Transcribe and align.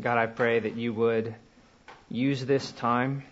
God, 0.00 0.18
I 0.18 0.26
pray 0.26 0.60
that 0.60 0.76
you 0.76 0.92
would 0.92 1.34
use 2.10 2.44
this 2.44 2.70
time 2.72 3.24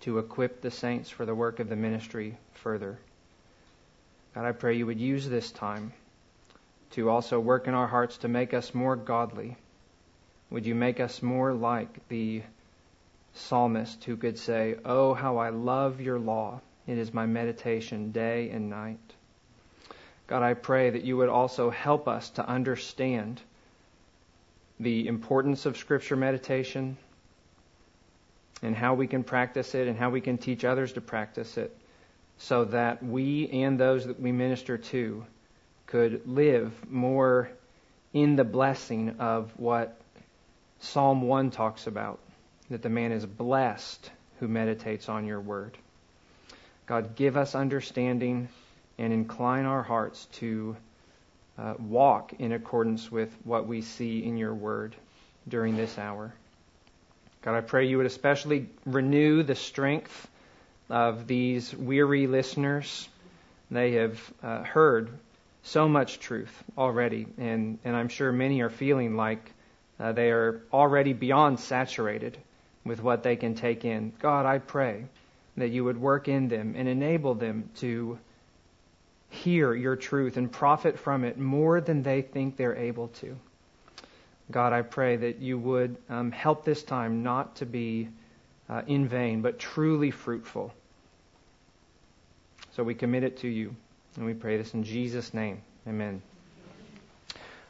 to 0.00 0.18
equip 0.18 0.60
the 0.60 0.70
saints 0.70 1.10
for 1.10 1.26
the 1.26 1.34
work 1.34 1.58
of 1.58 1.68
the 1.68 1.76
ministry 1.76 2.38
further. 2.54 2.98
God, 4.34 4.44
I 4.44 4.52
pray 4.52 4.76
you 4.76 4.86
would 4.86 5.00
use 5.00 5.28
this 5.28 5.50
time 5.50 5.92
to 6.92 7.10
also 7.10 7.40
work 7.40 7.66
in 7.66 7.74
our 7.74 7.88
hearts 7.88 8.18
to 8.18 8.28
make 8.28 8.54
us 8.54 8.72
more 8.72 8.94
godly. 8.94 9.56
Would 10.50 10.64
you 10.64 10.76
make 10.76 11.00
us 11.00 11.22
more 11.22 11.52
like 11.52 12.08
the 12.08 12.42
psalmist 13.34 14.04
who 14.04 14.16
could 14.16 14.38
say, 14.38 14.76
Oh, 14.84 15.14
how 15.14 15.38
I 15.38 15.50
love 15.50 16.00
your 16.00 16.18
law. 16.18 16.60
It 16.86 16.98
is 16.98 17.12
my 17.12 17.26
meditation 17.26 18.12
day 18.12 18.50
and 18.50 18.70
night. 18.70 18.98
God, 20.26 20.42
I 20.42 20.54
pray 20.54 20.90
that 20.90 21.04
you 21.04 21.16
would 21.16 21.28
also 21.28 21.70
help 21.70 22.06
us 22.06 22.30
to 22.30 22.48
understand 22.48 23.40
the 24.80 25.06
importance 25.06 25.66
of 25.66 25.76
Scripture 25.76 26.16
meditation 26.16 26.96
and 28.62 28.74
how 28.74 28.94
we 28.94 29.06
can 29.06 29.22
practice 29.22 29.74
it 29.74 29.86
and 29.86 29.96
how 29.96 30.10
we 30.10 30.22
can 30.22 30.38
teach 30.38 30.64
others 30.64 30.94
to 30.94 31.00
practice 31.00 31.58
it 31.58 31.76
so 32.38 32.64
that 32.64 33.02
we 33.02 33.48
and 33.50 33.78
those 33.78 34.06
that 34.06 34.18
we 34.18 34.32
minister 34.32 34.78
to 34.78 35.24
could 35.86 36.26
live 36.26 36.72
more 36.90 37.50
in 38.14 38.36
the 38.36 38.44
blessing 38.44 39.16
of 39.18 39.52
what 39.56 40.00
Psalm 40.80 41.22
1 41.22 41.50
talks 41.50 41.86
about 41.86 42.18
that 42.70 42.82
the 42.82 42.88
man 42.88 43.12
is 43.12 43.26
blessed 43.26 44.10
who 44.38 44.48
meditates 44.48 45.08
on 45.08 45.26
your 45.26 45.40
word. 45.40 45.76
God, 46.86 47.16
give 47.16 47.36
us 47.36 47.54
understanding 47.54 48.48
and 48.98 49.12
incline 49.12 49.66
our 49.66 49.82
hearts 49.82 50.26
to 50.32 50.76
uh, 51.60 51.74
walk 51.78 52.32
in 52.38 52.52
accordance 52.52 53.12
with 53.12 53.34
what 53.44 53.66
we 53.66 53.82
see 53.82 54.24
in 54.24 54.36
your 54.36 54.54
word 54.54 54.96
during 55.46 55.76
this 55.76 55.98
hour. 55.98 56.32
God, 57.42 57.56
I 57.56 57.60
pray 57.60 57.86
you 57.86 57.98
would 57.98 58.06
especially 58.06 58.68
renew 58.86 59.42
the 59.42 59.54
strength 59.54 60.28
of 60.88 61.26
these 61.26 61.74
weary 61.74 62.26
listeners. 62.26 63.08
They 63.70 63.92
have 63.92 64.32
uh, 64.42 64.62
heard 64.62 65.10
so 65.62 65.88
much 65.88 66.18
truth 66.18 66.64
already, 66.76 67.26
and, 67.38 67.78
and 67.84 67.94
I'm 67.94 68.08
sure 68.08 68.32
many 68.32 68.62
are 68.62 68.70
feeling 68.70 69.16
like 69.16 69.52
uh, 69.98 70.12
they 70.12 70.30
are 70.30 70.62
already 70.72 71.12
beyond 71.12 71.60
saturated 71.60 72.38
with 72.84 73.02
what 73.02 73.22
they 73.22 73.36
can 73.36 73.54
take 73.54 73.84
in. 73.84 74.12
God, 74.18 74.46
I 74.46 74.58
pray 74.58 75.04
that 75.56 75.68
you 75.68 75.84
would 75.84 76.00
work 76.00 76.28
in 76.28 76.48
them 76.48 76.74
and 76.76 76.88
enable 76.88 77.34
them 77.34 77.68
to 77.76 78.18
hear 79.30 79.72
your 79.72 79.96
truth 79.96 80.36
and 80.36 80.50
profit 80.50 80.98
from 80.98 81.24
it 81.24 81.38
more 81.38 81.80
than 81.80 82.02
they 82.02 82.20
think 82.20 82.56
they're 82.56 82.76
able 82.76 83.08
to. 83.08 83.36
God, 84.50 84.72
I 84.72 84.82
pray 84.82 85.16
that 85.16 85.38
you 85.38 85.58
would 85.58 85.96
um, 86.08 86.32
help 86.32 86.64
this 86.64 86.82
time 86.82 87.22
not 87.22 87.56
to 87.56 87.66
be 87.66 88.08
uh, 88.68 88.82
in 88.86 89.08
vain, 89.08 89.42
but 89.42 89.58
truly 89.58 90.10
fruitful. 90.10 90.74
So 92.72 92.82
we 92.82 92.94
commit 92.94 93.22
it 93.22 93.38
to 93.38 93.48
you, 93.48 93.74
and 94.16 94.26
we 94.26 94.34
pray 94.34 94.56
this 94.56 94.74
in 94.74 94.84
Jesus' 94.84 95.32
name. 95.32 95.62
Amen. 95.86 96.22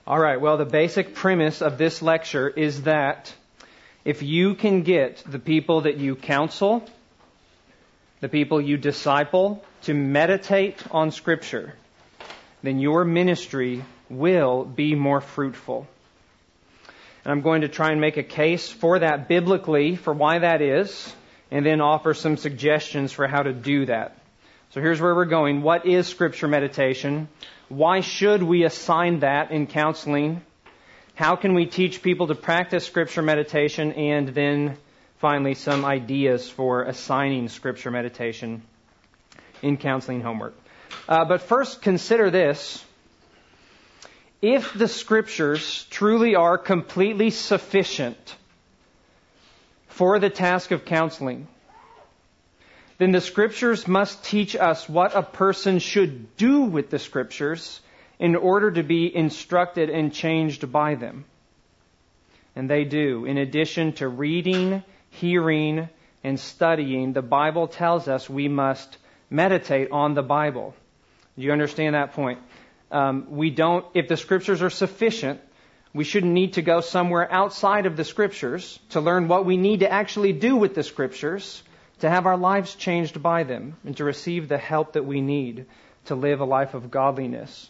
All 0.07 0.19
right, 0.19 0.41
well, 0.41 0.57
the 0.57 0.65
basic 0.65 1.15
premise 1.15 1.61
of 1.61 1.77
this 1.77 2.01
lecture 2.01 2.49
is 2.49 2.83
that 2.83 3.33
if 4.05 4.23
you 4.23 4.55
can 4.55 4.83
get 4.83 5.23
the 5.27 5.39
people 5.39 5.83
that 5.83 5.99
you 5.99 6.17
counsel, 6.17 6.89
the 8.21 8.29
people 8.29 8.61
you 8.61 8.77
disciple, 8.77 9.65
to 9.83 9.95
meditate 9.95 10.83
on 10.91 11.11
Scripture, 11.11 11.75
then 12.63 12.79
your 12.79 13.05
ministry 13.05 13.83
will 14.09 14.65
be 14.65 14.95
more 14.95 15.21
fruitful. 15.21 15.87
And 17.25 17.33
I'm 17.33 17.41
going 17.41 17.63
to 17.63 17.69
try 17.69 17.93
and 17.93 18.01
make 18.01 18.17
a 18.17 18.23
case 18.23 18.69
for 18.69 18.99
that 18.99 19.29
biblically, 19.29 19.97
for 19.97 20.13
why 20.13 20.39
that 20.41 20.61
is, 20.63 21.15
and 21.51 21.65
then 21.65 21.81
offer 21.81 22.15
some 22.15 22.37
suggestions 22.37 23.13
for 23.13 23.27
how 23.27 23.43
to 23.43 23.53
do 23.53 23.87
that. 23.87 24.17
So 24.71 24.81
here's 24.81 25.01
where 25.01 25.15
we're 25.15 25.25
going. 25.25 25.63
What 25.63 25.87
is 25.87 26.07
Scripture 26.07 26.49
meditation? 26.49 27.29
Why 27.69 28.01
should 28.01 28.43
we 28.43 28.65
assign 28.65 29.21
that 29.21 29.51
in 29.51 29.67
counseling? 29.67 30.43
How 31.15 31.37
can 31.37 31.55
we 31.55 31.67
teach 31.67 32.03
people 32.03 32.29
to 32.29 32.35
practice 32.35 32.87
Scripture 32.87 33.23
meditation? 33.23 33.93
And 33.93 34.29
then 34.29 34.77
finally, 35.21 35.55
some 35.55 35.85
ideas 35.85 36.49
for 36.49 36.85
assigning 36.85 37.49
Scripture 37.49 37.91
meditation 37.91 38.63
in 39.61 39.77
counseling 39.77 40.23
homework. 40.23 40.55
Uh, 41.07 41.27
but 41.27 41.43
first, 41.43 41.83
consider 41.83 42.31
this. 42.31 42.83
If 44.41 44.73
the 44.73 44.89
Scriptures 44.89 45.87
truly 45.91 46.35
are 46.35 46.57
completely 46.57 47.29
sufficient 47.29 48.37
for 49.89 50.19
the 50.19 50.31
task 50.31 50.71
of 50.71 50.87
counseling, 50.87 51.47
then 52.97 53.13
the 53.13 53.21
Scriptures 53.21 53.87
must 53.87 54.25
teach 54.25 54.57
us 54.57 54.89
what 54.89 55.15
a 55.15 55.23
person 55.23 55.81
should 55.81 56.35
do 56.39 56.63
with 56.63 56.89
the 56.89 56.99
Scriptures 56.99 57.81
in 58.19 58.37
order 58.37 58.71
to 58.71 58.83
be 58.83 59.15
instructed 59.15 59.91
and 59.91 60.15
changed 60.15 60.73
by 60.73 60.95
them. 60.95 61.27
And 62.57 62.71
they 62.71 62.85
do. 62.85 63.27
In 63.27 63.37
addition 63.37 63.93
to 63.95 64.09
reading, 64.09 64.83
hearing, 65.11 65.89
and 66.23 66.39
studying, 66.39 67.13
the 67.13 67.23
Bible 67.23 67.69
tells 67.69 68.09
us 68.09 68.29
we 68.29 68.49
must 68.49 68.97
meditate 69.31 69.91
on 69.91 70.15
the 70.15 70.23
Bible. 70.23 70.75
Do 71.37 71.43
you 71.43 71.53
understand 71.53 71.95
that 71.95 72.13
point? 72.13 72.39
Um, 72.91 73.27
we 73.31 73.51
don't, 73.51 73.85
if 73.95 74.09
the 74.09 74.17
scriptures 74.17 74.63
are 74.63 74.71
sufficient, 74.71 75.41
we 75.95 76.05
shouldn't 76.05 76.33
need 76.33 76.55
to 76.55 76.63
go 76.63 76.81
somewhere 76.81 77.31
outside 77.33 77.87
of 77.87 77.97
the 77.97 78.05
scriptures 78.05 78.79
to 78.91 79.01
learn 79.01 79.29
what 79.29 79.45
we 79.45 79.57
need 79.57 79.81
to 79.81 79.91
actually 79.91 80.33
do 80.33 80.57
with 80.57 80.75
the 80.75 80.83
scriptures 80.83 81.63
to 82.01 82.09
have 82.09 82.27
our 82.27 82.37
lives 82.37 82.75
changed 82.75 83.23
by 83.23 83.45
them 83.45 83.77
and 83.85 83.97
to 83.97 84.05
receive 84.05 84.49
the 84.49 84.59
help 84.59 84.95
that 84.95 85.05
we 85.05 85.21
need 85.21 85.67
to 86.07 86.15
live 86.15 86.41
a 86.41 86.45
life 86.45 86.75
of 86.75 86.91
godliness 86.91 87.69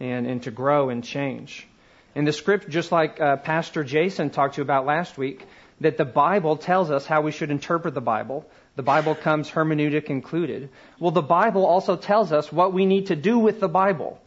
and, 0.00 0.26
and 0.26 0.42
to 0.42 0.50
grow 0.50 0.90
and 0.90 1.04
change. 1.04 1.66
In 2.14 2.24
the 2.24 2.32
script, 2.32 2.68
just 2.68 2.92
like 2.92 3.20
uh, 3.20 3.36
Pastor 3.36 3.82
Jason 3.82 4.30
talked 4.30 4.54
to 4.54 4.60
you 4.60 4.62
about 4.62 4.86
last 4.86 5.18
week, 5.18 5.44
that 5.84 5.98
the 5.98 6.04
Bible 6.04 6.56
tells 6.56 6.90
us 6.90 7.06
how 7.06 7.20
we 7.20 7.30
should 7.30 7.50
interpret 7.50 7.94
the 7.94 8.00
Bible. 8.00 8.46
The 8.76 8.82
Bible 8.82 9.14
comes 9.14 9.50
hermeneutic 9.50 10.06
included. 10.06 10.70
Well, 10.98 11.10
the 11.10 11.22
Bible 11.22 11.66
also 11.66 11.96
tells 11.96 12.32
us 12.32 12.50
what 12.50 12.72
we 12.72 12.86
need 12.86 13.06
to 13.08 13.16
do 13.16 13.38
with 13.38 13.60
the 13.60 13.68
Bible 13.68 14.18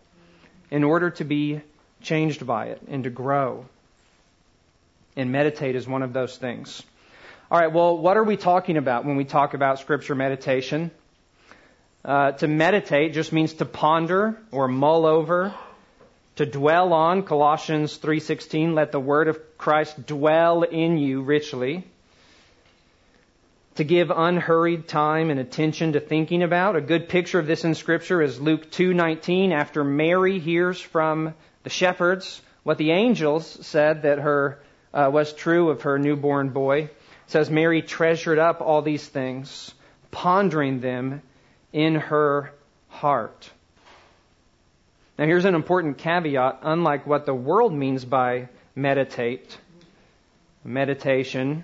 in 0.70 0.84
order 0.84 1.10
to 1.12 1.24
be 1.24 1.62
changed 2.02 2.46
by 2.46 2.68
it 2.68 2.82
and 2.88 3.04
to 3.06 3.10
grow. 3.10 3.66
And 5.16 5.32
meditate 5.32 5.76
is 5.76 5.88
one 5.88 6.04
of 6.04 6.14
those 6.14 6.38
things. 6.38 6.84
All 7.50 7.60
right, 7.60 7.74
well, 7.74 7.98
what 7.98 8.18
are 8.18 8.24
we 8.24 8.38
talking 8.38 8.78
about 8.78 9.04
when 9.04 9.16
we 9.16 9.26
talk 9.26 9.56
about 9.56 9.80
scripture 9.80 10.14
meditation? 10.14 10.92
Uh, 12.06 12.34
to 12.34 12.48
meditate 12.48 13.14
just 13.14 13.34
means 13.34 13.54
to 13.56 13.66
ponder 13.66 14.38
or 14.52 14.68
mull 14.68 15.08
over, 15.08 15.56
to 16.38 16.46
dwell 16.46 16.94
on. 16.94 17.24
Colossians 17.24 17.98
3:16, 17.98 18.74
let 18.74 18.92
the 18.92 19.00
word 19.00 19.28
of 19.28 19.58
Christ 19.58 20.06
dwell 20.06 20.64
in 20.64 20.98
you 20.98 21.22
richly. 21.22 21.84
To 23.76 23.84
give 23.84 24.12
unhurried 24.12 24.88
time 24.88 25.30
and 25.30 25.40
attention 25.40 25.94
to 25.94 26.00
thinking 26.00 26.42
about. 26.42 26.76
A 26.76 26.82
good 26.82 27.10
picture 27.10 27.40
of 27.40 27.48
this 27.48 27.64
in 27.64 27.76
Scripture 27.76 28.22
is 28.22 28.40
Luke 28.40 28.72
2:19. 28.72 29.52
After 29.52 29.84
Mary 29.84 30.40
hears 30.40 30.80
from 30.80 31.34
the 31.64 31.70
shepherds 31.70 32.42
what 32.64 32.78
the 32.78 32.92
angels 32.92 33.66
said 33.66 34.04
that 34.04 34.20
her 34.20 34.60
uh, 34.94 35.10
was 35.12 35.34
true 35.34 35.70
of 35.70 35.84
her 35.84 35.98
newborn 36.00 36.50
boy, 36.50 36.84
it 36.84 36.96
says 37.28 37.50
Mary 37.50 37.82
treasured 37.82 38.40
up 38.40 38.62
all 38.62 38.82
these 38.82 39.08
things, 39.08 39.74
pondering 40.12 40.82
them 40.82 41.22
in 41.74 41.96
her 41.96 42.54
heart. 42.90 43.50
Now, 45.18 45.26
here's 45.26 45.46
an 45.46 45.56
important 45.56 45.98
caveat 45.98 46.60
unlike 46.62 47.08
what 47.08 47.26
the 47.26 47.34
world 47.34 47.74
means 47.74 48.06
by 48.06 48.50
meditate, 48.76 49.58
meditation, 50.64 51.64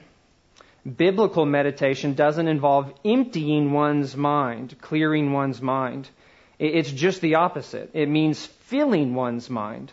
biblical 0.97 1.45
meditation 1.45 2.13
doesn't 2.15 2.47
involve 2.47 2.91
emptying 3.05 3.71
one's 3.71 4.17
mind, 4.17 4.75
clearing 4.81 5.31
one's 5.31 5.61
mind. 5.61 6.09
It's 6.57 6.91
just 6.91 7.21
the 7.21 7.35
opposite. 7.35 7.91
It 7.93 8.09
means 8.09 8.43
filling 8.43 9.13
one's 9.13 9.49
mind 9.49 9.91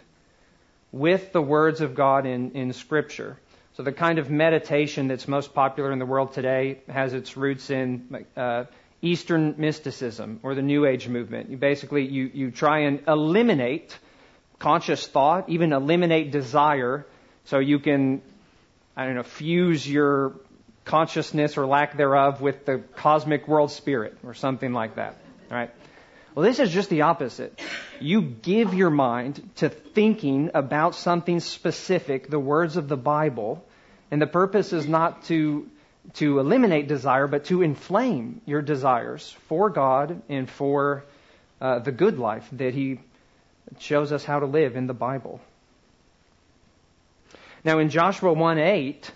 with 0.91 1.33
the 1.33 1.43
words 1.43 1.83
of 1.83 1.95
God 1.95 2.27
in, 2.27 2.53
in 2.53 2.73
Scripture. 2.73 3.37
So 3.75 3.83
the 3.83 3.93
kind 3.93 4.19
of 4.19 4.31
meditation 4.31 5.09
that's 5.09 5.29
most 5.29 5.55
popular 5.55 5.93
in 5.93 5.99
the 5.99 6.07
world 6.07 6.33
today 6.33 6.81
has 6.89 7.13
its 7.13 7.37
roots 7.37 7.71
in 7.71 8.25
uh, 8.37 8.65
Eastern 9.03 9.55
mysticism 9.57 10.41
or 10.43 10.55
the 10.55 10.63
New 10.63 10.87
Age 10.87 11.09
movement. 11.09 11.51
You 11.51 11.57
basically 11.57 12.07
you, 12.07 12.31
you 12.33 12.51
try 12.51 12.81
and 12.81 13.03
eliminate 13.09 13.99
conscious 14.59 15.07
thought, 15.07 15.49
even 15.49 15.73
eliminate 15.73 16.31
desire, 16.31 17.07
so 17.45 17.59
you 17.59 17.79
can 17.79 18.23
I 18.97 19.07
don't 19.07 19.15
know 19.15 19.23
fuse 19.23 19.89
your 19.89 20.35
consciousness 20.85 21.57
or 21.57 21.67
lack 21.67 21.97
thereof 21.97 22.41
with 22.41 22.67
the 22.67 22.79
cosmic 22.97 23.47
world 23.49 23.71
spirit 23.71 24.19
or 24.25 24.35
something 24.35 24.73
like 24.73 24.97
that. 24.97 25.17
Right? 25.51 25.71
Well, 26.35 26.45
this 26.45 26.61
is 26.61 26.71
just 26.71 26.91
the 26.91 27.03
opposite. 27.03 27.61
You 28.01 28.23
give 28.23 28.73
your 28.73 28.91
mind 28.91 29.51
to 29.57 29.69
thinking 29.69 30.51
about 30.55 30.95
something 30.95 31.41
specific, 31.41 32.31
the 32.31 32.39
words 32.39 32.77
of 32.77 32.89
the 32.89 32.97
Bible, 32.97 33.65
and 34.11 34.23
the 34.23 34.27
purpose 34.27 34.73
is 34.73 34.87
not 34.87 35.25
to 35.25 35.69
to 36.15 36.39
eliminate 36.39 36.89
desire, 36.89 37.27
but 37.27 37.45
to 37.47 37.63
inflame 37.63 38.41
your 38.47 38.63
desires 38.63 39.37
for 39.49 39.71
God 39.71 40.23
and 40.29 40.49
for 40.49 41.05
uh, 41.61 41.79
the 41.81 41.93
good 41.93 42.19
life 42.19 42.49
that 42.53 42.75
He 42.75 43.01
shows 43.79 44.13
us 44.13 44.25
how 44.25 44.41
to 44.41 44.47
live 44.47 44.77
in 44.77 44.87
the 44.87 44.95
Bible. 44.95 45.41
Now, 47.65 47.79
in 47.79 47.91
Joshua 47.91 48.33
1 48.33 48.59
8, 48.59 49.11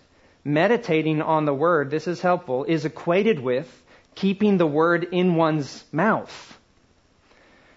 meditating 0.44 1.22
on 1.22 1.46
the 1.46 1.54
Word, 1.54 1.90
this 1.90 2.06
is 2.06 2.20
helpful, 2.20 2.64
is 2.64 2.84
equated 2.84 3.40
with 3.40 3.68
keeping 4.14 4.58
the 4.58 4.66
Word 4.66 5.08
in 5.10 5.34
one's 5.34 5.84
mouth. 5.90 6.58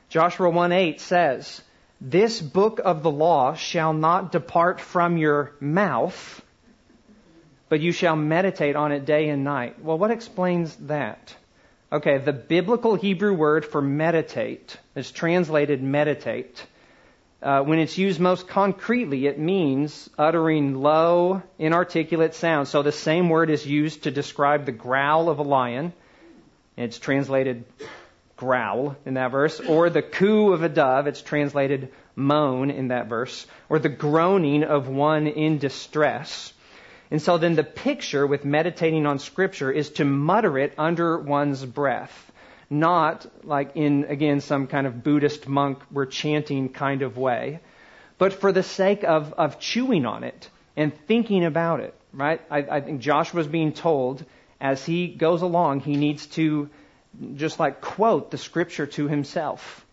Joshua 0.09 0.49
1 0.49 0.71
8 0.71 1.01
says, 1.01 1.61
This 2.01 2.41
book 2.41 2.79
of 2.83 3.03
the 3.03 3.11
law 3.11 3.55
shall 3.55 3.93
not 3.93 4.31
depart 4.31 4.81
from 4.81 5.17
your 5.17 5.53
mouth 5.59 6.41
but 7.69 7.79
you 7.79 7.91
shall 7.91 8.15
meditate 8.15 8.75
on 8.75 8.91
it 8.91 9.05
day 9.05 9.29
and 9.29 9.43
night. 9.43 9.83
Well, 9.83 9.97
what 9.97 10.11
explains 10.11 10.75
that? 10.87 11.35
Okay, 11.91 12.17
the 12.17 12.33
biblical 12.33 12.95
Hebrew 12.95 13.33
word 13.33 13.65
for 13.65 13.81
meditate 13.81 14.77
is 14.95 15.09
translated 15.11 15.81
meditate. 15.81 16.65
Uh, 17.41 17.61
when 17.61 17.79
it's 17.79 17.97
used 17.97 18.19
most 18.19 18.47
concretely, 18.47 19.27
it 19.27 19.37
means 19.37 20.09
uttering 20.17 20.75
low, 20.75 21.43
inarticulate 21.59 22.33
sounds. 22.33 22.69
So 22.69 22.81
the 22.81 22.91
same 22.91 23.29
word 23.29 23.49
is 23.49 23.65
used 23.65 24.03
to 24.03 24.11
describe 24.11 24.65
the 24.65 24.71
growl 24.71 25.29
of 25.29 25.39
a 25.39 25.43
lion. 25.43 25.93
It's 26.75 26.99
translated 26.99 27.63
growl 28.35 28.95
in 29.05 29.13
that 29.13 29.31
verse. 29.31 29.59
Or 29.59 29.89
the 29.89 30.01
coo 30.01 30.51
of 30.51 30.63
a 30.63 30.69
dove. 30.69 31.07
It's 31.07 31.21
translated 31.21 31.93
moan 32.15 32.71
in 32.71 32.89
that 32.89 33.07
verse. 33.07 33.45
Or 33.69 33.79
the 33.79 33.89
groaning 33.89 34.63
of 34.63 34.87
one 34.87 35.27
in 35.27 35.57
distress. 35.59 36.53
And 37.09 37.21
so 37.21 37.37
then 37.37 37.55
the 37.55 37.63
picture 37.63 38.27
with 38.27 38.43
meditating 38.43 39.05
on 39.05 39.19
Scripture 39.19 39.71
is 39.71 39.91
to 39.91 40.05
mutter 40.05 40.57
it 40.57 40.73
under 40.77 41.17
one's 41.17 41.63
breath, 41.63 42.31
not 42.69 43.25
like 43.45 43.71
in, 43.75 44.05
again, 44.05 44.41
some 44.41 44.67
kind 44.67 44.85
of 44.85 45.03
Buddhist 45.03 45.47
monk 45.47 45.79
we're 45.89 46.05
chanting 46.05 46.67
kind 46.69 47.01
of 47.01 47.17
way, 47.17 47.61
but 48.17 48.33
for 48.33 48.51
the 48.51 48.63
sake 48.63 49.05
of, 49.05 49.33
of 49.33 49.59
chewing 49.59 50.05
on 50.05 50.25
it 50.25 50.49
and 50.75 50.93
thinking 51.07 51.45
about 51.45 51.79
it, 51.79 51.93
right? 52.11 52.41
I, 52.51 52.57
I 52.57 52.81
think 52.81 52.99
Joshua's 52.99 53.47
being 53.47 53.71
told 53.71 54.25
as 54.59 54.83
he 54.83 55.07
goes 55.07 55.43
along, 55.43 55.81
he 55.81 55.95
needs 55.95 56.25
to 56.27 56.69
just 57.35 57.57
like 57.57 57.79
quote 57.79 58.31
the 58.31 58.37
Scripture 58.37 58.85
to 58.85 59.07
himself, 59.07 59.85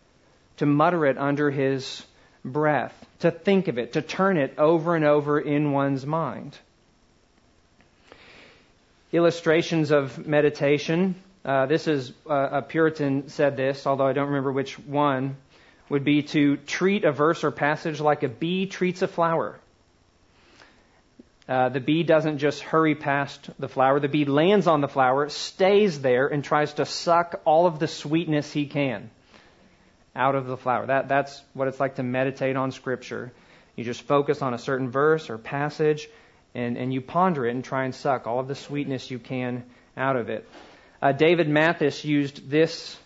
to 0.57 0.67
mutter 0.67 1.07
it 1.07 1.17
under 1.17 1.49
his 1.49 2.05
breath, 2.45 3.07
to 3.21 3.31
think 3.31 3.69
of 3.69 3.79
it, 3.79 3.93
to 3.93 4.03
turn 4.03 4.37
it 4.37 4.59
over 4.59 4.97
and 4.97 5.05
over 5.05 5.39
in 5.39 5.71
one's 5.71 6.05
mind 6.05 6.59
illustrations 9.15 9.93
of 9.93 10.27
meditation. 10.27 11.15
Uh, 11.45 11.67
this 11.67 11.87
is 11.87 12.13
uh, 12.29 12.49
a 12.53 12.63
Puritan 12.63 13.29
said 13.29 13.57
this, 13.57 13.87
although 13.87 14.07
I 14.07 14.13
don't 14.13 14.27
remember 14.27 14.53
which 14.53 14.79
one. 14.79 15.37
Would 15.91 16.05
be 16.05 16.23
to 16.23 16.57
treat 16.57 17.05
a 17.05 17.13
verse 17.13 17.45
or 17.45 17.51
passage 17.51 18.01
like 18.01 18.23
a 18.23 18.29
bee 18.29 18.67
treats 18.67 19.03
a 19.03 19.09
flower. 19.09 19.61
Uh, 21.47 21.69
the 21.69 21.81
bee 21.81 22.03
doesn't 22.03 22.39
just 22.39 22.63
hurry 22.63 22.95
past 22.95 23.51
the 23.59 23.69
flower. 23.69 24.01
The 24.01 24.09
bee 24.09 24.25
lands 24.25 24.67
on 24.67 24.81
the 24.81 24.89
flower, 24.89 25.29
stays 25.29 26.01
there, 26.01 26.27
and 26.27 26.43
tries 26.43 26.73
to 26.75 26.87
suck 26.87 27.43
all 27.45 27.67
of 27.67 27.79
the 27.79 27.87
sweetness 27.87 28.51
he 28.51 28.65
can 28.65 29.11
out 30.17 30.35
of 30.35 30.47
the 30.47 30.57
flower. 30.57 30.87
That, 30.87 31.09
that's 31.09 31.43
what 31.53 31.69
it's 31.69 31.79
like 31.79 31.97
to 31.97 32.03
meditate 32.03 32.57
on 32.57 32.73
Scripture. 32.73 33.33
You 33.77 33.85
just 33.85 34.03
focus 34.03 34.41
on 34.41 34.55
a 34.55 34.59
certain 34.59 34.91
verse 34.91 35.29
or 35.29 35.37
passage, 35.37 36.09
and, 36.55 36.77
and 36.77 36.93
you 36.93 37.01
ponder 37.01 37.47
it 37.47 37.51
and 37.51 37.65
try 37.65 37.85
and 37.85 37.95
suck 37.95 38.27
all 38.27 38.41
of 38.41 38.49
the 38.49 38.55
sweetness 38.55 39.11
you 39.11 39.19
can 39.19 39.65
out 39.97 40.17
of 40.17 40.29
it. 40.29 40.49
Uh, 41.03 41.13
David 41.13 41.49
Mathis 41.49 42.05
used 42.05 42.49
this 42.49 42.97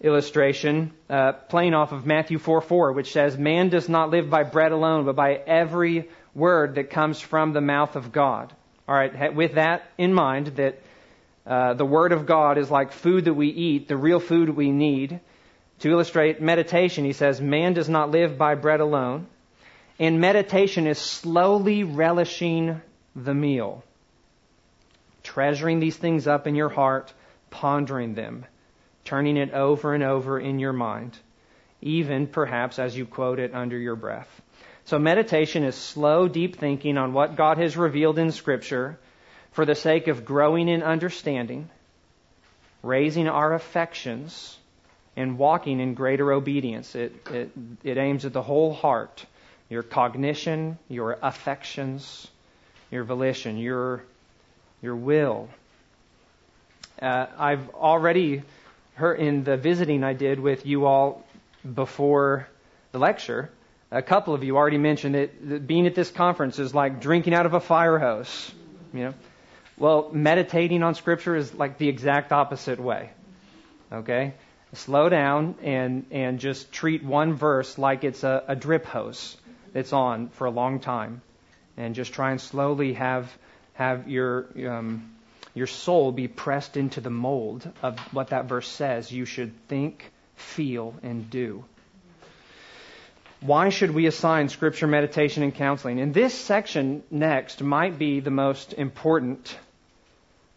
illustration, 0.00 0.92
uh, 1.10 1.32
playing 1.32 1.74
off 1.74 1.92
of 1.92 2.06
Matthew 2.06 2.38
4 2.38 2.60
4, 2.60 2.92
which 2.92 3.12
says, 3.12 3.36
Man 3.36 3.68
does 3.68 3.88
not 3.88 4.10
live 4.10 4.30
by 4.30 4.44
bread 4.44 4.72
alone, 4.72 5.04
but 5.04 5.16
by 5.16 5.34
every 5.34 6.08
word 6.34 6.76
that 6.76 6.90
comes 6.90 7.20
from 7.20 7.52
the 7.52 7.60
mouth 7.60 7.96
of 7.96 8.12
God. 8.12 8.52
All 8.88 8.94
right, 8.94 9.34
with 9.34 9.56
that 9.56 9.90
in 9.98 10.14
mind, 10.14 10.46
that 10.56 10.80
uh, 11.46 11.74
the 11.74 11.84
Word 11.84 12.12
of 12.12 12.26
God 12.26 12.58
is 12.58 12.70
like 12.70 12.92
food 12.92 13.24
that 13.24 13.34
we 13.34 13.48
eat, 13.48 13.88
the 13.88 13.96
real 13.96 14.20
food 14.20 14.50
we 14.50 14.70
need. 14.70 15.20
To 15.80 15.90
illustrate 15.90 16.40
meditation, 16.40 17.04
he 17.04 17.12
says, 17.12 17.40
Man 17.40 17.74
does 17.74 17.88
not 17.88 18.10
live 18.10 18.36
by 18.36 18.54
bread 18.54 18.80
alone, 18.80 19.26
and 19.98 20.20
meditation 20.20 20.86
is 20.86 20.98
slowly 20.98 21.82
relishing 21.82 22.80
the 23.16 23.34
meal, 23.34 23.82
treasuring 25.22 25.80
these 25.80 25.96
things 25.96 26.26
up 26.26 26.46
in 26.46 26.54
your 26.54 26.68
heart, 26.68 27.12
pondering 27.50 28.14
them, 28.14 28.46
turning 29.04 29.36
it 29.36 29.52
over 29.52 29.94
and 29.94 30.04
over 30.04 30.38
in 30.38 30.58
your 30.58 30.72
mind, 30.72 31.18
even 31.80 32.26
perhaps 32.26 32.78
as 32.78 32.96
you 32.96 33.06
quote 33.06 33.40
it 33.40 33.54
under 33.54 33.76
your 33.76 33.96
breath. 33.96 34.40
So 34.84 34.98
meditation 34.98 35.64
is 35.64 35.74
slow, 35.74 36.28
deep 36.28 36.56
thinking 36.56 36.96
on 36.96 37.12
what 37.12 37.36
God 37.36 37.58
has 37.58 37.76
revealed 37.76 38.18
in 38.18 38.32
Scripture 38.32 38.98
for 39.52 39.66
the 39.66 39.74
sake 39.74 40.06
of 40.06 40.24
growing 40.24 40.68
in 40.68 40.82
understanding, 40.82 41.68
raising 42.82 43.28
our 43.28 43.52
affections, 43.52 44.56
and 45.16 45.36
walking 45.36 45.80
in 45.80 45.94
greater 45.94 46.32
obedience. 46.32 46.94
It, 46.94 47.12
it, 47.30 47.50
it 47.82 47.98
aims 47.98 48.24
at 48.24 48.32
the 48.32 48.42
whole 48.42 48.72
heart 48.72 49.26
your 49.68 49.82
cognition, 49.82 50.78
your 50.88 51.18
affections, 51.22 52.28
your 52.90 53.04
volition, 53.04 53.58
your, 53.58 54.02
your 54.82 54.96
will. 54.96 55.48
Uh, 57.00 57.26
I've 57.38 57.68
already 57.70 58.42
heard 58.94 59.20
in 59.20 59.44
the 59.44 59.56
visiting 59.56 60.02
I 60.02 60.14
did 60.14 60.40
with 60.40 60.66
you 60.66 60.86
all 60.86 61.24
before 61.74 62.48
the 62.92 62.98
lecture, 62.98 63.50
a 63.90 64.02
couple 64.02 64.34
of 64.34 64.44
you 64.44 64.56
already 64.56 64.78
mentioned 64.78 65.14
that, 65.14 65.48
that 65.48 65.66
being 65.66 65.86
at 65.86 65.94
this 65.94 66.10
conference 66.10 66.58
is 66.58 66.74
like 66.74 67.00
drinking 67.00 67.34
out 67.34 67.46
of 67.46 67.54
a 67.54 67.60
fire 67.60 67.98
hose. 67.98 68.52
You 68.92 69.04
know, 69.04 69.14
well, 69.76 70.10
meditating 70.12 70.82
on 70.82 70.94
Scripture 70.94 71.36
is 71.36 71.54
like 71.54 71.78
the 71.78 71.88
exact 71.88 72.32
opposite 72.32 72.80
way. 72.80 73.10
Okay, 73.92 74.34
slow 74.74 75.08
down 75.08 75.54
and 75.62 76.06
and 76.10 76.38
just 76.38 76.72
treat 76.72 77.02
one 77.02 77.34
verse 77.34 77.78
like 77.78 78.04
it's 78.04 78.24
a, 78.24 78.44
a 78.48 78.56
drip 78.56 78.84
hose 78.84 79.36
it's 79.74 79.92
on 79.92 80.28
for 80.30 80.46
a 80.46 80.50
long 80.50 80.80
time, 80.80 81.22
and 81.76 81.94
just 81.94 82.12
try 82.12 82.30
and 82.30 82.40
slowly 82.40 82.94
have 82.94 83.32
have 83.74 84.08
your 84.08 84.46
um, 84.68 85.14
your 85.54 85.66
soul 85.66 86.12
be 86.12 86.28
pressed 86.28 86.76
into 86.76 87.00
the 87.00 87.10
mold 87.10 87.70
of 87.82 87.98
what 88.12 88.28
that 88.28 88.46
verse 88.46 88.68
says 88.68 89.10
you 89.10 89.24
should 89.24 89.52
think, 89.68 90.10
feel, 90.36 90.94
and 91.02 91.30
do. 91.30 91.64
Why 93.40 93.68
should 93.68 93.92
we 93.92 94.06
assign 94.06 94.48
scripture 94.48 94.88
meditation 94.88 95.44
and 95.44 95.54
counseling? 95.54 96.00
And 96.00 96.12
this 96.12 96.34
section 96.34 97.04
next 97.10 97.62
might 97.62 97.98
be 97.98 98.18
the 98.18 98.32
most 98.32 98.72
important 98.72 99.56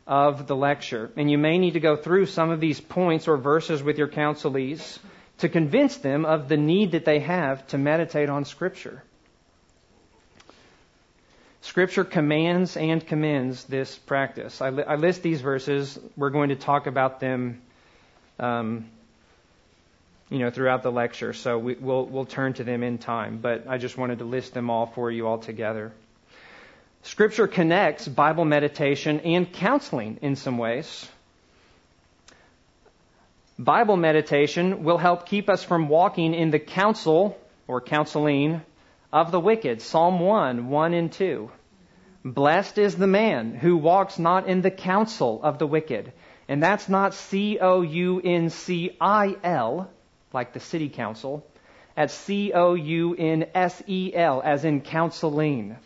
of 0.07 0.47
the 0.47 0.55
lecture. 0.55 1.11
And 1.15 1.29
you 1.29 1.37
may 1.37 1.57
need 1.59 1.73
to 1.73 1.79
go 1.79 1.95
through 1.95 2.25
some 2.25 2.49
of 2.49 2.59
these 2.59 2.81
points 2.81 3.27
or 3.27 3.37
verses 3.37 3.83
with 3.83 3.97
your 3.97 4.07
counselees 4.07 4.97
to 5.39 5.49
convince 5.49 5.97
them 5.97 6.25
of 6.25 6.47
the 6.49 6.57
need 6.57 6.91
that 6.91 7.05
they 7.05 7.19
have 7.19 7.65
to 7.67 7.77
meditate 7.77 8.29
on 8.29 8.45
Scripture. 8.45 9.03
Scripture 11.61 12.03
commands 12.03 12.75
and 12.75 13.05
commends 13.05 13.63
this 13.65 13.95
practice. 13.95 14.61
I, 14.61 14.71
li- 14.71 14.83
I 14.83 14.95
list 14.95 15.21
these 15.21 15.41
verses. 15.41 15.99
We're 16.17 16.31
going 16.31 16.49
to 16.49 16.55
talk 16.55 16.87
about 16.87 17.19
them, 17.19 17.61
um, 18.39 18.89
you 20.29 20.39
know, 20.39 20.49
throughout 20.49 20.81
the 20.81 20.91
lecture. 20.91 21.33
So 21.33 21.59
we, 21.59 21.75
will 21.75 22.05
we'll 22.05 22.25
turn 22.25 22.53
to 22.53 22.63
them 22.63 22.81
in 22.81 22.97
time. 22.97 23.37
But 23.37 23.67
I 23.67 23.77
just 23.77 23.95
wanted 23.95 24.19
to 24.19 24.25
list 24.25 24.55
them 24.55 24.71
all 24.71 24.87
for 24.87 25.11
you 25.11 25.27
all 25.27 25.37
together. 25.37 25.91
Scripture 27.03 27.47
connects 27.47 28.07
Bible 28.07 28.45
meditation 28.45 29.19
and 29.21 29.51
counseling 29.51 30.17
in 30.21 30.35
some 30.35 30.57
ways. 30.57 31.07
Bible 33.59 33.97
meditation 33.97 34.83
will 34.83 34.97
help 34.97 35.27
keep 35.27 35.47
us 35.47 35.63
from 35.63 35.89
walking 35.89 36.33
in 36.33 36.49
the 36.49 36.59
counsel 36.59 37.37
or 37.67 37.81
counseling 37.81 38.61
of 39.11 39.31
the 39.31 39.39
wicked. 39.39 39.81
Psalm 39.81 40.19
1, 40.19 40.69
1 40.69 40.93
and 40.93 41.11
2. 41.11 41.51
Blessed 42.23 42.77
is 42.77 42.95
the 42.95 43.07
man 43.07 43.55
who 43.55 43.77
walks 43.77 44.19
not 44.19 44.47
in 44.47 44.61
the 44.61 44.71
counsel 44.71 45.41
of 45.43 45.57
the 45.57 45.67
wicked. 45.67 46.13
And 46.47 46.61
that's 46.61 46.89
not 46.89 47.13
C 47.13 47.59
O 47.59 47.81
U 47.81 48.21
N 48.23 48.49
C 48.49 48.95
I 48.99 49.35
L, 49.43 49.89
like 50.33 50.53
the 50.53 50.59
city 50.59 50.89
council. 50.89 51.45
That's 51.95 52.13
C 52.13 52.51
O 52.53 52.73
U 52.73 53.15
N 53.17 53.47
S 53.55 53.81
E 53.87 54.11
L, 54.13 54.41
as 54.43 54.65
in 54.65 54.81
counseling. 54.81 55.77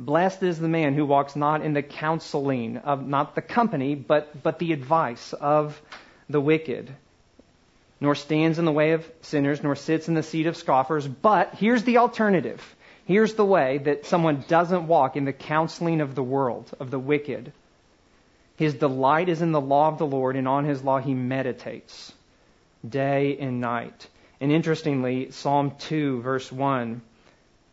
Blessed 0.00 0.42
is 0.42 0.58
the 0.58 0.68
man 0.68 0.94
who 0.94 1.04
walks 1.04 1.34
not 1.34 1.62
in 1.62 1.72
the 1.72 1.82
counseling 1.82 2.76
of, 2.78 3.06
not 3.06 3.34
the 3.34 3.42
company, 3.42 3.94
but, 3.94 4.42
but 4.42 4.58
the 4.58 4.72
advice 4.72 5.32
of 5.32 5.80
the 6.28 6.40
wicked. 6.40 6.94
Nor 8.00 8.14
stands 8.14 8.58
in 8.58 8.64
the 8.64 8.72
way 8.72 8.92
of 8.92 9.10
sinners, 9.22 9.62
nor 9.62 9.76
sits 9.76 10.08
in 10.08 10.14
the 10.14 10.22
seat 10.22 10.46
of 10.46 10.56
scoffers. 10.56 11.06
But 11.06 11.54
here's 11.54 11.84
the 11.84 11.98
alternative. 11.98 12.62
Here's 13.04 13.34
the 13.34 13.44
way 13.44 13.78
that 13.78 14.06
someone 14.06 14.44
doesn't 14.46 14.86
walk 14.86 15.16
in 15.16 15.24
the 15.24 15.32
counseling 15.32 16.00
of 16.00 16.14
the 16.14 16.22
world, 16.22 16.70
of 16.78 16.90
the 16.90 16.98
wicked. 16.98 17.52
His 18.56 18.74
delight 18.74 19.28
is 19.28 19.40
in 19.40 19.52
the 19.52 19.60
law 19.60 19.88
of 19.88 19.98
the 19.98 20.06
Lord, 20.06 20.36
and 20.36 20.46
on 20.46 20.64
his 20.64 20.82
law 20.82 20.98
he 20.98 21.14
meditates 21.14 22.12
day 22.86 23.36
and 23.38 23.60
night. 23.60 24.06
And 24.40 24.52
interestingly, 24.52 25.30
Psalm 25.30 25.72
2, 25.78 26.20
verse 26.20 26.52
1, 26.52 27.00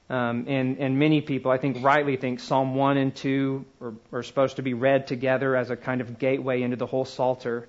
um, 0.07 0.45
and, 0.47 0.77
and 0.77 0.99
many 0.99 1.21
people, 1.21 1.51
I 1.51 1.57
think, 1.57 1.83
rightly 1.83 2.15
think 2.15 2.39
Psalm 2.39 2.75
1 2.75 2.97
and 2.97 3.15
2 3.15 3.65
are, 3.81 3.93
are 4.11 4.23
supposed 4.23 4.57
to 4.57 4.61
be 4.61 4.73
read 4.73 5.07
together 5.07 5.55
as 5.55 5.71
a 5.71 5.75
kind 5.75 6.01
of 6.01 6.19
gateway 6.19 6.61
into 6.61 6.75
the 6.75 6.85
whole 6.85 7.05
Psalter. 7.05 7.67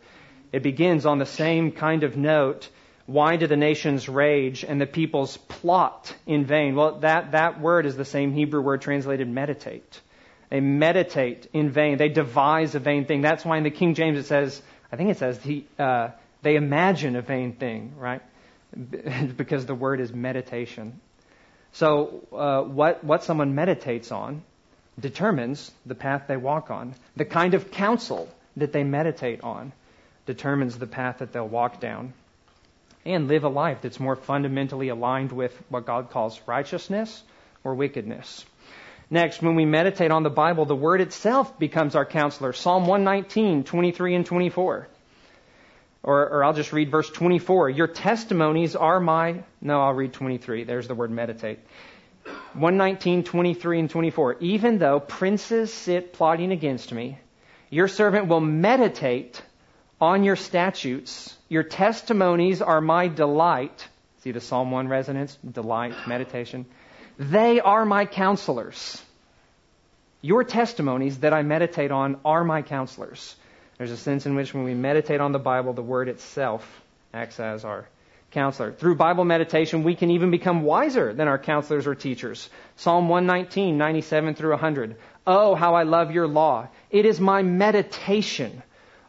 It 0.53 0.63
begins 0.63 1.07
on 1.07 1.19
the 1.19 1.27
same 1.27 1.73
kind 1.73 2.03
of 2.03 2.17
note. 2.17 2.69
Why 3.07 3.37
do 3.37 3.47
the 3.47 3.57
nations 3.57 4.09
rage 4.09 4.65
and 4.65 4.81
the 4.81 4.87
peoples 4.87 5.37
plot 5.37 6.15
in 6.27 6.45
vain? 6.45 6.75
Well, 6.75 7.01
that, 7.01 7.33
that 7.33 7.61
word 7.61 7.87
is 7.87 7.97
the 7.97 8.05
same 8.05 8.33
Hebrew 8.33 8.61
word 8.61 8.81
translated 8.81 9.29
meditate. 9.29 10.01
They 10.51 10.61
meditate 10.61 11.49
in 11.53 11.71
vain. 11.71 11.99
They 11.99 12.09
devise 12.09 12.75
a 12.75 12.81
vain 12.81 13.05
thing. 13.05 13.21
That's 13.21 13.45
why 13.45 13.59
in 13.59 13.65
the 13.65 13.71
King 13.71 13.95
James 13.95 14.19
it 14.19 14.27
says, 14.27 14.61
I 14.91 14.97
think 14.97 15.11
it 15.11 15.19
says, 15.19 15.41
uh, 15.79 16.11
they 16.43 16.57
imagine 16.57 17.17
a 17.17 17.23
vain 17.23 17.53
thing, 17.53 17.95
right? 17.97 18.23
because 19.37 19.67
the 19.67 19.75
word 19.75 20.01
is 20.01 20.13
meditation. 20.13 21.01
So, 21.73 22.27
uh, 22.33 22.63
what, 22.63 23.05
what 23.05 23.25
someone 23.25 23.55
meditates 23.55 24.11
on 24.11 24.43
determines 24.99 25.71
the 25.85 25.95
path 25.95 26.25
they 26.27 26.37
walk 26.37 26.71
on. 26.71 26.95
The 27.17 27.25
kind 27.25 27.55
of 27.55 27.71
counsel 27.71 28.29
that 28.57 28.73
they 28.73 28.85
meditate 28.85 29.43
on 29.43 29.73
determines 30.27 30.79
the 30.79 30.87
path 30.87 31.19
that 31.19 31.33
they'll 31.33 31.49
walk 31.49 31.81
down 31.81 32.13
and 33.05 33.29
live 33.29 33.45
a 33.45 33.49
life 33.49 33.79
that's 33.83 34.01
more 34.01 34.17
fundamentally 34.17 34.89
aligned 34.89 35.33
with 35.33 35.57
what 35.69 35.87
God 35.87 36.11
calls 36.11 36.41
righteousness 36.47 37.23
or 37.63 37.75
wickedness. 37.75 38.45
Next, 39.09 39.41
when 39.41 39.55
we 39.55 39.65
meditate 39.65 40.11
on 40.11 40.25
the 40.25 40.31
Bible, 40.31 40.65
the 40.65 40.75
Word 40.75 41.01
itself 41.01 41.59
becomes 41.59 41.95
our 41.95 42.05
counselor. 42.05 42.53
Psalm 42.53 42.87
119, 42.87 43.63
23 43.63 44.15
and 44.17 44.27
24. 44.27 44.89
Or, 46.03 46.29
or, 46.29 46.45
I'll 46.45 46.53
just 46.53 46.73
read 46.73 46.91
verse 46.91 47.11
24. 47.11 47.71
Your 47.71 47.87
testimonies 47.87 48.77
are 48.77 49.01
my. 49.01 49.43
No, 49.61 49.81
I'll 49.81 49.93
read 49.93 50.13
23. 50.13 50.65
There's 50.65 50.89
the 50.89 50.95
word 50.95 51.11
meditate. 51.11 51.61
119, 52.55 53.25
23, 53.25 53.81
and 53.81 53.91
24. 53.91 54.37
Even 54.41 54.79
though 54.79 55.01
princes 55.01 55.73
sit 55.73 56.13
plotting 56.13 56.53
against 56.53 56.93
me, 56.93 57.19
your 57.71 57.89
servant 57.89 58.29
will 58.29 58.41
meditate 58.41 59.43
on 60.01 60.25
your 60.25 60.37
statutes. 60.37 61.37
Your 61.49 61.63
testimonies 61.63 62.63
are 62.63 62.81
my 62.81 63.09
delight. 63.09 63.89
See 64.23 64.33
the 64.33 64.41
Psalm 64.41 64.71
1 64.71 64.89
resonance? 64.89 65.37
Delight, 65.51 65.95
meditation. 66.07 66.67
They 67.19 67.61
are 67.61 67.85
my 67.85 68.05
counselors. 68.05 69.03
Your 70.21 70.45
testimonies 70.45 71.19
that 71.19 71.33
I 71.33 71.43
meditate 71.43 71.91
on 71.91 72.19
are 72.25 72.45
my 72.45 72.63
counselors. 72.63 73.37
There's 73.79 73.91
a 73.91 73.97
sense 73.97 74.27
in 74.27 74.35
which 74.35 74.53
when 74.53 74.65
we 74.65 74.75
meditate 74.75 75.21
on 75.21 75.33
the 75.33 75.39
Bible, 75.39 75.73
the 75.73 75.83
Word 75.83 76.09
itself 76.09 76.67
acts 77.13 77.39
as 77.39 77.65
our 77.65 77.87
counselor. 78.31 78.73
Through 78.73 78.97
Bible 78.97 79.25
meditation, 79.25 79.83
we 79.83 79.95
can 79.95 80.11
even 80.11 80.31
become 80.31 80.63
wiser 80.63 81.13
than 81.15 81.29
our 81.29 81.39
counselors 81.39 81.87
or 81.87 81.95
teachers. 81.95 82.51
Psalm 82.77 83.09
119, 83.09 83.79
97 83.79 84.35
through 84.35 84.51
100. 84.51 84.97
Oh, 85.27 85.55
how 85.55 85.75
I 85.75 85.85
love 85.85 86.11
your 86.11 86.27
law. 86.27 86.69
It 86.91 87.07
is 87.07 87.21
my 87.21 87.43
meditation 87.43 88.63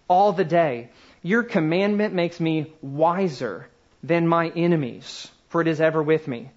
all 0.07 0.33
the 0.33 0.45
day. 0.45 0.89
Your 1.21 1.43
commandment 1.43 2.13
makes 2.13 2.39
me 2.39 2.73
wiser 2.81 3.67
than 4.03 4.27
my 4.27 4.49
enemies, 4.49 5.29
for 5.49 5.61
it 5.61 5.67
is 5.67 5.81
ever 5.81 6.01
with 6.01 6.27
me. 6.27 6.51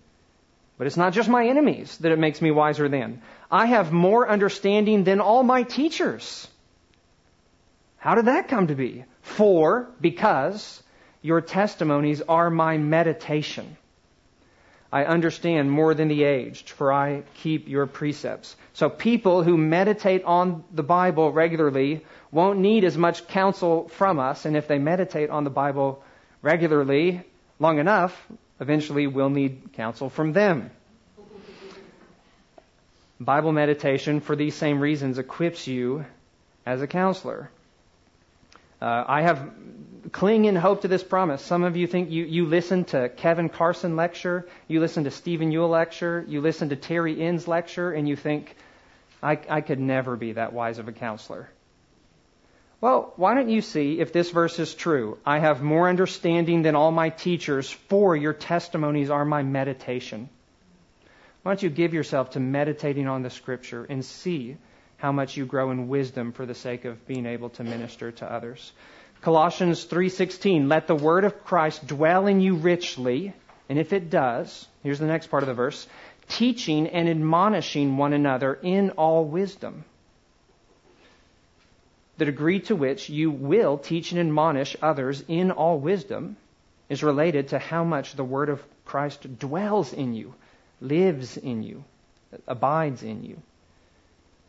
But 0.79 0.87
it's 0.87 0.97
not 0.97 1.13
just 1.13 1.29
my 1.29 1.47
enemies 1.47 1.99
that 1.99 2.13
it 2.13 2.19
makes 2.19 2.41
me 2.41 2.51
wiser 2.51 2.89
than. 2.89 3.23
I 3.51 3.67
have 3.67 3.93
more 3.93 4.29
understanding 4.29 5.05
than 5.05 5.21
all 5.21 5.43
my 5.43 5.63
teachers. 5.63 6.49
How 7.99 8.15
did 8.15 8.27
that 8.27 8.49
come 8.49 8.69
to 8.69 8.75
be? 8.75 9.05
For, 9.21 9.91
because, 10.01 10.83
your 11.21 11.43
testimonies 11.43 12.23
are 12.23 12.49
my 12.49 12.79
meditation. 12.79 13.77
I 14.93 15.05
understand 15.05 15.71
more 15.71 15.95
than 15.95 16.09
the 16.09 16.25
aged, 16.25 16.71
for 16.71 16.93
I 16.93 17.23
keep 17.43 17.69
your 17.69 17.87
precepts. 17.87 18.57
So 18.73 18.91
people 18.91 19.43
who 19.45 19.57
meditate 19.57 20.25
on 20.25 20.65
the 20.73 20.83
Bible 20.83 21.31
regularly 21.31 22.05
won't 22.33 22.59
need 22.59 22.85
as 22.85 22.99
much 22.99 23.29
counsel 23.29 23.89
from 23.89 24.19
us, 24.19 24.47
and 24.47 24.57
if 24.57 24.67
they 24.67 24.79
meditate 24.79 25.31
on 25.31 25.45
the 25.45 25.51
Bible 25.51 26.03
regularly, 26.43 27.23
long 27.61 27.79
enough, 27.79 28.21
eventually 28.59 29.07
we'll 29.07 29.31
need 29.31 29.73
counsel 29.75 30.11
from 30.11 30.33
them. 30.33 30.71
Bible 33.21 33.53
meditation, 33.53 34.21
for 34.21 34.35
these 34.35 34.55
same 34.55 34.81
reasons, 34.81 35.19
equips 35.19 35.67
you 35.67 36.05
as 36.65 36.81
a 36.83 36.87
counselor. 36.87 37.51
Uh, 38.81 39.05
I 39.07 39.23
have 39.23 39.53
cling 40.13 40.45
in 40.45 40.57
hope 40.57 40.83
to 40.83 40.89
this 40.89 41.03
promise. 41.03 41.43
Some 41.43 41.63
of 41.63 41.77
you 41.77 41.87
think 41.87 42.11
you, 42.11 42.25
you 42.25 42.47
listen 42.47 42.85
to 42.87 43.09
Kevin 43.09 43.49
Carson 43.49 43.97
lecture, 43.97 44.47
you 44.69 44.81
listen 44.81 45.05
to 45.05 45.11
Stephen 45.11 45.51
Yuille 45.53 45.71
lecture, 45.71 46.25
you 46.29 46.41
listen 46.41 46.71
to 46.71 46.77
Terry 46.77 47.21
Enns 47.21 47.47
lecture, 47.47 47.93
and 47.93 48.09
you 48.09 48.17
think, 48.17 48.57
I, 49.23 49.39
I 49.49 49.61
could 49.61 49.79
never 49.79 50.17
be 50.17 50.33
that 50.33 50.53
wise 50.53 50.79
of 50.79 50.89
a 50.89 50.93
counselor. 50.93 51.51
Well, 52.81 53.13
why 53.17 53.35
don't 53.35 53.51
you 53.51 53.61
see 53.61 54.01
if 54.01 54.13
this 54.13 54.31
verse 54.31 54.59
is 54.59 54.75
true? 54.75 55.19
I 55.27 55.39
have 55.39 55.63
more 55.63 55.89
understanding 55.89 56.63
than 56.63 56.77
all 56.77 56.91
my 56.91 57.11
teachers, 57.11 57.71
for 57.71 58.17
your 58.17 58.33
testimonies 58.33 59.11
are 59.11 59.25
my 59.25 59.43
meditation. 59.43 60.31
Why 61.43 61.53
don't 61.53 61.63
you 61.63 61.71
give 61.71 61.93
yourself 61.93 62.31
to 62.31 62.41
meditating 62.41 63.07
on 63.07 63.23
the 63.23 63.31
Scripture 63.31 63.85
and 63.85 64.05
see 64.05 64.57
how 64.97 65.13
much 65.13 65.37
you 65.37 65.47
grow 65.47 65.71
in 65.71 65.89
wisdom 65.89 66.33
for 66.33 66.47
the 66.47 66.55
sake 66.55 66.87
of 66.87 67.07
being 67.07 67.27
able 67.27 67.51
to 67.51 67.65
minister 67.65 68.13
to 68.13 68.31
others? 68.31 68.73
Colossians 69.23 69.85
3:16 69.85 70.69
Let 70.69 70.87
the 70.87 70.95
word 70.95 71.25
of 71.25 71.45
Christ 71.45 71.87
dwell 71.87 72.27
in 72.27 72.41
you 72.41 72.57
richly, 72.57 73.33
and 73.69 73.79
if 73.79 73.93
it 73.93 74.11
does, 74.11 74.67
here's 74.83 74.99
the 74.99 75.07
next 75.07 75.29
part 75.29 75.43
of 75.43 75.47
the 75.47 75.55
verse, 75.55 75.87
teaching 76.29 76.89
and 76.89 77.09
admonishing 77.09 77.97
one 77.97 78.13
another 78.13 78.55
in 78.55 78.91
all 78.91 79.25
wisdom 79.25 79.85
the 82.21 82.27
degree 82.27 82.61
to 82.61 82.77
which 82.77 83.09
you 83.09 83.31
will 83.31 83.79
teach 83.79 84.13
and 84.13 84.21
admonish 84.21 84.77
others 84.83 85.25
in 85.27 85.51
all 85.51 85.79
wisdom 85.79 86.37
is 86.91 87.03
related 87.03 87.49
to 87.49 87.59
how 87.59 87.83
much 87.83 88.13
the 88.13 88.23
Word 88.23 88.51
of 88.51 88.63
Christ 88.85 89.39
dwells 89.39 89.95
in 89.95 90.13
you, 90.13 90.35
lives 90.83 91.39
in 91.39 91.63
you, 91.63 91.83
abides 92.47 93.03
in 93.03 93.25
you. 93.25 93.41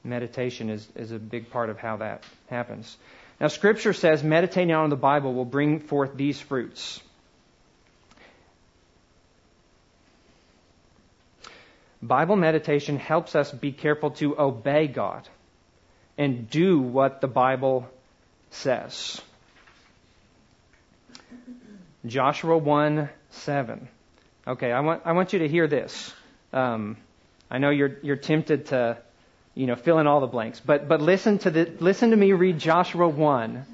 Meditation 0.03 0.69
is, 0.69 0.85
is 0.95 1.13
a 1.13 1.17
big 1.17 1.49
part 1.49 1.69
of 1.69 1.77
how 1.77 1.95
that 1.97 2.25
happens. 2.49 2.97
Now, 3.41 3.47
Scripture 3.47 3.91
says 3.91 4.23
meditating 4.23 4.71
on 4.71 4.91
the 4.91 4.95
Bible 4.95 5.33
will 5.33 5.45
bring 5.45 5.79
forth 5.79 6.15
these 6.15 6.39
fruits. 6.39 7.01
Bible 12.03 12.35
meditation 12.35 12.97
helps 12.97 13.35
us 13.35 13.51
be 13.51 13.71
careful 13.71 14.11
to 14.11 14.39
obey 14.39 14.85
God 14.85 15.27
and 16.19 16.51
do 16.51 16.79
what 16.79 17.19
the 17.19 17.27
Bible 17.27 17.89
says. 18.51 19.19
Joshua 22.05 22.59
1 22.59 23.09
7. 23.31 23.87
Okay, 24.47 24.71
I 24.71 24.81
want, 24.81 25.01
I 25.03 25.13
want 25.13 25.33
you 25.33 25.39
to 25.39 25.47
hear 25.47 25.65
this. 25.65 26.13
Um, 26.53 26.95
I 27.49 27.57
know 27.57 27.71
you're, 27.71 27.97
you're 28.03 28.17
tempted 28.17 28.67
to, 28.67 28.99
you 29.53 29.67
know, 29.67 29.75
fill 29.75 29.99
in 29.99 30.07
all 30.07 30.21
the 30.21 30.27
blanks, 30.27 30.59
but, 30.59 30.87
but 30.87 31.01
listen 31.01 31.37
to 31.39 31.51
the, 31.51 31.71
listen 31.79 32.11
to 32.11 32.15
me 32.15 32.33
read 32.33 32.57
Joshua 32.57 33.07
1, 33.07 33.65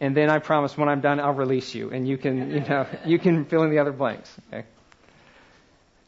and 0.00 0.16
then 0.16 0.30
I 0.30 0.38
promise 0.38 0.76
when 0.76 0.88
I'm 0.88 1.00
done, 1.00 1.20
I'll 1.20 1.32
release 1.32 1.74
you, 1.74 1.90
and 1.90 2.06
you 2.06 2.16
can, 2.16 2.50
you 2.50 2.60
know, 2.60 2.86
you 3.06 3.18
can 3.18 3.44
fill 3.44 3.62
in 3.62 3.70
the 3.70 3.78
other 3.78 3.92
blanks, 3.92 4.32
okay? 4.48 4.66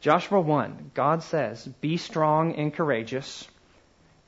Joshua 0.00 0.40
1, 0.40 0.92
God 0.94 1.22
says, 1.22 1.66
Be 1.80 1.96
strong 1.96 2.54
and 2.54 2.72
courageous. 2.72 3.48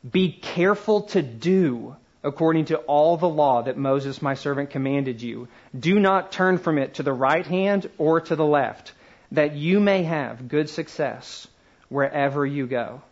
Be 0.08 0.32
careful 0.32 1.02
to 1.02 1.22
do 1.22 1.96
according 2.22 2.66
to 2.66 2.78
all 2.78 3.16
the 3.16 3.28
law 3.28 3.62
that 3.62 3.76
Moses 3.76 4.20
my 4.20 4.34
servant 4.34 4.70
commanded 4.70 5.22
you. 5.22 5.48
Do 5.78 5.98
not 6.00 6.32
turn 6.32 6.58
from 6.58 6.78
it 6.78 6.94
to 6.94 7.02
the 7.02 7.12
right 7.12 7.46
hand 7.46 7.88
or 7.96 8.20
to 8.22 8.36
the 8.36 8.44
left, 8.44 8.92
that 9.32 9.54
you 9.54 9.78
may 9.80 10.02
have 10.02 10.48
good 10.48 10.68
success 10.68 11.46
wherever 11.88 12.44
you 12.44 12.66
go. 12.66 13.02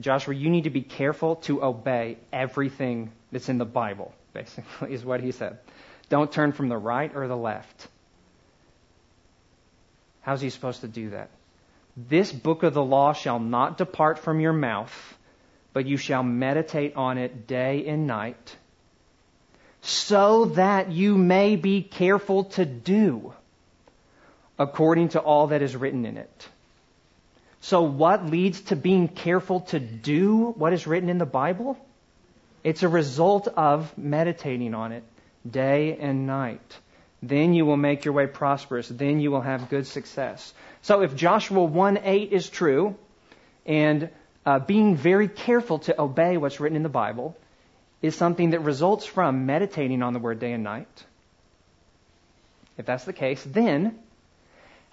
Joshua, 0.00 0.34
you 0.34 0.50
need 0.50 0.64
to 0.64 0.70
be 0.70 0.82
careful 0.82 1.36
to 1.36 1.62
obey 1.62 2.18
everything 2.32 3.12
that's 3.32 3.48
in 3.48 3.58
the 3.58 3.64
Bible, 3.64 4.14
basically, 4.32 4.92
is 4.92 5.04
what 5.04 5.20
he 5.20 5.32
said. 5.32 5.58
Don't 6.08 6.30
turn 6.30 6.52
from 6.52 6.68
the 6.68 6.76
right 6.76 7.14
or 7.14 7.26
the 7.28 7.36
left. 7.36 7.88
How's 10.22 10.40
he 10.40 10.50
supposed 10.50 10.80
to 10.80 10.88
do 10.88 11.10
that? 11.10 11.30
This 11.96 12.32
book 12.32 12.62
of 12.62 12.74
the 12.74 12.82
law 12.82 13.12
shall 13.12 13.38
not 13.38 13.78
depart 13.78 14.18
from 14.18 14.40
your 14.40 14.52
mouth 14.52 15.16
but 15.76 15.84
you 15.84 15.98
shall 15.98 16.22
meditate 16.22 16.96
on 16.96 17.18
it 17.18 17.46
day 17.46 17.84
and 17.86 18.06
night, 18.06 18.56
so 19.82 20.46
that 20.46 20.90
you 20.90 21.18
may 21.18 21.54
be 21.54 21.82
careful 21.82 22.44
to 22.44 22.64
do 22.64 23.34
according 24.58 25.10
to 25.10 25.20
all 25.20 25.48
that 25.48 25.60
is 25.60 25.76
written 25.76 26.06
in 26.06 26.16
it. 26.16 26.48
So, 27.60 27.82
what 27.82 28.26
leads 28.26 28.60
to 28.62 28.76
being 28.76 29.08
careful 29.08 29.60
to 29.72 29.80
do 29.80 30.52
what 30.56 30.72
is 30.72 30.86
written 30.86 31.08
in 31.08 31.18
the 31.18 31.26
Bible? 31.26 31.76
It's 32.62 32.82
a 32.82 32.88
result 32.88 33.48
of 33.48 33.96
meditating 33.96 34.74
on 34.74 34.92
it 34.92 35.04
day 35.48 35.96
and 35.98 36.26
night. 36.26 36.78
Then 37.22 37.54
you 37.54 37.64
will 37.64 37.76
make 37.76 38.04
your 38.04 38.14
way 38.14 38.26
prosperous. 38.26 38.88
Then 38.88 39.20
you 39.20 39.30
will 39.30 39.40
have 39.40 39.70
good 39.70 39.86
success. 39.86 40.52
So, 40.82 41.02
if 41.02 41.16
Joshua 41.16 41.64
1 41.64 42.00
8 42.02 42.32
is 42.32 42.48
true, 42.48 42.96
and 43.64 44.10
uh, 44.44 44.60
being 44.60 44.96
very 44.96 45.28
careful 45.28 45.80
to 45.80 46.00
obey 46.00 46.36
what's 46.36 46.60
written 46.60 46.76
in 46.76 46.82
the 46.82 46.88
Bible 46.88 47.36
is 48.02 48.14
something 48.14 48.50
that 48.50 48.60
results 48.60 49.06
from 49.06 49.46
meditating 49.46 50.02
on 50.02 50.12
the 50.12 50.18
Word 50.18 50.38
day 50.38 50.52
and 50.52 50.62
night, 50.62 51.04
if 52.78 52.86
that's 52.86 53.04
the 53.04 53.12
case, 53.12 53.42
then 53.42 53.98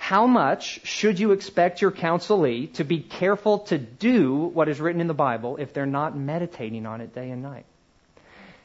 how 0.03 0.27
much 0.27 0.85
should 0.85 1.17
you 1.17 1.31
expect 1.31 1.81
your 1.81 1.89
counselee 1.89 2.67
to 2.73 2.83
be 2.83 2.99
careful 2.99 3.59
to 3.59 3.77
do 3.77 4.35
what 4.53 4.67
is 4.67 4.81
written 4.81 4.99
in 4.99 5.07
the 5.07 5.13
Bible 5.13 5.55
if 5.55 5.71
they're 5.71 5.85
not 5.85 6.13
meditating 6.13 6.85
on 6.85 6.99
it 6.99 7.15
day 7.15 7.29
and 7.29 7.41
night? 7.41 7.63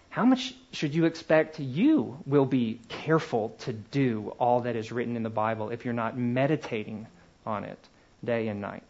How 0.09 0.25
much 0.25 0.53
should 0.73 0.97
you 0.97 1.05
expect 1.05 1.61
you 1.61 2.19
will 2.27 2.45
be 2.45 2.81
careful 2.89 3.51
to 3.61 3.73
do 3.73 4.35
all 4.41 4.63
that 4.63 4.75
is 4.75 4.91
written 4.91 5.15
in 5.15 5.23
the 5.23 5.31
Bible 5.31 5.71
if 5.71 5.85
you're 5.85 5.95
not 5.95 6.19
meditating 6.19 7.07
on 7.47 7.63
it 7.63 7.79
day 8.25 8.49
and 8.49 8.61
night? 8.61 8.83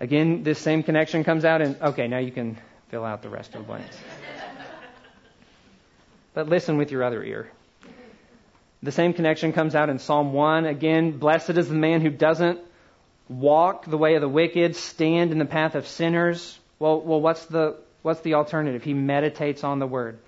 Again, 0.00 0.42
this 0.42 0.58
same 0.58 0.82
connection 0.82 1.22
comes 1.22 1.44
out, 1.44 1.60
and 1.60 1.76
okay, 1.82 2.08
now 2.08 2.18
you 2.18 2.32
can 2.32 2.56
fill 2.88 3.04
out 3.04 3.20
the 3.20 3.28
rest 3.28 3.54
of 3.54 3.60
the 3.60 3.66
blanks. 3.66 3.98
but 6.32 6.48
listen 6.48 6.78
with 6.78 6.90
your 6.90 7.04
other 7.04 7.22
ear. 7.22 7.50
The 8.86 8.92
same 8.92 9.14
connection 9.14 9.52
comes 9.52 9.74
out 9.74 9.90
in 9.90 9.98
Psalm 9.98 10.32
1. 10.32 10.64
Again, 10.64 11.18
blessed 11.18 11.50
is 11.50 11.68
the 11.68 11.74
man 11.74 12.02
who 12.02 12.08
doesn't 12.08 12.60
walk 13.28 13.84
the 13.84 13.98
way 13.98 14.14
of 14.14 14.20
the 14.20 14.28
wicked, 14.28 14.76
stand 14.76 15.32
in 15.32 15.40
the 15.40 15.44
path 15.44 15.74
of 15.74 15.88
sinners. 15.88 16.56
Well, 16.78 17.00
well 17.00 17.20
what's 17.20 17.46
the 17.46 17.78
what's 18.02 18.20
the 18.20 18.34
alternative? 18.34 18.84
He 18.84 18.94
meditates 18.94 19.64
on 19.64 19.80
the 19.80 19.88
word. 19.88 20.20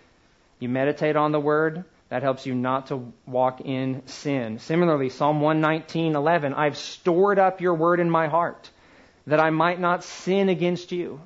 You 0.59 0.69
meditate 0.69 1.15
on 1.15 1.31
the 1.31 1.39
word, 1.39 1.85
that 2.09 2.25
helps 2.25 2.47
you 2.47 2.55
not 2.57 2.89
to 2.89 3.13
walk 3.27 3.61
in 3.61 4.03
sin. 4.07 4.59
Similarly, 4.59 5.11
Psalm 5.11 5.41
119:11, 5.41 6.53
I've 6.53 6.77
stored 6.77 7.39
up 7.39 7.61
your 7.61 7.75
word 7.75 8.01
in 8.01 8.11
my 8.11 8.27
heart 8.27 8.69
that 9.29 9.39
I 9.39 9.51
might 9.51 9.79
not 9.79 10.03
sin 10.03 10.49
against 10.49 10.91
you. 10.91 11.21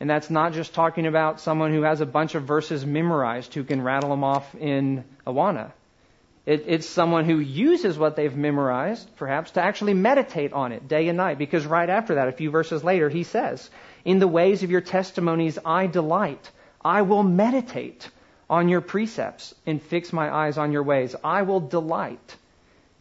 And 0.00 0.08
that's 0.08 0.30
not 0.30 0.54
just 0.54 0.72
talking 0.72 1.06
about 1.06 1.38
someone 1.38 1.74
who 1.74 1.82
has 1.82 2.00
a 2.00 2.06
bunch 2.06 2.34
of 2.34 2.44
verses 2.44 2.86
memorized 2.86 3.52
who 3.52 3.62
can 3.62 3.82
rattle 3.82 4.08
them 4.08 4.24
off 4.24 4.54
in 4.54 5.04
Awana. 5.26 5.72
It, 6.46 6.64
it's 6.68 6.88
someone 6.88 7.24
who 7.24 7.40
uses 7.40 7.98
what 7.98 8.14
they've 8.14 8.34
memorized, 8.34 9.10
perhaps, 9.16 9.50
to 9.52 9.60
actually 9.60 9.94
meditate 9.94 10.52
on 10.52 10.70
it 10.70 10.86
day 10.86 11.08
and 11.08 11.16
night. 11.16 11.38
Because 11.38 11.66
right 11.66 11.90
after 11.90 12.14
that, 12.14 12.28
a 12.28 12.32
few 12.32 12.50
verses 12.50 12.84
later, 12.84 13.08
he 13.08 13.24
says, 13.24 13.68
In 14.04 14.20
the 14.20 14.28
ways 14.28 14.62
of 14.62 14.70
your 14.70 14.80
testimonies 14.80 15.58
I 15.64 15.88
delight. 15.88 16.50
I 16.84 17.02
will 17.02 17.24
meditate 17.24 18.08
on 18.48 18.68
your 18.68 18.80
precepts 18.80 19.56
and 19.66 19.82
fix 19.82 20.12
my 20.12 20.32
eyes 20.32 20.56
on 20.56 20.70
your 20.70 20.84
ways. 20.84 21.16
I 21.24 21.42
will 21.42 21.58
delight 21.58 22.36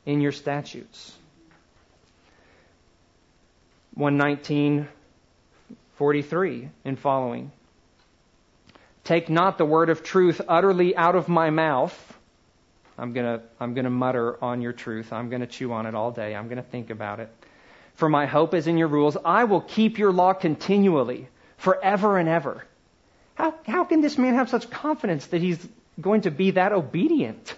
in 0.08 0.22
your 0.22 0.32
statutes. 0.32 1.16
119:43 3.96 6.70
and 6.84 7.00
following. 7.00 7.52
Take 9.04 9.30
not 9.30 9.60
the 9.60 9.66
word 9.66 9.92
of 9.92 10.04
truth 10.04 10.42
utterly 10.48 10.98
out 10.98 11.16
of 11.16 11.30
my 11.30 11.52
mouth. 11.52 12.15
I'm 12.98 13.14
going 13.14 13.40
to 13.40 13.46
I'm 13.60 13.74
going 13.74 13.86
to 13.86 13.90
mutter 13.90 14.42
on 14.44 14.62
your 14.62 14.74
truth. 14.74 15.12
I'm 15.12 15.30
going 15.30 15.42
to 15.42 15.48
chew 15.48 15.74
on 15.74 15.86
it 15.86 15.96
all 15.96 16.12
day. 16.12 16.36
I'm 16.36 16.48
going 16.48 16.58
to 16.58 16.70
think 16.70 16.90
about 16.90 17.20
it. 17.20 17.30
For 17.96 18.10
my 18.10 18.26
hope 18.26 18.54
is 18.54 18.68
in 18.68 18.78
your 18.78 18.88
rules. 18.88 19.18
I 19.24 19.46
will 19.46 19.62
keep 19.62 19.98
your 19.98 20.12
law 20.12 20.34
continually, 20.34 21.28
forever 21.58 22.18
and 22.18 22.28
ever. 22.28 22.66
How, 23.36 23.54
how 23.66 23.84
can 23.84 24.02
this 24.02 24.18
man 24.18 24.36
have 24.36 24.50
such 24.50 24.70
confidence 24.70 25.28
that 25.28 25.42
he's 25.42 25.66
going 26.00 26.22
to 26.22 26.32
be 26.32 26.52
that 26.52 26.72
obedient? 26.72 27.54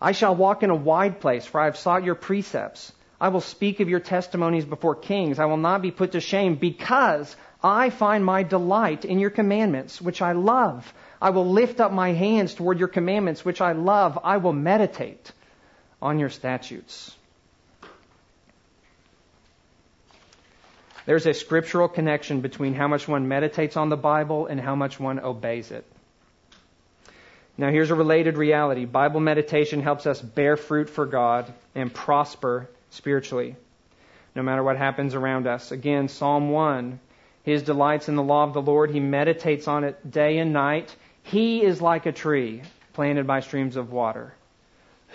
I 0.00 0.12
shall 0.12 0.34
walk 0.34 0.62
in 0.62 0.70
a 0.70 0.74
wide 0.74 1.20
place, 1.20 1.46
for 1.46 1.60
I 1.60 1.66
have 1.66 1.76
sought 1.76 2.04
your 2.04 2.14
precepts. 2.14 2.92
I 3.20 3.28
will 3.28 3.40
speak 3.40 3.80
of 3.80 3.88
your 3.88 4.00
testimonies 4.00 4.64
before 4.64 4.94
kings. 4.94 5.38
I 5.38 5.46
will 5.46 5.56
not 5.56 5.80
be 5.80 5.90
put 5.90 6.12
to 6.12 6.20
shame 6.20 6.56
because 6.56 7.34
I 7.62 7.88
find 7.88 8.24
my 8.24 8.42
delight 8.42 9.06
in 9.06 9.18
your 9.18 9.30
commandments, 9.30 10.02
which 10.02 10.20
I 10.20 10.32
love. 10.32 10.92
I 11.24 11.30
will 11.30 11.46
lift 11.46 11.80
up 11.80 11.90
my 11.90 12.12
hands 12.12 12.52
toward 12.52 12.78
your 12.78 12.88
commandments, 12.88 13.46
which 13.46 13.62
I 13.62 13.72
love. 13.72 14.18
I 14.22 14.36
will 14.36 14.52
meditate 14.52 15.32
on 16.02 16.18
your 16.18 16.28
statutes. 16.28 17.16
There's 21.06 21.24
a 21.24 21.32
scriptural 21.32 21.88
connection 21.88 22.42
between 22.42 22.74
how 22.74 22.88
much 22.88 23.08
one 23.08 23.26
meditates 23.26 23.78
on 23.78 23.88
the 23.88 23.96
Bible 23.96 24.48
and 24.48 24.60
how 24.60 24.74
much 24.74 25.00
one 25.00 25.18
obeys 25.18 25.70
it. 25.70 25.86
Now, 27.56 27.70
here's 27.70 27.90
a 27.90 27.94
related 27.94 28.36
reality 28.36 28.84
Bible 28.84 29.20
meditation 29.20 29.80
helps 29.80 30.06
us 30.06 30.20
bear 30.20 30.58
fruit 30.58 30.90
for 30.90 31.06
God 31.06 31.50
and 31.74 31.90
prosper 31.90 32.68
spiritually, 32.90 33.56
no 34.34 34.42
matter 34.42 34.62
what 34.62 34.76
happens 34.76 35.14
around 35.14 35.46
us. 35.46 35.72
Again, 35.72 36.08
Psalm 36.08 36.50
1 36.50 37.00
His 37.44 37.62
delights 37.62 38.10
in 38.10 38.16
the 38.16 38.22
law 38.22 38.44
of 38.44 38.52
the 38.52 38.60
Lord, 38.60 38.90
he 38.90 39.00
meditates 39.00 39.66
on 39.66 39.84
it 39.84 40.10
day 40.10 40.36
and 40.36 40.52
night. 40.52 40.94
He 41.24 41.62
is 41.62 41.82
like 41.82 42.06
a 42.06 42.12
tree 42.12 42.62
planted 42.92 43.26
by 43.26 43.40
streams 43.40 43.76
of 43.76 43.90
water. 43.92 44.32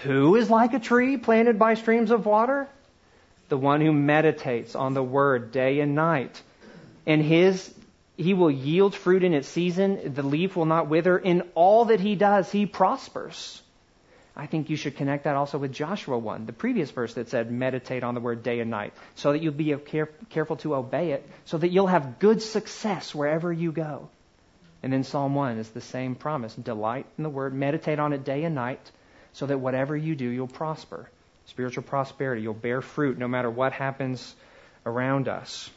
Who 0.04 0.36
is 0.36 0.50
like 0.50 0.74
a 0.74 0.80
tree 0.80 1.18
planted 1.18 1.58
by 1.58 1.76
streams 1.76 2.12
of 2.12 2.26
water? 2.26 2.68
The 3.50 3.58
one 3.58 3.82
who 3.82 3.94
meditates 3.94 4.76
on 4.76 4.94
the 4.94 5.04
word 5.04 5.52
day 5.52 5.80
and 5.80 5.96
night. 5.96 6.42
And 7.06 7.22
his 7.22 7.74
he 8.18 8.34
will 8.34 8.52
yield 8.52 8.96
fruit 8.96 9.24
in 9.24 9.34
its 9.34 9.48
season, 9.48 10.14
the 10.14 10.24
leaf 10.24 10.58
will 10.58 10.66
not 10.66 10.90
wither. 10.90 11.18
In 11.18 11.44
all 11.56 11.86
that 11.86 12.02
he 12.02 12.16
does, 12.16 12.52
he 12.52 12.66
prospers. 12.66 13.62
I 14.36 14.46
think 14.46 14.70
you 14.70 14.76
should 14.76 14.98
connect 14.98 15.24
that 15.24 15.38
also 15.38 15.58
with 15.58 15.72
Joshua 15.72 16.18
1, 16.18 16.46
the 16.46 16.54
previous 16.54 16.92
verse 16.92 17.14
that 17.14 17.30
said, 17.30 17.50
meditate 17.50 18.04
on 18.04 18.16
the 18.16 18.20
word 18.20 18.44
day 18.44 18.60
and 18.60 18.70
night, 18.70 18.94
so 19.16 19.32
that 19.32 19.42
you'll 19.42 19.54
be 19.54 19.74
care- 19.76 20.10
careful 20.30 20.58
to 20.58 20.76
obey 20.76 21.12
it, 21.14 21.30
so 21.46 21.58
that 21.58 21.70
you'll 21.70 21.88
have 21.88 22.20
good 22.20 22.42
success 22.42 23.16
wherever 23.16 23.54
you 23.54 23.72
go. 23.72 24.10
And 24.82 24.94
then 24.94 25.04
Psalm 25.04 25.36
1 25.36 25.58
is 25.58 25.70
the 25.70 25.82
same 25.82 26.16
promise 26.16 26.56
delight 26.56 27.06
in 27.18 27.24
the 27.24 27.30
word, 27.30 27.54
meditate 27.54 28.00
on 28.00 28.14
it 28.14 28.24
day 28.24 28.44
and 28.44 28.56
night, 28.56 28.92
so 29.34 29.46
that 29.46 29.60
whatever 29.60 29.96
you 29.96 30.16
do, 30.16 30.28
you'll 30.28 30.48
prosper. 30.48 31.10
Spiritual 31.46 31.84
prosperity, 31.84 32.42
you'll 32.42 32.54
bear 32.54 32.82
fruit 32.82 33.18
no 33.18 33.28
matter 33.28 33.50
what 33.50 33.74
happens 33.74 34.36
around 34.86 35.28
us. 35.28 35.70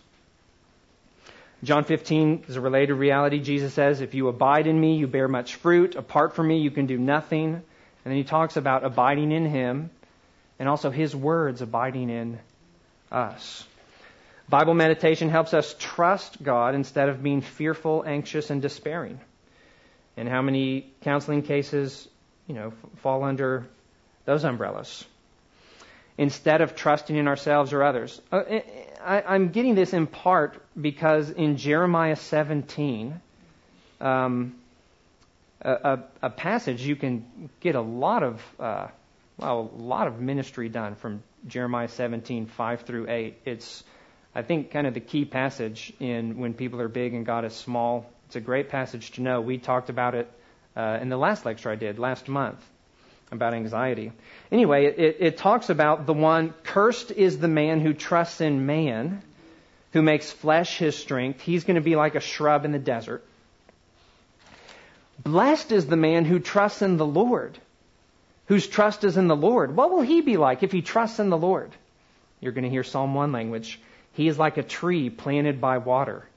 John 1.65 1.85
15 1.85 2.45
is 2.49 2.57
a 2.57 2.61
related 2.61 2.95
reality. 2.95 3.39
Jesus 3.39 3.73
says, 3.73 4.01
If 4.01 4.15
you 4.15 4.29
abide 4.29 4.67
in 4.67 4.79
me, 4.79 4.97
you 4.97 5.07
bear 5.07 5.29
much 5.29 5.55
fruit. 5.57 5.95
Apart 5.95 6.35
from 6.35 6.49
me, 6.49 6.59
you 6.59 6.73
can 6.73 6.87
do 6.87 6.99
nothing. 6.99 7.55
And 7.55 7.63
then 8.05 8.17
he 8.17 8.25
talks 8.25 8.57
about 8.57 8.85
abiding 8.85 9.31
in 9.31 9.47
him 9.47 9.91
and 10.59 10.69
also 10.69 10.91
his 10.91 11.15
words 11.15 11.63
abiding 11.63 12.11
in 12.11 12.41
us. 13.13 13.65
Bible 14.53 14.75
meditation 14.75 15.31
helps 15.31 15.55
us 15.55 15.75
trust 15.79 16.43
God 16.43 16.75
instead 16.75 17.09
of 17.09 17.23
being 17.23 17.41
fearful, 17.41 18.05
anxious, 18.07 18.51
and 18.51 18.61
despairing. 18.61 19.19
And 20.15 20.29
how 20.29 20.43
many 20.43 20.93
counseling 21.01 21.41
cases, 21.41 22.07
you 22.47 22.55
know, 22.55 22.75
fall 22.97 23.25
under 23.25 23.67
those 24.27 24.45
umbrellas? 24.45 25.07
Instead 26.19 26.61
of 26.61 26.77
trusting 26.77 27.17
in 27.17 27.29
ourselves 27.29 27.73
or 27.73 27.83
others. 27.83 28.21
Uh, 28.31 28.43
I, 29.03 29.35
am 29.35 29.49
getting 29.53 29.75
this 29.75 29.95
in 29.95 30.07
part 30.07 30.63
because 30.79 31.31
in 31.31 31.57
Jeremiah 31.57 32.17
17, 32.17 33.19
um, 34.03 34.55
a, 35.63 36.01
a, 36.21 36.29
passage 36.29 36.83
you 36.83 36.97
can 36.97 37.49
get 37.61 37.75
a 37.75 37.81
lot 37.81 38.23
of 38.23 38.43
uh, 38.61 38.89
well, 39.39 39.71
a 39.75 39.83
lot 39.83 40.09
of 40.09 40.21
ministry 40.21 40.69
done 40.69 40.95
from 40.97 41.23
Jeremiah 41.49 41.89
17 41.89 42.45
5 42.45 42.83
through 42.83 43.09
8. 43.09 43.39
It's 43.47 43.83
I 44.35 44.43
think 44.43 44.71
kind 44.71 44.87
of 44.87 44.95
the 44.95 45.01
key 45.01 45.25
passage 45.25 45.93
in 46.01 46.39
when 46.39 46.55
people 46.55 46.81
are 46.81 46.89
big 46.89 47.13
and 47.15 47.27
God 47.27 47.45
is 47.45 47.55
small. 47.55 48.11
It's 48.27 48.37
a 48.37 48.41
great 48.41 48.71
passage 48.71 49.13
to 49.13 49.23
know. 49.23 49.41
We 49.41 49.59
talked 49.59 49.91
about 49.91 50.15
it 50.15 50.31
uh, 50.75 50.99
in 51.03 51.11
the 51.11 51.19
last 51.19 51.45
lecture 51.45 51.71
I 51.71 51.77
did 51.77 51.99
last 51.99 52.29
month 52.29 52.59
about 53.31 53.55
anxiety. 53.55 54.13
Anyway, 54.51 54.87
it, 54.87 55.17
it 55.19 55.37
talks 55.39 55.71
about 55.71 56.07
the 56.07 56.13
one 56.13 56.55
cursed 56.65 57.11
is 57.11 57.39
the 57.39 57.49
man 57.49 57.81
who 57.81 57.93
trusts 57.95 58.41
in 58.41 58.67
man, 58.67 59.23
who 59.93 60.03
makes 60.03 60.31
flesh 60.31 60.79
his 60.79 60.97
strength. 60.97 61.41
He's 61.41 61.65
going 61.65 61.77
to 61.77 61.83
be 61.83 61.97
like 61.97 62.15
a 62.15 62.21
shrub 62.21 62.65
in 62.65 62.73
the 62.73 62.79
desert. 62.79 63.25
Blessed 65.23 65.73
is 65.73 65.87
the 65.87 65.97
man 65.97 66.25
who 66.25 66.39
trusts 66.39 66.83
in 66.83 66.97
the 66.97 67.07
Lord, 67.07 67.59
whose 68.47 68.67
trust 68.67 69.05
is 69.05 69.17
in 69.17 69.29
the 69.29 69.37
Lord. 69.37 69.77
What 69.77 69.91
will 69.91 70.03
he 70.03 70.21
be 70.21 70.37
like 70.37 70.63
if 70.63 70.73
he 70.73 70.83
trusts 70.83 71.19
in 71.19 71.31
the 71.31 71.39
Lord? 71.39 71.71
You're 72.41 72.53
going 72.53 72.65
to 72.65 72.71
hear 72.71 72.83
Psalm 72.83 73.15
1 73.15 73.33
language. 73.33 73.81
He 74.13 74.29
is 74.29 74.39
like 74.39 74.59
a 74.59 74.63
tree 74.63 75.11
planted 75.11 75.61
by 75.61 75.79
water 75.79 76.29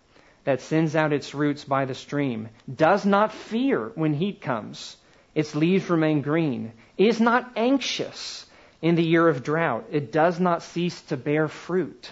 that 0.45 0.61
sends 0.61 0.95
out 0.95 1.11
its 1.11 1.33
roots 1.33 1.63
by 1.63 1.85
the 1.85 1.95
stream, 1.95 2.49
does 2.73 3.05
not 3.05 3.33
fear 3.33 3.91
when 3.95 4.13
heat 4.13 4.41
comes, 4.41 4.95
its 5.33 5.55
leaves 5.55 5.89
remain 5.89 6.21
green, 6.21 6.71
is 6.97 7.19
not 7.19 7.51
anxious 7.55 8.45
in 8.81 8.95
the 8.95 9.03
year 9.03 9.27
of 9.27 9.43
drought. 9.43 9.85
It 9.91 10.11
does 10.11 10.39
not 10.39 10.63
cease 10.63 11.01
to 11.03 11.17
bear 11.17 11.47
fruit. 11.47 12.11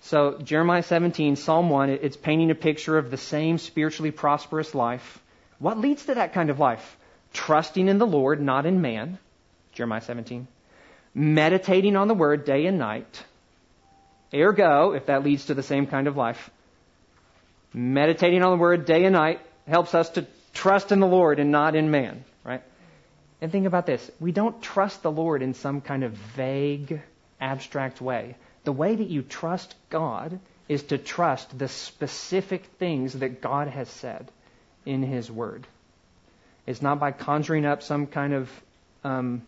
So, 0.00 0.38
Jeremiah 0.42 0.82
17, 0.82 1.36
Psalm 1.36 1.70
1, 1.70 1.88
it's 1.88 2.16
painting 2.16 2.50
a 2.50 2.54
picture 2.54 2.98
of 2.98 3.10
the 3.10 3.16
same 3.16 3.56
spiritually 3.56 4.10
prosperous 4.10 4.74
life. 4.74 5.22
What 5.58 5.78
leads 5.78 6.06
to 6.06 6.16
that 6.16 6.34
kind 6.34 6.50
of 6.50 6.58
life? 6.58 6.98
Trusting 7.32 7.88
in 7.88 7.98
the 7.98 8.06
Lord, 8.06 8.42
not 8.42 8.66
in 8.66 8.82
man. 8.82 9.18
Jeremiah 9.72 10.02
17. 10.02 10.46
Meditating 11.14 11.96
on 11.96 12.08
the 12.08 12.14
word 12.14 12.44
day 12.44 12.66
and 12.66 12.78
night. 12.78 13.24
Ergo, 14.34 14.92
if 14.92 15.06
that 15.06 15.22
leads 15.22 15.46
to 15.46 15.54
the 15.54 15.62
same 15.62 15.86
kind 15.86 16.08
of 16.08 16.16
life, 16.16 16.50
meditating 17.72 18.42
on 18.42 18.50
the 18.50 18.60
word 18.60 18.84
day 18.84 19.04
and 19.04 19.12
night 19.12 19.40
helps 19.66 19.94
us 19.94 20.10
to 20.10 20.26
trust 20.52 20.92
in 20.92 21.00
the 21.00 21.06
Lord 21.06 21.38
and 21.38 21.50
not 21.50 21.74
in 21.74 21.90
man, 21.90 22.24
right? 22.44 22.62
And 23.40 23.52
think 23.52 23.66
about 23.66 23.86
this. 23.86 24.10
We 24.20 24.32
don't 24.32 24.62
trust 24.62 25.02
the 25.02 25.10
Lord 25.10 25.42
in 25.42 25.54
some 25.54 25.80
kind 25.80 26.04
of 26.04 26.12
vague, 26.12 27.00
abstract 27.40 28.00
way. 28.00 28.36
The 28.64 28.72
way 28.72 28.94
that 28.94 29.08
you 29.08 29.22
trust 29.22 29.74
God 29.90 30.38
is 30.68 30.84
to 30.84 30.98
trust 30.98 31.58
the 31.58 31.68
specific 31.68 32.64
things 32.78 33.12
that 33.14 33.42
God 33.42 33.68
has 33.68 33.88
said 33.88 34.30
in 34.86 35.02
His 35.02 35.30
Word. 35.30 35.66
It's 36.66 36.80
not 36.80 36.98
by 36.98 37.12
conjuring 37.12 37.66
up 37.66 37.82
some 37.82 38.06
kind 38.06 38.32
of 38.32 38.50
um, 39.02 39.42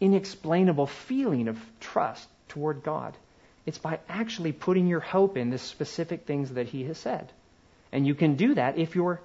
inexplainable 0.00 0.88
feeling 0.88 1.46
of 1.46 1.58
trust 1.78 2.26
toward 2.48 2.82
God. 2.82 3.16
It's 3.64 3.78
by 3.78 4.00
actually 4.08 4.52
putting 4.52 4.86
your 4.86 5.00
hope 5.00 5.36
in 5.36 5.50
the 5.50 5.58
specific 5.58 6.26
things 6.26 6.50
that 6.50 6.66
He 6.66 6.84
has 6.84 6.98
said. 6.98 7.30
And 7.92 8.06
you 8.06 8.14
can 8.14 8.34
do 8.34 8.54
that 8.54 8.78
if 8.78 8.96
you're 8.96 9.20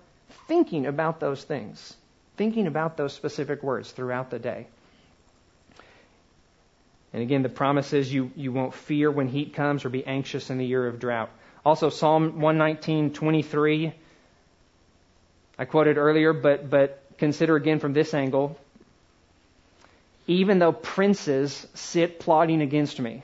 thinking 0.47 0.85
about 0.85 1.19
those 1.19 1.43
things, 1.43 1.95
thinking 2.35 2.67
about 2.67 2.97
those 2.97 3.13
specific 3.13 3.63
words 3.63 3.91
throughout 3.91 4.29
the 4.29 4.39
day. 4.39 4.67
And 7.13 7.23
again, 7.23 7.41
the 7.41 7.49
promise 7.49 7.93
is 7.93 8.13
you, 8.13 8.31
you 8.35 8.51
won't 8.51 8.73
fear 8.73 9.09
when 9.09 9.27
heat 9.27 9.53
comes 9.53 9.85
or 9.85 9.89
be 9.89 10.05
anxious 10.05 10.49
in 10.49 10.57
the 10.57 10.65
year 10.65 10.85
of 10.85 10.99
drought. 10.99 11.29
Also, 11.65 11.89
Psalm 11.89 12.33
119:23. 12.39 13.93
I 15.59 15.65
quoted 15.65 15.97
earlier, 15.97 16.33
but, 16.33 16.69
but 16.69 17.01
consider 17.17 17.55
again 17.55 17.79
from 17.79 17.93
this 17.93 18.13
angle. 18.13 18.57
Even 20.27 20.59
though 20.59 20.73
princes 20.73 21.65
sit 21.73 22.19
plotting 22.19 22.61
against 22.61 22.99
me. 22.99 23.23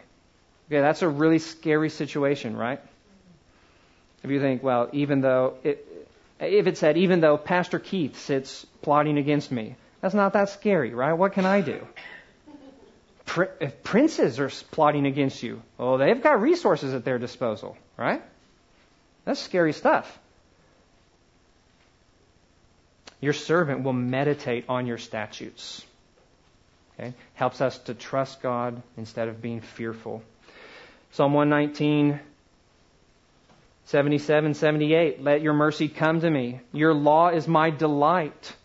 Okay, 0.67 0.81
that's 0.81 1.01
a 1.01 1.07
really 1.07 1.39
scary 1.39 1.89
situation, 1.89 2.55
right? 2.55 2.81
If 4.23 4.31
you 4.31 4.39
think, 4.39 4.63
well, 4.63 4.89
even 4.93 5.21
though 5.21 5.55
it, 5.63 5.85
if 6.39 6.67
it 6.67 6.77
said, 6.77 6.97
even 6.97 7.19
though 7.19 7.37
Pastor 7.37 7.79
Keith 7.79 8.17
sits 8.17 8.65
plotting 8.81 9.17
against 9.17 9.51
me, 9.51 9.75
that's 10.01 10.13
not 10.13 10.33
that 10.33 10.49
scary, 10.49 10.93
right? 10.93 11.13
What 11.13 11.33
can 11.33 11.45
I 11.45 11.61
do? 11.61 11.85
if 13.59 13.83
princes 13.83 14.39
are 14.39 14.49
plotting 14.71 15.05
against 15.05 15.41
you, 15.41 15.61
well, 15.77 15.97
they've 15.97 16.21
got 16.21 16.41
resources 16.41 16.93
at 16.93 17.03
their 17.03 17.17
disposal, 17.17 17.77
right? 17.97 18.21
That's 19.25 19.39
scary 19.39 19.73
stuff. 19.73 20.19
Your 23.21 23.33
servant 23.33 23.83
will 23.83 23.93
meditate 23.93 24.65
on 24.67 24.85
your 24.85 24.97
statutes. 24.97 25.83
Okay? 26.99 27.13
Helps 27.35 27.61
us 27.61 27.77
to 27.79 27.93
trust 27.93 28.41
God 28.41 28.81
instead 28.97 29.29
of 29.29 29.41
being 29.41 29.61
fearful. 29.61 30.21
Psalm 31.13 31.33
119, 31.33 32.19
77, 33.85 34.53
78. 34.55 35.23
Let 35.23 35.41
your 35.41 35.53
mercy 35.53 35.87
come 35.87 36.21
to 36.21 36.29
me. 36.29 36.59
Your 36.71 36.95
law 36.95 37.29
is 37.29 37.47
my 37.47 37.69
delight. 37.69 38.55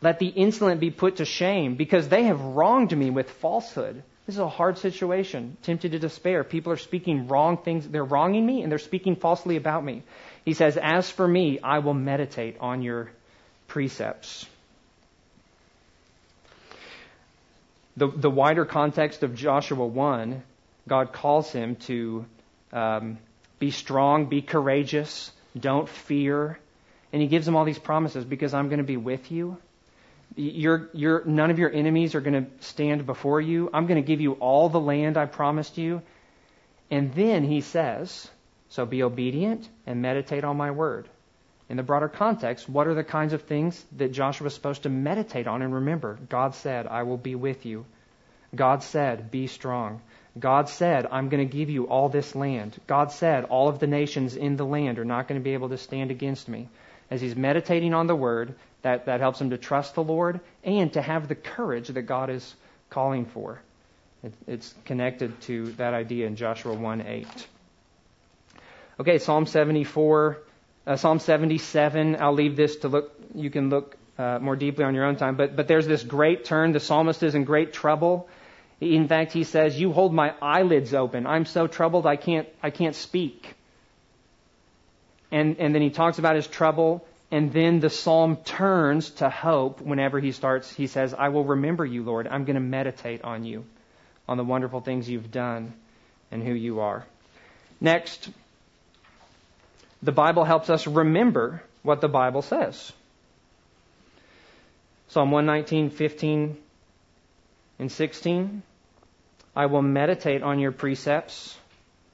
Let 0.00 0.20
the 0.20 0.28
insolent 0.28 0.80
be 0.80 0.92
put 0.92 1.16
to 1.16 1.24
shame 1.24 1.74
because 1.74 2.08
they 2.08 2.24
have 2.24 2.40
wronged 2.40 2.96
me 2.96 3.10
with 3.10 3.28
falsehood. 3.28 4.04
This 4.26 4.36
is 4.36 4.40
a 4.40 4.48
hard 4.48 4.78
situation, 4.78 5.56
tempted 5.62 5.90
to 5.90 5.98
despair. 5.98 6.44
People 6.44 6.72
are 6.72 6.76
speaking 6.76 7.26
wrong 7.26 7.56
things. 7.56 7.88
They're 7.88 8.04
wronging 8.04 8.46
me 8.46 8.62
and 8.62 8.70
they're 8.70 8.78
speaking 8.78 9.16
falsely 9.16 9.56
about 9.56 9.84
me. 9.84 10.04
He 10.44 10.54
says, 10.54 10.76
As 10.76 11.10
for 11.10 11.26
me, 11.26 11.58
I 11.58 11.80
will 11.80 11.94
meditate 11.94 12.58
on 12.60 12.82
your 12.82 13.10
precepts. 13.66 14.46
The, 17.96 18.06
the 18.06 18.30
wider 18.30 18.64
context 18.64 19.24
of 19.24 19.34
Joshua 19.34 19.84
1, 19.84 20.44
God 20.88 21.12
calls 21.12 21.52
him 21.52 21.76
to 21.76 22.26
um, 22.72 23.18
be 23.58 23.70
strong, 23.70 24.26
be 24.26 24.42
courageous, 24.42 25.30
don't 25.58 25.88
fear. 25.88 26.58
And 27.12 27.22
he 27.22 27.28
gives 27.28 27.46
him 27.46 27.56
all 27.56 27.64
these 27.64 27.78
promises 27.78 28.24
because 28.24 28.54
I'm 28.54 28.68
going 28.68 28.78
to 28.78 28.84
be 28.84 28.96
with 28.96 29.30
you. 29.30 29.56
You're, 30.36 30.90
you're, 30.92 31.24
none 31.24 31.50
of 31.50 31.58
your 31.58 31.72
enemies 31.72 32.14
are 32.14 32.20
going 32.20 32.44
to 32.44 32.64
stand 32.64 33.06
before 33.06 33.40
you. 33.40 33.70
I'm 33.72 33.86
going 33.86 34.00
to 34.00 34.06
give 34.06 34.20
you 34.20 34.32
all 34.34 34.68
the 34.68 34.80
land 34.80 35.16
I 35.16 35.26
promised 35.26 35.78
you. 35.78 36.02
And 36.90 37.12
then 37.14 37.44
he 37.44 37.60
says, 37.60 38.28
So 38.68 38.86
be 38.86 39.02
obedient 39.02 39.68
and 39.86 40.02
meditate 40.02 40.44
on 40.44 40.56
my 40.56 40.70
word. 40.70 41.08
In 41.68 41.76
the 41.76 41.82
broader 41.82 42.08
context, 42.08 42.68
what 42.68 42.86
are 42.86 42.94
the 42.94 43.04
kinds 43.04 43.32
of 43.34 43.42
things 43.42 43.84
that 43.96 44.12
Joshua 44.12 44.46
is 44.46 44.54
supposed 44.54 44.84
to 44.84 44.88
meditate 44.88 45.46
on 45.46 45.60
and 45.60 45.74
remember? 45.74 46.18
God 46.28 46.54
said, 46.54 46.86
I 46.86 47.02
will 47.02 47.18
be 47.18 47.34
with 47.34 47.66
you. 47.66 47.84
God 48.54 48.82
said, 48.82 49.30
Be 49.30 49.46
strong. 49.46 50.00
God 50.38 50.68
said, 50.68 51.06
I'm 51.10 51.28
going 51.28 51.46
to 51.46 51.56
give 51.56 51.70
you 51.70 51.84
all 51.88 52.08
this 52.08 52.34
land. 52.34 52.78
God 52.86 53.12
said, 53.12 53.44
all 53.44 53.68
of 53.68 53.78
the 53.78 53.86
nations 53.86 54.36
in 54.36 54.56
the 54.56 54.64
land 54.64 54.98
are 54.98 55.04
not 55.04 55.28
going 55.28 55.40
to 55.40 55.44
be 55.44 55.54
able 55.54 55.70
to 55.70 55.78
stand 55.78 56.10
against 56.10 56.48
me. 56.48 56.68
As 57.10 57.20
he's 57.20 57.34
meditating 57.34 57.94
on 57.94 58.06
the 58.06 58.14
word, 58.14 58.54
that, 58.82 59.06
that 59.06 59.20
helps 59.20 59.40
him 59.40 59.50
to 59.50 59.58
trust 59.58 59.94
the 59.94 60.02
Lord 60.02 60.40
and 60.62 60.92
to 60.92 61.02
have 61.02 61.28
the 61.28 61.34
courage 61.34 61.88
that 61.88 62.02
God 62.02 62.30
is 62.30 62.54
calling 62.90 63.24
for. 63.26 63.60
It, 64.22 64.32
it's 64.46 64.74
connected 64.84 65.40
to 65.42 65.72
that 65.72 65.94
idea 65.94 66.26
in 66.26 66.36
Joshua 66.36 66.74
1 66.74 67.00
8. 67.02 67.26
Okay, 69.00 69.18
Psalm 69.18 69.46
74, 69.46 70.38
uh, 70.86 70.96
Psalm 70.96 71.18
77. 71.20 72.16
I'll 72.20 72.32
leave 72.32 72.56
this 72.56 72.76
to 72.76 72.88
look, 72.88 73.12
you 73.34 73.48
can 73.48 73.70
look 73.70 73.96
uh, 74.18 74.38
more 74.40 74.56
deeply 74.56 74.84
on 74.84 74.94
your 74.94 75.04
own 75.04 75.16
time. 75.16 75.36
But, 75.36 75.54
but 75.54 75.68
there's 75.68 75.86
this 75.86 76.02
great 76.02 76.44
turn. 76.44 76.72
The 76.72 76.80
psalmist 76.80 77.22
is 77.22 77.34
in 77.34 77.44
great 77.44 77.72
trouble. 77.72 78.28
In 78.80 79.08
fact, 79.08 79.32
he 79.32 79.44
says, 79.44 79.78
You 79.78 79.92
hold 79.92 80.14
my 80.14 80.34
eyelids 80.40 80.94
open. 80.94 81.26
I'm 81.26 81.44
so 81.44 81.66
troubled 81.66 82.06
I 82.06 82.16
can't, 82.16 82.48
I 82.62 82.70
can't 82.70 82.94
speak. 82.94 83.54
And, 85.30 85.56
and 85.58 85.74
then 85.74 85.82
he 85.82 85.90
talks 85.90 86.18
about 86.18 86.36
his 86.36 86.46
trouble, 86.46 87.06
and 87.30 87.52
then 87.52 87.80
the 87.80 87.90
psalm 87.90 88.36
turns 88.36 89.10
to 89.10 89.28
hope 89.28 89.80
whenever 89.80 90.20
he 90.20 90.32
starts. 90.32 90.72
He 90.72 90.86
says, 90.86 91.12
I 91.12 91.28
will 91.28 91.44
remember 91.44 91.84
you, 91.84 92.02
Lord. 92.02 92.26
I'm 92.26 92.44
going 92.44 92.54
to 92.54 92.60
meditate 92.60 93.24
on 93.24 93.44
you, 93.44 93.64
on 94.26 94.36
the 94.36 94.44
wonderful 94.44 94.80
things 94.80 95.08
you've 95.08 95.30
done 95.30 95.74
and 96.30 96.42
who 96.42 96.54
you 96.54 96.80
are. 96.80 97.04
Next, 97.80 98.30
the 100.02 100.12
Bible 100.12 100.44
helps 100.44 100.70
us 100.70 100.86
remember 100.86 101.62
what 101.82 102.00
the 102.00 102.08
Bible 102.08 102.42
says. 102.42 102.92
Psalm 105.08 105.30
119, 105.30 105.90
15, 105.90 106.56
and 107.78 107.92
16. 107.92 108.62
I 109.58 109.66
will 109.66 109.82
meditate 109.82 110.44
on 110.44 110.60
your 110.60 110.70
precepts, 110.70 111.58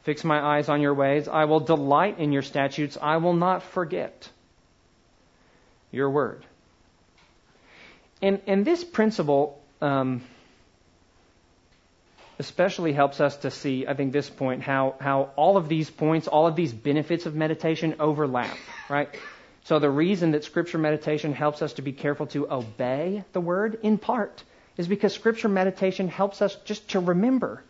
fix 0.04 0.24
my 0.24 0.40
eyes 0.40 0.70
on 0.70 0.80
your 0.80 0.94
ways. 0.94 1.28
I 1.28 1.44
will 1.44 1.60
delight 1.60 2.18
in 2.18 2.32
your 2.32 2.40
statutes. 2.40 2.96
I 3.00 3.18
will 3.18 3.34
not 3.34 3.62
forget 3.62 4.30
your 5.92 6.08
word. 6.08 6.42
And, 8.22 8.40
and 8.46 8.64
this 8.64 8.82
principle 8.82 9.62
um, 9.82 10.22
especially 12.38 12.94
helps 12.94 13.20
us 13.20 13.36
to 13.36 13.50
see, 13.50 13.86
I 13.86 13.92
think, 13.92 14.14
this 14.14 14.30
point, 14.30 14.62
how, 14.62 14.94
how 14.98 15.28
all 15.36 15.58
of 15.58 15.68
these 15.68 15.90
points, 15.90 16.26
all 16.26 16.46
of 16.46 16.56
these 16.56 16.72
benefits 16.72 17.26
of 17.26 17.34
meditation 17.34 17.96
overlap, 18.00 18.56
right? 18.88 19.10
So 19.64 19.78
the 19.78 19.90
reason 19.90 20.30
that 20.30 20.44
scripture 20.44 20.78
meditation 20.78 21.34
helps 21.34 21.60
us 21.60 21.74
to 21.74 21.82
be 21.82 21.92
careful 21.92 22.24
to 22.28 22.50
obey 22.50 23.22
the 23.34 23.40
word, 23.42 23.80
in 23.82 23.98
part, 23.98 24.42
is 24.76 24.88
because 24.88 25.14
scripture 25.14 25.48
meditation 25.48 26.08
helps 26.08 26.42
us 26.42 26.54
just 26.64 26.90
to 26.90 27.00
remember 27.00 27.62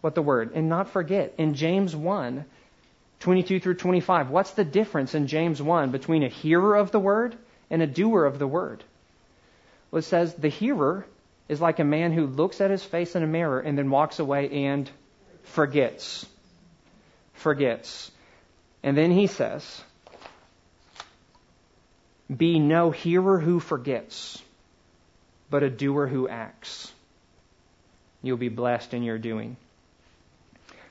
what 0.00 0.14
the 0.14 0.22
word 0.22 0.52
and 0.54 0.68
not 0.68 0.90
forget. 0.90 1.34
In 1.38 1.54
James 1.54 1.96
1, 1.96 2.44
22 3.20 3.60
through 3.60 3.74
25, 3.74 4.30
what's 4.30 4.50
the 4.52 4.64
difference 4.64 5.14
in 5.14 5.26
James 5.26 5.62
1 5.62 5.90
between 5.90 6.22
a 6.22 6.28
hearer 6.28 6.76
of 6.76 6.90
the 6.90 7.00
word 7.00 7.36
and 7.70 7.80
a 7.80 7.86
doer 7.86 8.24
of 8.24 8.38
the 8.38 8.46
word? 8.46 8.84
Well, 9.90 10.00
it 10.00 10.04
says 10.04 10.34
the 10.34 10.48
hearer 10.48 11.06
is 11.48 11.60
like 11.60 11.78
a 11.78 11.84
man 11.84 12.12
who 12.12 12.26
looks 12.26 12.60
at 12.60 12.70
his 12.70 12.84
face 12.84 13.14
in 13.14 13.22
a 13.22 13.26
mirror 13.26 13.60
and 13.60 13.76
then 13.78 13.90
walks 13.90 14.18
away 14.18 14.50
and 14.66 14.90
forgets. 15.44 16.26
Forgets. 17.34 18.10
And 18.82 18.96
then 18.96 19.10
he 19.10 19.26
says, 19.26 19.82
Be 22.34 22.58
no 22.58 22.90
hearer 22.90 23.38
who 23.38 23.60
forgets 23.60 24.42
but 25.52 25.62
a 25.62 25.68
doer 25.68 26.06
who 26.06 26.26
acts. 26.28 26.90
You'll 28.22 28.38
be 28.38 28.48
blessed 28.48 28.94
in 28.94 29.02
your 29.02 29.18
doing. 29.18 29.58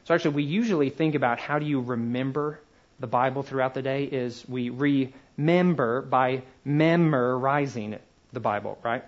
So 0.04 0.14
actually, 0.14 0.36
we 0.36 0.44
usually 0.44 0.92
think 0.92 1.16
about 1.16 1.40
how 1.40 1.58
do 1.58 1.66
you 1.66 1.82
remember 1.82 2.60
the 3.00 3.08
Bible 3.08 3.42
throughout 3.42 3.74
the 3.74 3.82
day 3.82 4.04
is 4.04 4.48
we 4.48 4.70
remember 4.70 6.04
by 6.04 6.44
memorizing 6.64 7.98
the 8.34 8.40
Bible, 8.40 8.78
right? 8.84 9.04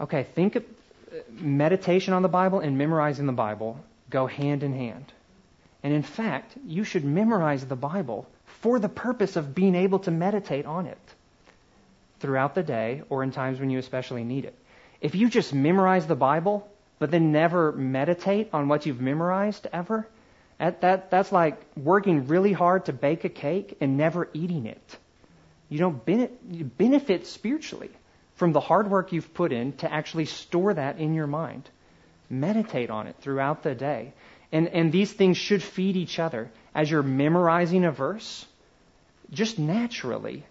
Okay, 0.00 0.24
think 0.24 0.56
of 0.56 0.64
meditation 1.30 2.14
on 2.14 2.22
the 2.22 2.28
Bible 2.28 2.58
and 2.58 2.76
memorizing 2.76 3.26
the 3.26 3.32
Bible 3.32 3.78
go 4.10 4.26
hand 4.26 4.64
in 4.64 4.74
hand. 4.74 5.04
And 5.84 5.94
in 5.94 6.02
fact, 6.02 6.52
you 6.66 6.82
should 6.82 7.04
memorize 7.04 7.64
the 7.64 7.76
Bible 7.76 8.26
for 8.62 8.80
the 8.80 8.88
purpose 8.88 9.36
of 9.36 9.54
being 9.54 9.76
able 9.76 10.00
to 10.00 10.10
meditate 10.10 10.66
on 10.66 10.86
it 10.86 11.14
throughout 12.20 12.54
the 12.54 12.62
day 12.62 13.02
or 13.08 13.22
in 13.22 13.30
times 13.30 13.60
when 13.60 13.70
you 13.70 13.78
especially 13.78 14.24
need 14.24 14.44
it. 14.44 14.54
If 15.00 15.14
you 15.14 15.28
just 15.28 15.52
memorize 15.52 16.06
the 16.06 16.16
Bible, 16.16 16.68
but 16.98 17.10
then 17.10 17.32
never 17.32 17.72
meditate 17.72 18.48
on 18.52 18.68
what 18.68 18.86
you've 18.86 19.00
memorized 19.00 19.66
ever, 19.72 20.08
that, 20.58 20.80
that, 20.82 21.10
that's 21.10 21.32
like 21.32 21.60
working 21.76 22.26
really 22.26 22.52
hard 22.52 22.86
to 22.86 22.92
bake 22.92 23.24
a 23.24 23.28
cake 23.28 23.76
and 23.80 23.96
never 23.96 24.28
eating 24.32 24.66
it. 24.66 24.98
You 25.68 25.78
don't 25.78 26.04
benefit, 26.04 26.78
benefit 26.78 27.26
spiritually 27.26 27.90
from 28.36 28.52
the 28.52 28.60
hard 28.60 28.90
work 28.90 29.12
you've 29.12 29.34
put 29.34 29.52
in 29.52 29.72
to 29.78 29.92
actually 29.92 30.26
store 30.26 30.74
that 30.74 30.98
in 30.98 31.14
your 31.14 31.26
mind. 31.26 31.68
Meditate 32.30 32.90
on 32.90 33.06
it 33.06 33.16
throughout 33.20 33.62
the 33.62 33.74
day. 33.74 34.12
And, 34.52 34.68
and 34.68 34.92
these 34.92 35.12
things 35.12 35.36
should 35.36 35.62
feed 35.62 35.96
each 35.96 36.18
other. 36.18 36.50
As 36.74 36.90
you're 36.90 37.02
memorizing 37.02 37.84
a 37.84 37.90
verse, 37.90 38.46
just 39.30 39.58
naturally, 39.58 40.44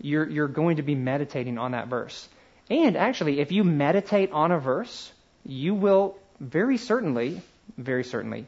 you're, 0.00 0.28
you're 0.28 0.48
going 0.48 0.76
to 0.76 0.82
be 0.82 0.94
meditating 0.94 1.58
on 1.58 1.72
that 1.72 1.88
verse. 1.88 2.28
And 2.68 2.96
actually, 2.96 3.40
if 3.40 3.52
you 3.52 3.64
meditate 3.64 4.32
on 4.32 4.52
a 4.52 4.58
verse, 4.58 5.12
you 5.44 5.74
will 5.74 6.16
very 6.38 6.76
certainly, 6.76 7.42
very 7.76 8.04
certainly, 8.04 8.46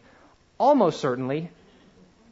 almost 0.59 1.01
certainly 1.01 1.51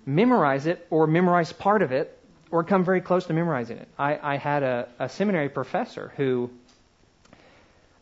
memorize 0.07 0.67
it 0.67 0.87
or 0.91 1.07
memorize 1.07 1.53
part 1.53 1.83
of 1.83 1.93
it 1.93 2.17
or 2.51 2.65
come 2.65 2.85
very 2.85 3.01
close 3.01 3.27
to 3.27 3.33
memorizing 3.33 3.79
it. 3.79 3.89
I, 3.99 4.19
I 4.35 4.37
had 4.37 4.63
a, 4.63 4.89
a, 4.99 5.09
seminary 5.09 5.49
professor 5.49 6.13
who 6.17 6.51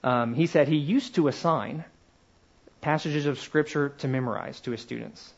um, 0.03 0.35
he 0.35 0.47
said 0.47 0.69
he 0.69 0.77
used 0.77 1.17
to 1.17 1.29
assign 1.29 1.85
passages 2.81 3.27
of 3.27 3.39
scripture 3.39 3.91
to 3.99 4.09
memorize 4.09 4.61
to 4.61 4.71
his 4.71 4.81
students. 4.81 5.33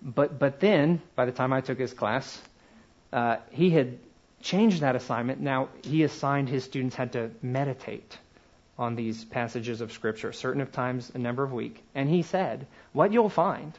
But 0.00 0.38
but 0.38 0.60
then 0.60 1.02
by 1.16 1.24
the 1.24 1.32
time 1.32 1.52
I 1.52 1.60
took 1.60 1.78
his 1.78 1.92
class, 1.92 2.40
uh, 3.12 3.38
he 3.50 3.70
had 3.70 3.98
changed 4.40 4.80
that 4.80 4.96
assignment. 4.96 5.40
Now 5.40 5.68
he 5.82 6.02
assigned 6.02 6.48
his 6.48 6.64
students 6.64 6.96
had 6.96 7.12
to 7.12 7.30
meditate 7.42 8.18
on 8.78 8.94
these 8.94 9.24
passages 9.24 9.80
of 9.80 9.92
scripture, 9.92 10.32
certain 10.32 10.60
of 10.60 10.70
times 10.70 11.10
a 11.14 11.18
number 11.18 11.42
of 11.42 11.52
weeks. 11.52 11.80
And 11.94 12.08
he 12.08 12.22
said, 12.22 12.66
what 12.92 13.12
you'll 13.12 13.28
find 13.28 13.72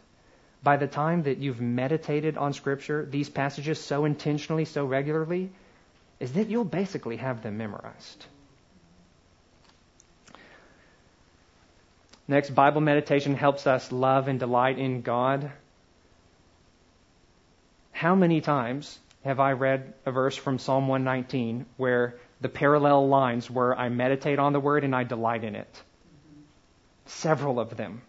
by 0.62 0.78
the 0.78 0.88
time 0.88 1.24
that 1.24 1.38
you've 1.38 1.62
meditated 1.62 2.38
on 2.38 2.54
Scripture, 2.54 3.06
these 3.06 3.30
passages 3.30 3.80
so 3.80 4.06
intentionally, 4.06 4.66
so 4.66 4.86
regularly, 4.86 5.52
is 6.20 6.34
that 6.34 6.50
you'll 6.50 6.66
basically 6.66 7.18
have 7.18 7.42
them 7.42 7.58
memorized. 7.58 8.26
Next, 12.28 12.50
Bible 12.50 12.82
meditation 12.82 13.36
helps 13.36 13.66
us 13.66 13.92
love 13.92 14.28
and 14.28 14.40
delight 14.40 14.78
in 14.78 15.02
God. 15.02 15.52
How 17.92 18.16
many 18.16 18.42
times 18.42 19.00
have 19.24 19.40
I 19.40 19.54
read 19.54 19.94
a 20.06 20.12
verse 20.12 20.36
from 20.36 20.60
Psalm 20.60 20.88
119 20.88 21.66
where 21.78 22.16
the 22.42 22.50
parallel 22.50 23.08
lines 23.08 23.50
where 23.50 23.78
I 23.78 23.90
meditate 23.90 24.40
on 24.40 24.54
the 24.54 24.60
Word 24.60 24.84
and 24.84 24.96
I 24.96 25.04
delight 25.04 25.44
in 25.44 25.56
it? 25.56 25.84
Several 27.06 27.60
of 27.60 27.76
them 27.76 28.02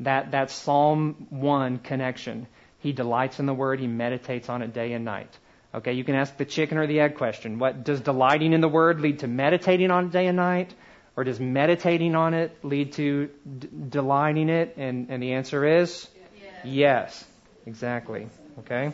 that, 0.00 0.32
that 0.32 0.50
Psalm 0.50 1.26
1 1.30 1.78
connection. 1.78 2.46
He 2.80 2.92
delights 2.92 3.40
in 3.40 3.46
the 3.46 3.54
word, 3.54 3.80
he 3.80 3.86
meditates 3.86 4.48
on 4.48 4.62
it 4.62 4.72
day 4.72 4.92
and 4.92 5.04
night. 5.04 5.30
Okay, 5.74 5.92
you 5.92 6.04
can 6.04 6.14
ask 6.14 6.36
the 6.36 6.44
chicken 6.44 6.78
or 6.78 6.86
the 6.86 7.00
egg 7.00 7.16
question. 7.16 7.58
What 7.58 7.84
does 7.84 8.00
delighting 8.00 8.52
in 8.52 8.60
the 8.60 8.68
word 8.68 9.00
lead 9.00 9.20
to 9.20 9.26
meditating 9.26 9.90
on 9.90 10.06
it 10.06 10.12
day 10.12 10.26
and 10.26 10.36
night? 10.36 10.74
Or 11.16 11.24
does 11.24 11.40
meditating 11.40 12.14
on 12.14 12.34
it 12.34 12.56
lead 12.62 12.92
to 12.94 13.30
d- 13.58 13.68
delighting 13.88 14.50
it? 14.50 14.74
And, 14.76 15.08
and 15.10 15.22
the 15.22 15.32
answer 15.32 15.64
is 15.64 16.06
yes. 16.38 16.64
yes. 16.64 17.24
Exactly. 17.66 18.28
Okay? 18.60 18.92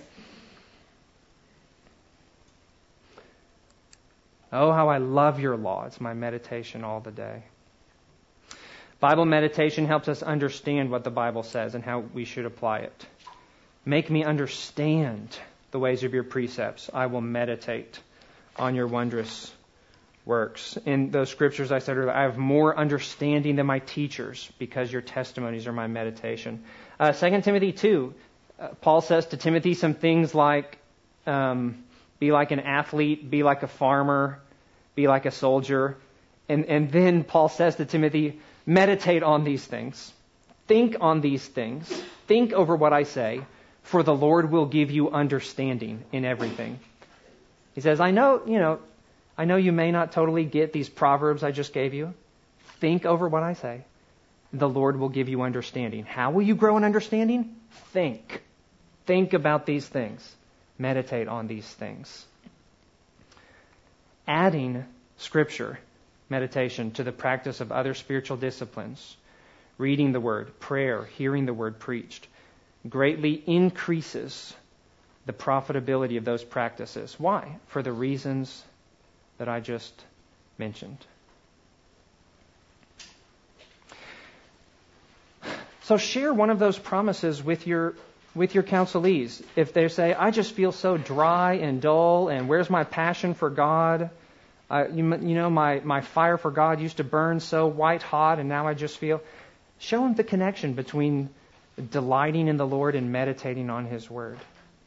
Oh, 4.53 4.71
how 4.71 4.89
I 4.89 4.99
love 4.99 5.41
your 5.41 5.57
law. 5.57 5.87
It's 5.87 6.01
my 6.01 6.13
meditation 6.13 6.85
all 6.85 7.01
the 7.01 7.11
day. 7.11 7.43
Bible 9.01 9.25
meditation 9.25 9.87
helps 9.87 10.09
us 10.09 10.23
understand 10.23 10.91
what 10.91 11.05
the 11.05 11.11
Bible 11.11 11.43
says 11.43 11.75
and 11.75 11.83
how 11.83 12.01
we 12.01 12.25
should 12.25 12.45
apply 12.45 12.81
it. 12.81 13.07
Make 13.85 14.11
me 14.11 14.23
understand 14.23 15.37
the 15.73 15.79
ways 15.79 16.05
of 16.05 16.15
your 16.15 16.23
precepts. 16.23 16.91
I 16.93 17.07
will 17.07 17.23
meditate 17.23 17.99
on 18.57 18.75
your 18.75 18.87
wondrous 18.87 19.51
works. 20.25 20.79
In 20.87 21.11
those 21.11 21.31
scriptures 21.31 21.73
I 21.73 21.81
said 21.81 21.97
earlier, 21.97 22.13
I 22.13 22.23
have 22.23 22.39
more 22.39 22.79
understanding 22.79 23.57
than 23.57 23.67
my 23.67 23.81
teachers 23.81 24.51
because 24.59 24.93
your 24.93 25.03
testimonies 25.03 25.67
are 25.67 25.73
my 25.73 25.87
meditation. 25.87 26.63
Uh, 27.01 27.13
2 27.13 27.41
Timothy 27.41 27.73
2, 27.73 28.15
uh, 28.61 28.69
Paul 28.81 29.01
says 29.01 29.27
to 29.27 29.37
Timothy 29.37 29.75
some 29.75 29.95
things 29.95 30.35
like, 30.35 30.79
um, 31.27 31.83
be 32.23 32.31
like 32.31 32.53
an 32.53 32.61
athlete, 32.61 33.29
be 33.29 33.43
like 33.43 33.65
a 33.65 33.67
farmer, 33.67 34.39
be 34.95 35.09
like 35.09 35.27
a 35.27 35.33
soldier. 35.33 35.97
And, 36.49 36.67
and 36.67 36.89
then 36.93 37.25
Paul 37.25 37.49
says 37.49 37.75
to 37.77 37.85
Timothy, 37.85 38.39
Meditate 38.65 39.25
on 39.25 39.43
these 39.43 39.65
things. 39.65 40.13
Think 40.69 40.95
on 41.01 41.21
these 41.21 41.45
things. 41.45 41.89
Think 42.29 42.53
over 42.53 42.77
what 42.77 42.93
I 42.93 43.03
say, 43.03 43.41
for 43.83 44.05
the 44.05 44.15
Lord 44.15 44.53
will 44.53 44.67
give 44.67 44.93
you 44.93 45.11
understanding 45.11 46.05
in 46.13 46.25
everything. 46.25 46.79
He 47.75 47.81
says, 47.81 47.99
I 47.99 48.13
know, 48.13 48.43
you 48.47 48.61
know, 48.61 48.79
I 49.37 49.45
know 49.45 49.57
you 49.57 49.73
may 49.73 49.91
not 49.91 50.13
totally 50.13 50.45
get 50.45 50.73
these 50.73 50.89
proverbs 50.89 51.43
I 51.43 51.51
just 51.51 51.73
gave 51.73 51.93
you. 51.93 52.15
Think 52.79 53.05
over 53.05 53.27
what 53.27 53.43
I 53.43 53.55
say. 53.55 53.83
The 54.53 54.69
Lord 54.69 54.97
will 54.97 55.09
give 55.09 55.29
you 55.29 55.43
understanding. 55.43 56.05
How 56.05 56.31
will 56.31 56.43
you 56.43 56.55
grow 56.55 56.77
in 56.77 56.85
understanding? 56.85 57.57
Think. 57.93 58.45
Think 59.07 59.33
about 59.33 59.67
these 59.67 59.85
things. 59.85 60.37
Meditate 60.79 61.29
on 61.29 61.47
these 61.47 61.67
things. 61.67 62.27
Adding 64.27 64.85
Scripture 65.19 65.79
meditation 66.29 66.91
to 66.93 67.05
the 67.05 67.13
practice 67.13 67.61
of 67.61 67.71
other 67.71 67.95
spiritual 67.95 68.37
disciplines, 68.37 69.17
reading 69.79 70.13
the 70.13 70.21
Word, 70.21 70.59
prayer, 70.61 71.05
hearing 71.05 71.47
the 71.47 71.55
Word 71.55 71.79
preached, 71.79 72.27
greatly 72.89 73.43
increases 73.47 74.55
the 75.27 75.33
profitability 75.33 76.17
of 76.19 76.25
those 76.25 76.43
practices. 76.43 77.15
Why? 77.19 77.57
For 77.69 77.83
the 77.83 77.93
reasons 77.93 78.65
that 79.39 79.49
I 79.49 79.61
just 79.61 79.93
mentioned. 80.59 80.99
So 85.83 85.97
share 85.97 86.33
one 86.33 86.51
of 86.51 86.59
those 86.59 86.79
promises 86.79 87.43
with 87.43 87.67
your 87.67 87.95
with 88.35 88.55
your 88.55 88.65
counselees. 88.65 89.43
If 89.57 89.73
they 89.73 89.89
say, 89.89 90.15
"I 90.15 90.31
just 90.31 90.53
feel 90.53 90.73
so 90.73 90.97
dry 90.97 91.55
and 91.55 91.81
dull, 91.81 92.29
and 92.29 92.49
where's 92.49 92.71
my 92.71 92.85
passion 92.85 93.35
for 93.35 93.51
God?" 93.51 94.11
Uh, 94.71 94.87
you, 94.91 95.05
you 95.17 95.35
know, 95.35 95.51
my, 95.51 95.81
my 95.85 96.01
fire 96.01 96.39
for 96.39 96.51
God 96.51 96.81
used 96.81 96.97
to 96.97 97.05
burn 97.05 97.41
so 97.41 97.67
white 97.67 98.03
hot, 98.03 98.39
and 98.39 98.49
now 98.49 98.67
I 98.67 98.73
just 98.73 98.97
feel. 98.97 99.21
Show 99.79 100.01
them 100.01 100.15
the 100.15 100.25
connection 100.25 100.73
between 100.73 101.29
delighting 101.91 102.49
in 102.49 102.57
the 102.57 102.67
Lord 102.67 102.95
and 102.95 103.13
meditating 103.13 103.69
on 103.69 103.85
His 103.85 104.09
Word. 104.09 104.39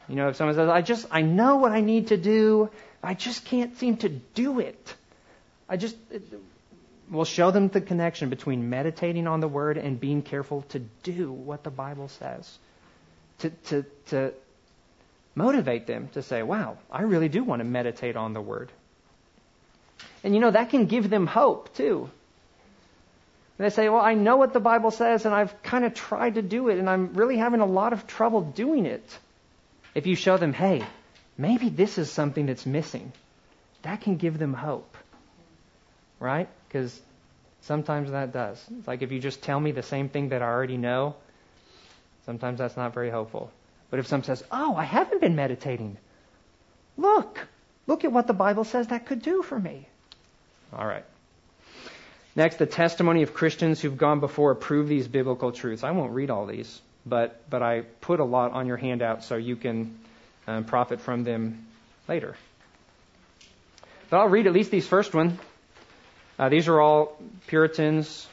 You 0.08 0.15
know, 0.15 0.29
if 0.29 0.38
someone 0.38 0.55
says, 0.55 0.69
I 0.69 0.81
just, 0.81 1.05
I 1.12 1.21
know 1.21 1.58
what 1.58 1.71
I 1.71 1.81
need 1.81 2.08
to 2.08 2.17
do, 2.17 2.69
I 3.03 3.13
just 3.13 3.45
can't 3.45 3.77
seem 3.77 3.97
to 3.97 4.10
do 4.10 4.60
it. 4.60 4.95
I 5.67 5.77
just, 5.77 5.95
it, 6.12 6.23
we'll 7.10 7.25
show 7.25 7.51
them 7.51 7.67
the 7.67 7.81
connection 7.81 8.29
between 8.29 8.69
meditating 8.69 9.27
on 9.27 9.39
the 9.39 9.47
Word 9.47 9.77
and 9.77 9.99
being 9.99 10.21
careful 10.21 10.63
to 10.69 10.79
do 10.79 11.31
what 11.31 11.63
the 11.63 11.71
Bible 11.71 12.08
says. 12.08 12.58
To, 13.39 13.50
to, 13.50 13.86
to 14.08 14.34
motivate 15.36 15.86
them 15.86 16.10
to 16.13 16.24
say, 16.24 16.41
wow, 16.41 16.78
I 16.89 17.02
really 17.04 17.30
do 17.30 17.43
want 17.43 17.60
to 17.60 17.65
meditate 17.65 18.15
on 18.15 18.34
the 18.34 18.41
Word. 18.41 18.71
And 20.24 20.34
you 20.34 20.39
know, 20.39 20.52
that 20.52 20.69
can 20.69 20.86
give 20.86 21.10
them 21.10 21.28
hope 21.28 21.76
too. 21.76 22.10
And 23.58 23.65
they 23.65 23.69
say, 23.69 23.89
well, 23.89 24.02
I 24.02 24.15
know 24.15 24.38
what 24.38 24.54
the 24.54 24.60
Bible 24.60 24.91
says 24.91 25.26
and 25.26 25.36
I've 25.36 25.62
kind 25.63 25.86
of 25.86 25.93
tried 25.93 26.36
to 26.36 26.41
do 26.41 26.69
it 26.69 26.80
and 26.80 26.89
I'm 26.89 27.13
really 27.13 27.38
having 27.38 27.62
a 27.62 27.65
lot 27.65 27.93
of 27.93 28.08
trouble 28.08 28.41
doing 28.41 28.86
it. 28.86 29.17
If 29.93 30.08
you 30.08 30.15
show 30.15 30.38
them, 30.38 30.52
hey, 30.52 30.84
maybe 31.38 31.69
this 31.69 31.98
is 31.98 32.12
something 32.12 32.48
that's 32.48 32.65
missing, 32.65 33.13
that 33.84 34.02
can 34.02 34.17
give 34.17 34.38
them 34.38 34.54
hope. 34.54 34.98
Right? 36.19 36.50
Because 36.67 37.00
sometimes 37.62 38.12
that 38.12 38.34
does. 38.34 38.63
It's 38.78 38.88
like 38.88 39.02
if 39.02 39.12
you 39.12 39.19
just 39.19 39.41
tell 39.41 39.60
me 39.60 39.71
the 39.71 39.84
same 39.84 40.10
thing 40.10 40.30
that 40.30 40.41
I 40.41 40.45
already 40.45 40.78
know, 40.78 41.15
sometimes 42.25 42.59
that's 42.59 42.77
not 42.77 42.93
very 42.93 43.09
hopeful. 43.09 43.51
But 43.89 43.99
if 43.99 44.07
someone 44.07 44.25
says, 44.25 44.43
oh, 44.51 44.75
I 44.75 44.83
haven't 44.83 45.21
been 45.21 45.35
meditating, 45.35 45.97
look, 46.97 47.47
look 47.88 48.03
at 48.03 48.11
what 48.11 48.27
the 48.27 48.33
Bible 48.33 48.63
says 48.63 48.88
that 48.88 49.05
could 49.05 49.21
do 49.21 49.41
for 49.41 49.59
me. 49.59 49.88
All 50.73 50.85
right. 50.85 51.05
Next, 52.35 52.57
the 52.57 52.65
testimony 52.65 53.23
of 53.23 53.33
Christians 53.33 53.79
who've 53.79 53.97
gone 53.97 54.19
before 54.19 54.55
prove 54.55 54.89
these 54.89 55.07
biblical 55.07 55.51
truths. 55.51 55.83
I 55.83 55.91
won't 55.91 56.11
read 56.11 56.29
all 56.29 56.45
these, 56.45 56.81
but, 57.05 57.49
but 57.49 57.61
I 57.61 57.81
put 58.01 58.19
a 58.19 58.25
lot 58.25 58.51
on 58.51 58.67
your 58.67 58.77
handout 58.77 59.23
so 59.23 59.35
you 59.38 59.55
can 59.55 59.97
um, 60.47 60.65
profit 60.65 60.99
from 60.99 61.23
them 61.23 61.65
later. 62.09 62.35
But 64.09 64.17
I'll 64.17 64.29
read 64.29 64.47
at 64.47 64.53
least 64.53 64.71
these 64.71 64.88
first 64.88 65.13
one. 65.13 65.39
Uh, 66.38 66.49
these 66.49 66.67
are 66.67 66.81
all 66.81 67.17
Puritans 67.47 68.27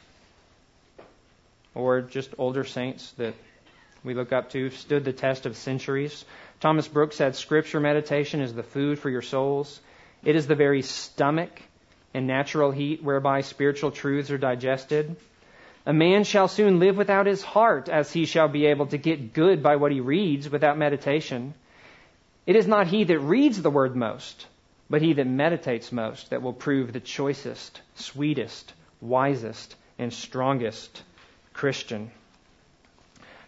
or 1.73 2.01
just 2.01 2.31
older 2.37 2.65
saints 2.65 3.11
that 3.13 3.33
we 4.03 4.13
look 4.13 4.33
up 4.33 4.51
to, 4.51 4.69
stood 4.69 5.05
the 5.05 5.13
test 5.13 5.45
of 5.45 5.55
centuries. 5.55 6.25
Thomas 6.59 6.87
Brooks 6.87 7.15
said, 7.15 7.35
Scripture 7.35 7.79
meditation 7.79 8.41
is 8.41 8.53
the 8.53 8.63
food 8.63 8.99
for 8.99 9.09
your 9.09 9.21
souls. 9.21 9.79
It 10.23 10.35
is 10.35 10.47
the 10.47 10.55
very 10.55 10.81
stomach 10.81 11.61
and 12.13 12.27
natural 12.27 12.71
heat 12.71 13.03
whereby 13.03 13.41
spiritual 13.41 13.91
truths 13.91 14.31
are 14.31 14.37
digested. 14.37 15.15
A 15.85 15.93
man 15.93 16.23
shall 16.23 16.47
soon 16.47 16.79
live 16.79 16.95
without 16.95 17.25
his 17.25 17.43
heart, 17.43 17.89
as 17.89 18.11
he 18.11 18.25
shall 18.25 18.47
be 18.47 18.67
able 18.67 18.87
to 18.87 18.97
get 18.97 19.33
good 19.33 19.61
by 19.61 19.75
what 19.75 19.91
he 19.91 19.99
reads 19.99 20.49
without 20.49 20.77
meditation. 20.77 21.53
It 22.45 22.55
is 22.55 22.67
not 22.67 22.87
he 22.87 23.03
that 23.05 23.19
reads 23.19 23.61
the 23.61 23.69
word 23.69 23.95
most, 23.95 24.47
but 24.89 25.01
he 25.01 25.13
that 25.13 25.27
meditates 25.27 25.91
most 25.91 26.29
that 26.29 26.41
will 26.41 26.53
prove 26.53 26.93
the 26.93 26.99
choicest, 26.99 27.81
sweetest, 27.95 28.73
wisest, 29.01 29.75
and 29.99 30.13
strongest 30.13 31.03
Christian. 31.53 32.11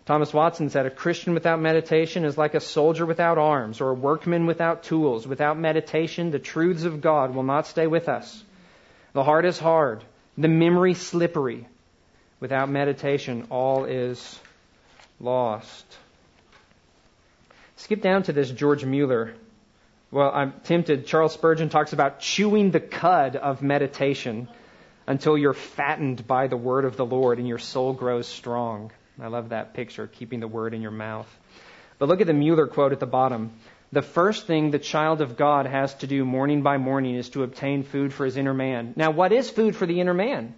Thomas 0.06 0.32
Watson 0.32 0.70
said, 0.70 0.86
A 0.86 0.92
Christian 0.92 1.34
without 1.34 1.60
meditation 1.60 2.26
is 2.26 2.38
like 2.38 2.54
a 2.54 2.60
soldier 2.60 3.06
without 3.06 3.40
arms, 3.40 3.82
or 3.82 3.90
a 3.90 3.96
workman 3.96 4.46
without 4.46 4.84
tools. 4.84 5.26
Without 5.28 5.58
meditation, 5.58 6.30
the 6.30 6.38
truths 6.38 6.84
of 6.84 7.02
God 7.02 7.34
will 7.34 7.44
not 7.44 7.66
stay 7.66 7.88
with 7.88 8.08
us. 8.08 8.44
The 9.14 9.24
heart 9.24 9.46
is 9.46 9.58
hard, 9.58 10.04
the 10.38 10.48
memory 10.48 10.94
slippery. 10.94 11.68
Without 12.40 12.70
meditation, 12.70 13.48
all 13.50 13.86
is 13.86 14.40
lost. 15.20 15.86
Skip 17.78 18.02
down 18.02 18.24
to 18.24 18.34
this 18.34 18.52
George 18.52 18.86
Mueller. 18.86 19.34
Well, 20.12 20.32
I'm 20.32 20.54
tempted. 20.66 21.08
Charles 21.08 21.34
Spurgeon 21.34 21.70
talks 21.70 21.94
about 21.94 22.20
chewing 22.20 22.70
the 22.70 22.80
cud 22.80 23.36
of 23.36 23.64
meditation 23.64 24.50
until 25.08 25.38
you're 25.38 25.54
fattened 25.54 26.28
by 26.28 26.48
the 26.48 26.58
word 26.58 26.86
of 26.86 26.96
the 26.96 27.06
Lord 27.06 27.40
and 27.40 27.48
your 27.48 27.58
soul 27.58 27.94
grows 27.94 28.28
strong. 28.28 28.92
I 29.22 29.28
love 29.28 29.50
that 29.50 29.74
picture, 29.74 30.08
keeping 30.08 30.40
the 30.40 30.48
word 30.48 30.74
in 30.74 30.82
your 30.82 30.92
mouth. 30.92 31.28
But 32.00 32.10
look 32.10 32.22
at 32.22 32.28
the 32.28 32.34
Mueller 32.34 32.68
quote 32.68 32.92
at 32.92 33.00
the 33.00 33.06
bottom. 33.06 33.52
The 33.92 34.02
first 34.02 34.46
thing 34.46 34.72
the 34.72 34.80
child 34.80 35.22
of 35.22 35.38
God 35.38 35.66
has 35.66 35.94
to 35.96 36.08
do 36.08 36.26
morning 36.26 36.64
by 36.64 36.78
morning 36.78 37.16
is 37.16 37.30
to 37.30 37.44
obtain 37.44 37.84
food 37.84 38.14
for 38.14 38.26
his 38.26 38.36
inner 38.36 38.54
man. 38.54 38.94
Now, 38.96 39.12
what 39.12 39.32
is 39.32 39.50
food 39.50 39.76
for 39.76 39.86
the 39.86 40.02
inner 40.02 40.14
man? 40.14 40.54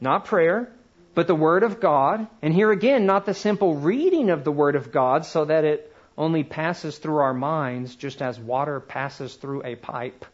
Not 0.00 0.26
prayer, 0.26 0.70
but 1.14 1.26
the 1.26 1.34
Word 1.34 1.64
of 1.64 1.80
God. 1.80 2.28
And 2.40 2.54
here 2.54 2.70
again, 2.70 3.06
not 3.06 3.26
the 3.26 3.34
simple 3.34 3.74
reading 3.74 4.30
of 4.30 4.44
the 4.44 4.52
Word 4.52 4.76
of 4.76 4.92
God 4.92 5.26
so 5.26 5.46
that 5.46 5.64
it 5.64 5.92
only 6.16 6.44
passes 6.44 6.98
through 6.98 7.18
our 7.18 7.34
minds 7.34 7.96
just 7.96 8.22
as 8.22 8.38
water 8.38 8.78
passes 8.78 9.34
through 9.34 9.64
a 9.64 9.74
pipe, 9.74 10.24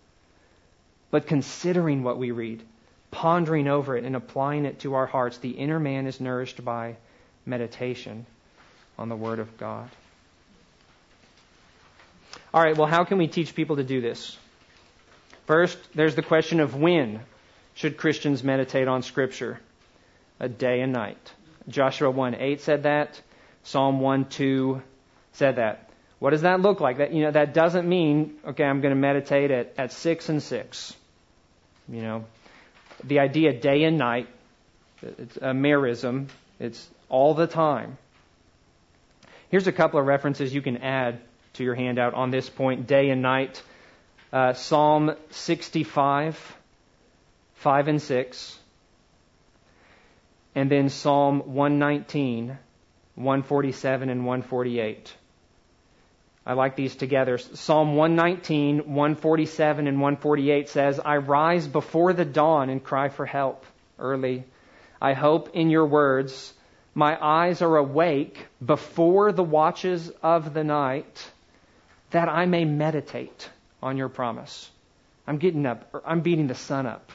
but 1.11 1.27
considering 1.27 2.03
what 2.03 2.19
we 2.19 2.31
read, 2.31 2.63
pondering 3.11 3.69
over 3.69 3.97
it, 3.97 4.05
and 4.05 4.17
applying 4.17 4.67
it 4.67 4.81
to 4.81 4.95
our 4.95 5.07
hearts. 5.07 5.39
The 5.39 5.51
inner 5.51 5.79
man 5.79 6.07
is 6.07 6.21
nourished 6.21 6.65
by 6.65 6.97
meditation 7.47 8.27
on 8.99 9.09
the 9.09 9.17
Word 9.17 9.39
of 9.39 9.57
God. 9.59 9.91
All 12.53 12.63
right, 12.63 12.77
well, 12.77 12.87
how 12.87 13.05
can 13.05 13.19
we 13.19 13.27
teach 13.27 13.55
people 13.55 13.77
to 13.77 13.85
do 13.85 14.01
this? 14.01 14.37
First, 15.47 15.79
there's 15.95 16.15
the 16.15 16.23
question 16.23 16.61
of 16.61 16.75
when 16.75 17.21
should 17.75 17.97
Christians 17.97 18.43
meditate 18.45 18.89
on 18.89 19.03
Scripture? 19.03 19.61
A 20.41 20.49
day 20.49 20.81
and 20.81 20.93
night. 20.93 21.33
Joshua 21.69 22.11
1 22.11 22.35
8 22.37 22.61
said 22.61 22.83
that. 22.85 23.21
Psalm 23.63 24.01
1 24.01 24.27
2 24.27 24.83
said 25.33 25.57
that. 25.57 25.91
What 26.19 26.31
does 26.31 26.43
that 26.43 26.61
look 26.61 26.81
like? 26.81 26.99
That 26.99 27.13
you 27.13 27.23
know 27.23 27.31
that 27.31 27.55
doesn't 27.55 27.89
mean 27.89 28.37
okay, 28.47 28.65
I'm 28.65 28.81
going 28.81 28.95
to 28.95 29.01
meditate 29.01 29.51
at, 29.51 29.75
at 29.77 29.93
six 29.93 30.29
and 30.29 30.43
six. 30.43 30.95
You 31.89 32.03
know, 32.03 32.25
the 33.03 33.19
idea 33.19 33.53
day 33.53 33.85
and 33.85 33.99
night, 33.99 34.29
it's 35.03 35.37
a 35.37 35.53
merism. 35.53 36.29
It's 36.59 36.89
all 37.09 37.35
the 37.35 37.47
time. 37.47 37.99
Here's 39.49 39.67
a 39.67 39.73
couple 39.73 40.01
of 40.01 40.07
references 40.07 40.55
you 40.55 40.63
can 40.63 40.79
add 40.79 41.21
to 41.55 41.65
your 41.65 41.75
handout 41.75 42.15
on 42.15 42.31
this 42.31 42.49
point 42.49 42.87
day 42.87 43.11
and 43.11 43.23
night. 43.23 43.63
Uh, 44.33 44.53
Psalm 44.53 45.15
65, 45.31 46.57
5 47.55 47.89
and 47.89 48.03
6. 48.03 48.59
And 50.57 50.71
then 50.71 50.89
Psalm 50.89 51.55
119, 51.55 52.59
147 53.15 54.11
and 54.11 54.27
148. 54.27 55.15
I 56.47 56.53
like 56.53 56.77
these 56.77 56.95
together. 56.95 57.39
Psalm 57.39 57.97
119, 57.97 58.79
147 58.95 59.87
and 59.87 60.01
148 60.01 60.69
says, 60.69 61.01
I 61.01 61.17
rise 61.17 61.67
before 61.67 62.13
the 62.13 62.25
dawn 62.25 62.69
and 62.69 62.85
cry 62.85 63.09
for 63.09 63.25
help 63.25 63.65
early. 63.99 64.45
I 65.01 65.15
hope 65.15 65.51
in 65.55 65.71
your 65.71 65.87
words. 65.87 66.53
My 66.95 67.19
eyes 67.21 67.61
are 67.61 67.77
awake 67.77 68.47
before 68.65 69.33
the 69.33 69.43
watches 69.43 70.11
of 70.23 70.55
the 70.55 70.63
night 70.63 71.31
that 72.11 72.29
I 72.29 72.47
may 72.47 72.65
meditate 72.65 73.51
on 73.83 73.97
your 73.97 74.09
promise. 74.09 74.71
I'm 75.27 75.39
getting 75.39 75.67
up, 75.67 76.03
I'm 76.07 76.21
beating 76.21 76.47
the 76.47 76.55
sun 76.55 76.87
up 76.87 77.11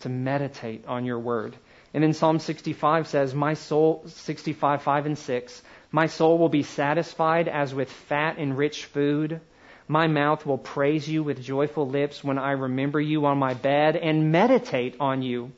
to 0.00 0.10
meditate 0.10 0.84
on 0.86 1.06
your 1.06 1.18
word. 1.18 1.56
And 1.94 2.02
then 2.02 2.12
Psalm 2.12 2.38
65 2.38 3.08
says, 3.08 3.34
My 3.34 3.54
soul, 3.54 4.02
65, 4.06 4.82
5 4.82 5.06
and 5.06 5.16
6, 5.16 5.62
my 5.90 6.06
soul 6.06 6.36
will 6.36 6.48
be 6.48 6.62
satisfied 6.62 7.48
as 7.48 7.72
with 7.72 7.90
fat 7.90 8.36
and 8.36 8.58
rich 8.58 8.84
food. 8.84 9.40
My 9.88 10.06
mouth 10.06 10.44
will 10.44 10.58
praise 10.58 11.08
you 11.08 11.22
with 11.22 11.42
joyful 11.42 11.88
lips 11.88 12.22
when 12.22 12.36
I 12.36 12.52
remember 12.52 13.00
you 13.00 13.24
on 13.26 13.38
my 13.38 13.54
bed 13.54 13.96
and 13.96 14.32
meditate 14.32 14.96
on 15.00 15.22
you 15.22 15.52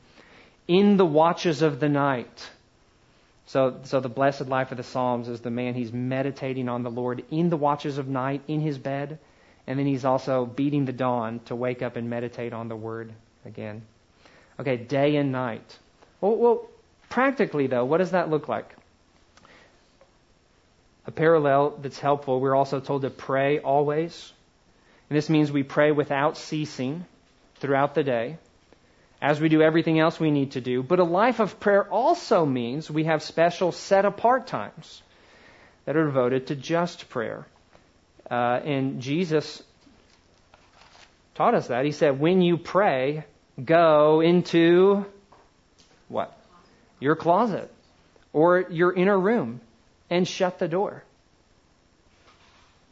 in 0.67 0.95
the 0.95 1.05
watches 1.05 1.61
of 1.61 1.79
the 1.79 1.89
night. 1.89 2.49
So, 3.47 3.79
so 3.83 4.01
the 4.01 4.09
blessed 4.09 4.47
life 4.47 4.71
of 4.71 4.77
the 4.77 4.83
Psalms 4.83 5.29
is 5.29 5.39
the 5.39 5.49
man 5.49 5.73
he's 5.73 5.93
meditating 5.93 6.67
on 6.67 6.83
the 6.83 6.91
Lord 6.91 7.23
in 7.31 7.49
the 7.49 7.55
watches 7.55 7.97
of 7.97 8.07
night 8.07 8.41
in 8.47 8.59
his 8.59 8.77
bed, 8.77 9.19
and 9.65 9.79
then 9.79 9.85
he's 9.85 10.03
also 10.03 10.45
beating 10.45 10.83
the 10.83 10.91
dawn 10.91 11.39
to 11.45 11.55
wake 11.55 11.81
up 11.81 11.95
and 11.95 12.09
meditate 12.09 12.51
on 12.51 12.67
the 12.67 12.75
Word 12.75 13.13
again. 13.45 13.83
Okay, 14.59 14.75
day 14.75 15.15
and 15.15 15.31
night. 15.31 15.77
Well, 16.19 16.35
well 16.35 16.67
practically 17.09 17.67
though, 17.67 17.85
what 17.85 17.99
does 17.99 18.11
that 18.11 18.29
look 18.29 18.49
like? 18.49 18.75
A 21.05 21.11
parallel 21.11 21.77
that's 21.81 21.99
helpful, 21.99 22.41
we're 22.41 22.55
also 22.55 22.81
told 22.81 23.03
to 23.03 23.09
pray 23.09 23.59
always. 23.59 24.33
And 25.09 25.15
this 25.15 25.29
means 25.29 25.53
we 25.53 25.63
pray 25.63 25.93
without 25.93 26.35
ceasing 26.35 27.05
throughout 27.61 27.95
the 27.95 28.03
day 28.03 28.37
as 29.21 29.39
we 29.39 29.49
do 29.49 29.61
everything 29.61 29.99
else 29.99 30.19
we 30.19 30.31
need 30.31 30.51
to 30.51 30.61
do. 30.61 30.83
But 30.83 30.99
a 30.99 31.03
life 31.03 31.39
of 31.39 31.59
prayer 31.59 31.83
also 31.83 32.45
means 32.45 32.89
we 32.89 33.05
have 33.05 33.23
special 33.23 33.71
set 33.71 34.05
apart 34.05 34.47
times 34.47 35.01
that 35.85 35.95
are 35.95 36.05
devoted 36.05 36.47
to 36.47 36.55
just 36.55 37.09
prayer. 37.09 37.47
Uh, 38.29 38.59
and 38.63 39.01
Jesus 39.01 39.63
taught 41.35 41.55
us 41.55 41.67
that. 41.67 41.85
He 41.85 41.91
said, 41.91 42.19
when 42.19 42.41
you 42.41 42.57
pray, 42.57 43.25
go 43.63 44.21
into 44.21 45.05
what? 46.09 46.37
Your 46.99 47.15
closet 47.15 47.71
or 48.33 48.65
your 48.69 48.93
inner 48.93 49.17
room 49.17 49.61
and 50.09 50.27
shut 50.27 50.59
the 50.59 50.67
door. 50.67 51.03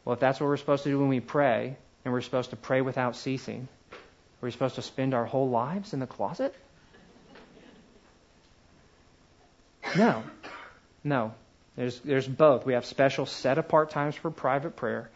Well, 0.03 0.13
if 0.13 0.19
that's 0.19 0.39
what 0.39 0.47
we're 0.47 0.57
supposed 0.57 0.83
to 0.83 0.89
do 0.89 0.99
when 0.99 1.09
we 1.09 1.19
pray, 1.19 1.77
and 2.03 2.13
we're 2.13 2.21
supposed 2.21 2.51
to 2.51 2.55
pray 2.55 2.81
without 2.81 3.15
ceasing, 3.15 3.67
are 4.41 4.45
we 4.45 4.51
supposed 4.51 4.75
to 4.75 4.81
spend 4.81 5.13
our 5.13 5.25
whole 5.25 5.49
lives 5.49 5.93
in 5.93 5.99
the 5.99 6.07
closet? 6.07 6.53
No. 9.95 10.23
No. 11.03 11.33
There's, 11.75 11.99
there's 11.99 12.27
both. 12.27 12.65
We 12.65 12.73
have 12.73 12.85
special 12.85 13.25
set 13.25 13.57
apart 13.57 13.89
times 13.91 14.15
for 14.15 14.31
private 14.31 14.75
prayer, 14.75 15.09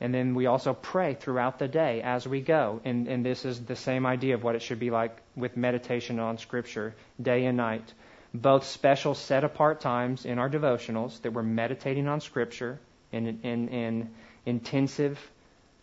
and 0.00 0.12
then 0.12 0.34
we 0.34 0.46
also 0.46 0.74
pray 0.74 1.14
throughout 1.14 1.58
the 1.58 1.68
day 1.68 2.02
as 2.02 2.26
we 2.26 2.40
go. 2.40 2.80
And, 2.84 3.08
and 3.08 3.24
this 3.24 3.44
is 3.44 3.64
the 3.64 3.76
same 3.76 4.06
idea 4.06 4.34
of 4.34 4.42
what 4.42 4.54
it 4.54 4.62
should 4.62 4.78
be 4.78 4.90
like 4.90 5.16
with 5.36 5.56
meditation 5.56 6.18
on 6.18 6.38
Scripture, 6.38 6.94
day 7.20 7.44
and 7.44 7.56
night. 7.56 7.92
Both 8.34 8.64
special 8.64 9.14
set 9.14 9.44
apart 9.44 9.80
times 9.80 10.24
in 10.24 10.38
our 10.38 10.50
devotionals 10.50 11.20
that 11.22 11.32
we're 11.32 11.42
meditating 11.42 12.08
on 12.08 12.20
Scripture 12.20 12.78
in 13.12 13.40
an 13.42 14.10
intensive, 14.44 15.18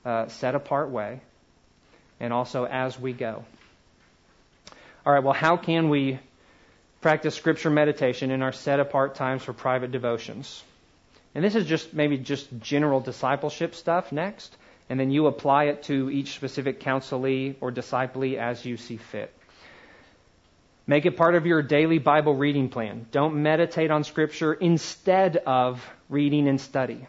uh, 0.05 0.27
set 0.27 0.53
apart 0.53 0.91
way 0.91 1.21
and 2.19 2.33
also 2.33 2.65
as 2.65 2.99
we 2.99 3.13
go. 3.13 3.43
All 5.05 5.13
right, 5.13 5.23
well, 5.23 5.33
how 5.33 5.57
can 5.57 5.89
we 5.89 6.19
practice 7.01 7.35
scripture 7.35 7.69
meditation 7.69 8.31
in 8.31 8.41
our 8.41 8.51
set 8.51 8.79
apart 8.79 9.15
times 9.15 9.43
for 9.43 9.53
private 9.53 9.91
devotions? 9.91 10.63
And 11.35 11.43
this 11.43 11.55
is 11.55 11.65
just 11.65 11.93
maybe 11.93 12.17
just 12.17 12.47
general 12.61 13.01
discipleship 13.01 13.75
stuff 13.75 14.11
next, 14.11 14.55
and 14.89 14.99
then 14.99 15.11
you 15.11 15.27
apply 15.27 15.65
it 15.65 15.83
to 15.83 16.09
each 16.09 16.33
specific 16.33 16.79
counselee 16.79 17.55
or 17.61 17.71
disciplee 17.71 18.37
as 18.37 18.65
you 18.65 18.77
see 18.77 18.97
fit. 18.97 19.31
Make 20.87 21.05
it 21.05 21.17
part 21.17 21.33
of 21.35 21.47
your 21.47 21.63
daily 21.63 21.97
Bible 21.97 22.35
reading 22.35 22.69
plan. 22.69 23.07
Don't 23.11 23.41
meditate 23.41 23.89
on 23.89 24.03
Scripture 24.03 24.53
instead 24.53 25.37
of 25.37 25.83
reading 26.09 26.47
and 26.47 26.61
study. 26.61 27.07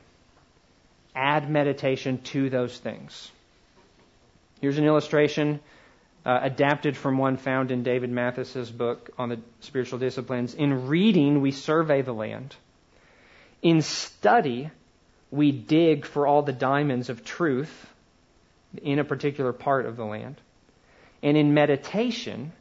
Add 1.15 1.51
meditation 1.51 2.19
to 2.33 2.49
those 2.49 2.77
things. 2.77 3.31
Here's 4.61 4.79
an 4.79 4.85
illustration 4.85 5.61
uh, 6.25 6.41
adapted 6.43 6.97
from 6.97 7.19
one 7.19 7.37
found 7.37 7.71
in 7.71 7.83
David 7.83 8.11
Mathis's 8.11 8.71
book 8.71 9.11
on 9.19 9.29
the 9.29 9.39
spiritual 9.61 9.99
disciplines. 9.99 10.55
In 10.55 10.89
reading, 10.89 11.41
we 11.41 11.53
survey 11.53 12.03
the 12.03 12.13
land. 12.15 12.55
In 13.63 13.83
study, 13.83 14.71
we 15.31 15.53
dig 15.53 16.05
for 16.05 16.27
all 16.27 16.43
the 16.43 16.53
diamonds 16.53 17.11
of 17.11 17.25
truth 17.25 17.93
in 18.83 18.99
a 18.99 19.05
particular 19.05 19.53
part 19.53 19.87
of 19.87 19.97
the 19.97 20.05
land. 20.05 20.37
And 21.23 21.37
in 21.37 21.55
meditation, 21.55 22.53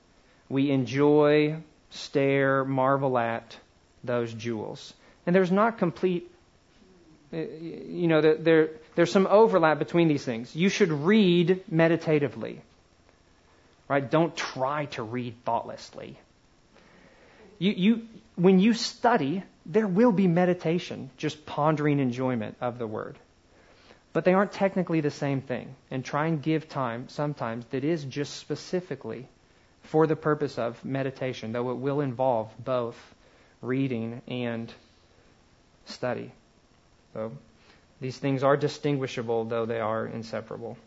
we 0.49 0.71
enjoy, 0.71 1.57
stare, 1.89 2.63
marvel 2.65 3.17
at 3.17 3.57
those 4.03 4.33
jewels. 4.33 4.93
And 5.25 5.35
there's 5.35 5.51
not 5.51 5.77
complete, 5.77 6.31
Uh, 7.35 7.39
you 7.39 8.07
know, 8.07 8.21
there, 8.21 8.69
there's 8.95 9.11
some 9.11 9.27
overlap 9.27 9.77
between 9.77 10.07
these 10.07 10.23
things. 10.23 10.55
You 10.55 10.69
should 10.69 10.91
read 10.91 11.63
meditatively, 11.69 12.61
right? 13.89 14.09
Don't 14.09 14.35
try 14.35 14.85
to 14.85 15.03
read 15.03 15.35
thoughtlessly. 15.43 16.17
You, 17.59 17.71
you, 17.71 18.07
when 18.35 18.59
you 18.59 18.73
study, 18.73 19.43
there 19.65 19.87
will 19.87 20.13
be 20.13 20.27
meditation, 20.27 21.09
just 21.17 21.45
pondering 21.45 21.99
enjoyment 21.99 22.55
of 22.61 22.77
the 22.77 22.87
word. 22.87 23.17
But 24.13 24.23
they 24.23 24.33
aren't 24.33 24.53
technically 24.53 25.01
the 25.01 25.11
same 25.11 25.41
thing. 25.41 25.75
And 25.91 26.05
try 26.05 26.27
and 26.27 26.41
give 26.41 26.69
time 26.69 27.09
sometimes 27.09 27.65
that 27.71 27.83
is 27.83 28.05
just 28.05 28.35
specifically 28.35 29.27
for 29.83 30.07
the 30.07 30.15
purpose 30.15 30.57
of 30.57 30.83
meditation, 30.85 31.51
though 31.51 31.71
it 31.71 31.77
will 31.77 31.99
involve 31.99 32.49
both 32.57 32.95
reading 33.61 34.21
and 34.27 34.71
study. 35.85 36.31
So 37.15 37.31
these 38.01 38.17
things 38.17 38.43
are 38.43 38.57
distinguishable, 38.57 39.45
though 39.45 39.65
they 39.65 39.79
are 39.79 40.05
inseparable. 40.05 40.77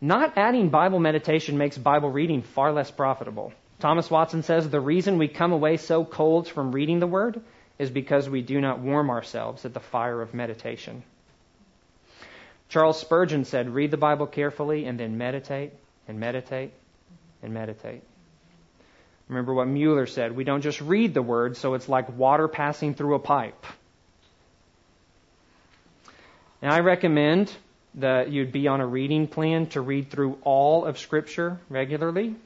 Not 0.00 0.36
adding 0.36 0.68
Bible 0.68 0.98
meditation 0.98 1.56
makes 1.56 1.78
Bible 1.78 2.10
reading 2.10 2.42
far 2.42 2.72
less 2.72 2.90
profitable. 2.90 3.52
Thomas 3.78 4.10
Watson 4.10 4.42
says 4.42 4.68
the 4.68 4.80
reason 4.80 5.16
we 5.16 5.28
come 5.28 5.52
away 5.52 5.76
so 5.76 6.04
cold 6.04 6.48
from 6.48 6.72
reading 6.72 6.98
the 6.98 7.06
Word 7.06 7.40
is 7.78 7.88
because 7.88 8.28
we 8.28 8.42
do 8.42 8.60
not 8.60 8.80
warm 8.80 9.10
ourselves 9.10 9.64
at 9.64 9.74
the 9.74 9.80
fire 9.80 10.20
of 10.20 10.34
meditation. 10.34 11.04
Charles 12.68 13.00
Spurgeon 13.00 13.44
said, 13.44 13.70
Read 13.70 13.92
the 13.92 13.96
Bible 13.96 14.26
carefully 14.26 14.86
and 14.86 14.98
then 14.98 15.16
meditate 15.16 15.72
and 16.08 16.18
meditate 16.18 16.72
and 17.44 17.54
meditate. 17.54 18.02
Remember 19.28 19.54
what 19.54 19.68
Mueller 19.68 20.06
said 20.06 20.34
we 20.34 20.42
don't 20.42 20.62
just 20.62 20.80
read 20.80 21.14
the 21.14 21.22
Word, 21.22 21.56
so 21.56 21.74
it's 21.74 21.88
like 21.88 22.18
water 22.18 22.48
passing 22.48 22.94
through 22.94 23.14
a 23.14 23.20
pipe. 23.20 23.64
And 26.64 26.72
I 26.72 26.80
recommend 26.80 27.54
that 27.96 28.32
you'd 28.32 28.50
be 28.50 28.68
on 28.68 28.80
a 28.80 28.86
reading 28.86 29.26
plan 29.26 29.66
to 29.66 29.82
read 29.82 30.10
through 30.10 30.38
all 30.44 30.86
of 30.86 30.98
Scripture 30.98 31.60
regularly. 31.68 32.36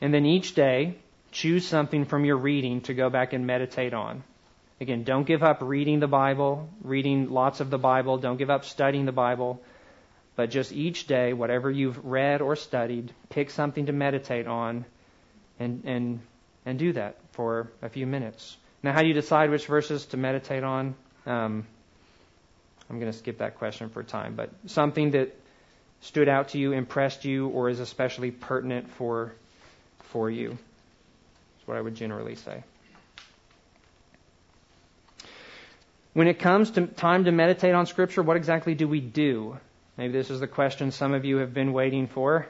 And 0.00 0.14
then 0.14 0.24
each 0.24 0.54
day, 0.54 0.96
choose 1.32 1.66
something 1.66 2.06
from 2.06 2.24
your 2.24 2.38
reading 2.38 2.80
to 2.82 2.94
go 2.94 3.10
back 3.10 3.34
and 3.34 3.46
meditate 3.46 3.92
on. 3.92 4.24
Again, 4.80 5.04
don't 5.04 5.26
give 5.26 5.42
up 5.42 5.58
reading 5.60 6.00
the 6.00 6.08
Bible, 6.08 6.70
reading 6.82 7.28
lots 7.28 7.60
of 7.60 7.68
the 7.68 7.76
Bible. 7.76 8.16
Don't 8.16 8.38
give 8.38 8.48
up 8.48 8.64
studying 8.64 9.04
the 9.04 9.12
Bible. 9.12 9.60
But 10.34 10.48
just 10.48 10.72
each 10.72 11.06
day, 11.06 11.34
whatever 11.34 11.70
you've 11.70 12.02
read 12.06 12.40
or 12.40 12.56
studied, 12.56 13.12
pick 13.28 13.50
something 13.50 13.84
to 13.84 13.92
meditate 13.92 14.46
on 14.46 14.86
and, 15.60 15.82
and, 15.84 16.20
and 16.64 16.78
do 16.78 16.94
that 16.94 17.16
for 17.32 17.70
a 17.82 17.90
few 17.90 18.06
minutes. 18.06 18.56
Now, 18.88 18.94
how 18.94 19.02
do 19.02 19.08
you 19.08 19.12
decide 19.12 19.50
which 19.50 19.66
verses 19.66 20.06
to 20.06 20.16
meditate 20.16 20.64
on? 20.64 20.94
Um, 21.26 21.66
I'm 22.88 22.98
going 22.98 23.12
to 23.12 23.18
skip 23.18 23.36
that 23.36 23.58
question 23.58 23.90
for 23.90 24.02
time, 24.02 24.34
but 24.34 24.48
something 24.64 25.10
that 25.10 25.36
stood 26.00 26.26
out 26.26 26.48
to 26.48 26.58
you, 26.58 26.72
impressed 26.72 27.26
you, 27.26 27.48
or 27.48 27.68
is 27.68 27.80
especially 27.80 28.30
pertinent 28.30 28.88
for 28.88 29.34
for 30.04 30.30
you. 30.30 30.48
That's 30.48 31.66
what 31.68 31.76
I 31.76 31.82
would 31.82 31.96
generally 31.96 32.34
say. 32.34 32.64
When 36.14 36.26
it 36.26 36.38
comes 36.38 36.70
to 36.70 36.86
time 36.86 37.24
to 37.24 37.30
meditate 37.30 37.74
on 37.74 37.84
Scripture, 37.84 38.22
what 38.22 38.38
exactly 38.38 38.74
do 38.74 38.88
we 38.88 39.02
do? 39.02 39.58
Maybe 39.98 40.14
this 40.14 40.30
is 40.30 40.40
the 40.40 40.46
question 40.48 40.92
some 40.92 41.12
of 41.12 41.26
you 41.26 41.36
have 41.36 41.52
been 41.52 41.74
waiting 41.74 42.06
for. 42.06 42.46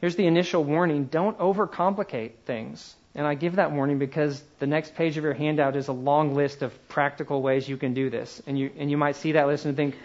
Here's 0.00 0.16
the 0.16 0.26
initial 0.26 0.64
warning 0.64 1.04
don't 1.04 1.38
overcomplicate 1.38 2.32
things. 2.44 2.96
And 3.18 3.26
I 3.26 3.34
give 3.34 3.56
that 3.56 3.72
warning 3.72 3.98
because 3.98 4.40
the 4.60 4.68
next 4.68 4.94
page 4.94 5.16
of 5.16 5.24
your 5.24 5.34
handout 5.34 5.74
is 5.74 5.88
a 5.88 5.92
long 5.92 6.36
list 6.36 6.62
of 6.62 6.72
practical 6.88 7.42
ways 7.42 7.68
you 7.68 7.76
can 7.76 7.92
do 7.92 8.10
this. 8.10 8.40
And 8.46 8.56
you, 8.56 8.70
and 8.78 8.88
you 8.88 8.96
might 8.96 9.16
see 9.16 9.32
that 9.32 9.48
list 9.48 9.64
and 9.64 9.76
think, 9.76 9.96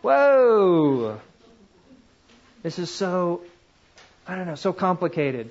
whoa, 0.00 1.20
this 2.62 2.78
is 2.78 2.90
so, 2.90 3.42
I 4.26 4.36
don't 4.36 4.46
know, 4.46 4.54
so 4.54 4.72
complicated. 4.72 5.50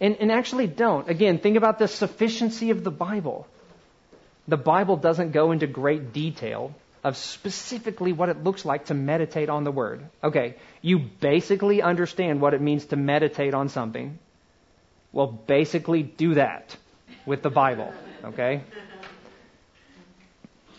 And, 0.00 0.16
and 0.20 0.30
actually 0.30 0.68
don't. 0.68 1.08
Again, 1.10 1.38
think 1.38 1.56
about 1.56 1.80
the 1.80 1.88
sufficiency 1.88 2.70
of 2.70 2.84
the 2.84 2.92
Bible. 2.92 3.48
The 4.46 4.56
Bible 4.56 4.96
doesn't 4.96 5.32
go 5.32 5.50
into 5.50 5.66
great 5.66 6.12
detail 6.12 6.72
of 7.02 7.16
specifically 7.16 8.12
what 8.12 8.28
it 8.28 8.44
looks 8.44 8.64
like 8.64 8.86
to 8.86 8.94
meditate 8.94 9.48
on 9.48 9.64
the 9.64 9.72
Word. 9.72 10.04
Okay, 10.22 10.54
you 10.82 11.00
basically 11.00 11.82
understand 11.82 12.40
what 12.40 12.54
it 12.54 12.60
means 12.60 12.84
to 12.86 12.96
meditate 12.96 13.54
on 13.54 13.70
something. 13.70 14.20
Well, 15.12 15.26
basically 15.26 16.02
do 16.02 16.34
that 16.34 16.76
with 17.26 17.42
the 17.42 17.50
Bible, 17.50 17.92
okay? 18.24 18.62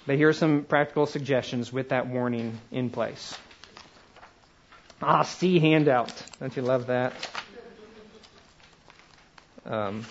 But 0.07 0.15
here 0.15 0.29
are 0.29 0.33
some 0.33 0.63
practical 0.63 1.05
suggestions 1.05 1.71
with 1.71 1.89
that 1.89 2.07
warning 2.07 2.59
in 2.71 2.89
place. 2.89 3.37
Ah, 5.01 5.23
see 5.23 5.59
handout. 5.59 6.13
Don't 6.39 6.55
you 6.55 6.61
love 6.61 6.87
that? 6.87 7.13
Um, 9.65 10.05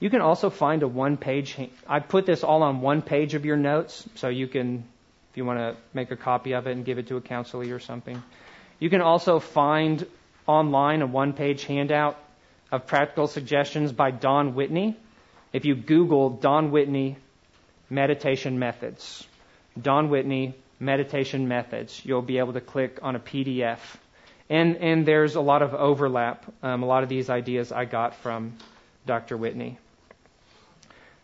you 0.00 0.10
can 0.10 0.20
also 0.20 0.50
find 0.50 0.82
a 0.82 0.88
one 0.88 1.16
page, 1.16 1.56
I 1.86 2.00
put 2.00 2.26
this 2.26 2.42
all 2.42 2.62
on 2.62 2.80
one 2.80 3.02
page 3.02 3.34
of 3.34 3.44
your 3.44 3.56
notes, 3.56 4.08
so 4.16 4.28
you 4.28 4.46
can, 4.48 4.84
if 5.30 5.36
you 5.36 5.44
want 5.44 5.58
to 5.58 5.76
make 5.92 6.10
a 6.10 6.16
copy 6.16 6.52
of 6.52 6.66
it 6.66 6.72
and 6.72 6.84
give 6.84 6.98
it 6.98 7.08
to 7.08 7.16
a 7.16 7.20
counselee 7.20 7.72
or 7.72 7.78
something. 7.78 8.22
You 8.80 8.90
can 8.90 9.00
also 9.00 9.38
find 9.38 10.06
online 10.46 11.02
a 11.02 11.06
one 11.06 11.32
page 11.32 11.64
handout 11.64 12.18
of 12.74 12.86
practical 12.86 13.26
suggestions 13.26 13.92
by 13.92 14.10
Don 14.10 14.54
Whitney. 14.54 14.96
If 15.52 15.64
you 15.64 15.74
Google 15.74 16.30
Don 16.30 16.70
Whitney 16.70 17.16
meditation 17.88 18.58
methods, 18.58 19.26
Don 19.80 20.10
Whitney 20.10 20.54
meditation 20.80 21.46
methods, 21.46 22.04
you'll 22.04 22.22
be 22.22 22.38
able 22.38 22.54
to 22.54 22.60
click 22.60 22.98
on 23.02 23.14
a 23.16 23.20
PDF 23.20 23.78
and, 24.50 24.76
and 24.76 25.06
there's 25.06 25.36
a 25.36 25.40
lot 25.40 25.62
of 25.62 25.74
overlap. 25.74 26.44
Um, 26.62 26.82
a 26.82 26.86
lot 26.86 27.02
of 27.02 27.08
these 27.08 27.30
ideas 27.30 27.72
I 27.72 27.84
got 27.84 28.16
from 28.16 28.54
Dr. 29.06 29.36
Whitney. 29.36 29.78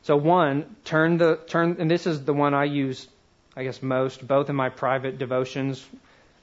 So 0.03 0.17
one, 0.17 0.77
turn 0.85 1.19
the 1.19 1.39
turn, 1.47 1.77
and 1.79 1.91
this 1.91 2.07
is 2.07 2.25
the 2.25 2.33
one 2.33 2.55
I 2.55 2.65
use, 2.65 3.07
I 3.55 3.65
guess 3.65 3.83
most, 3.83 4.27
both 4.27 4.49
in 4.49 4.57
my 4.57 4.71
private 4.71 5.19
devotions 5.19 5.85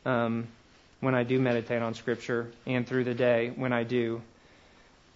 um, 0.06 0.48
when 1.00 1.16
I 1.16 1.24
do 1.24 1.40
meditate 1.40 1.82
on 1.82 1.96
Scripture 1.96 2.52
and 2.68 2.86
through 2.86 3.06
the 3.06 3.16
day 3.16 3.52
when 3.56 3.74
I 3.74 3.84
do. 3.84 4.22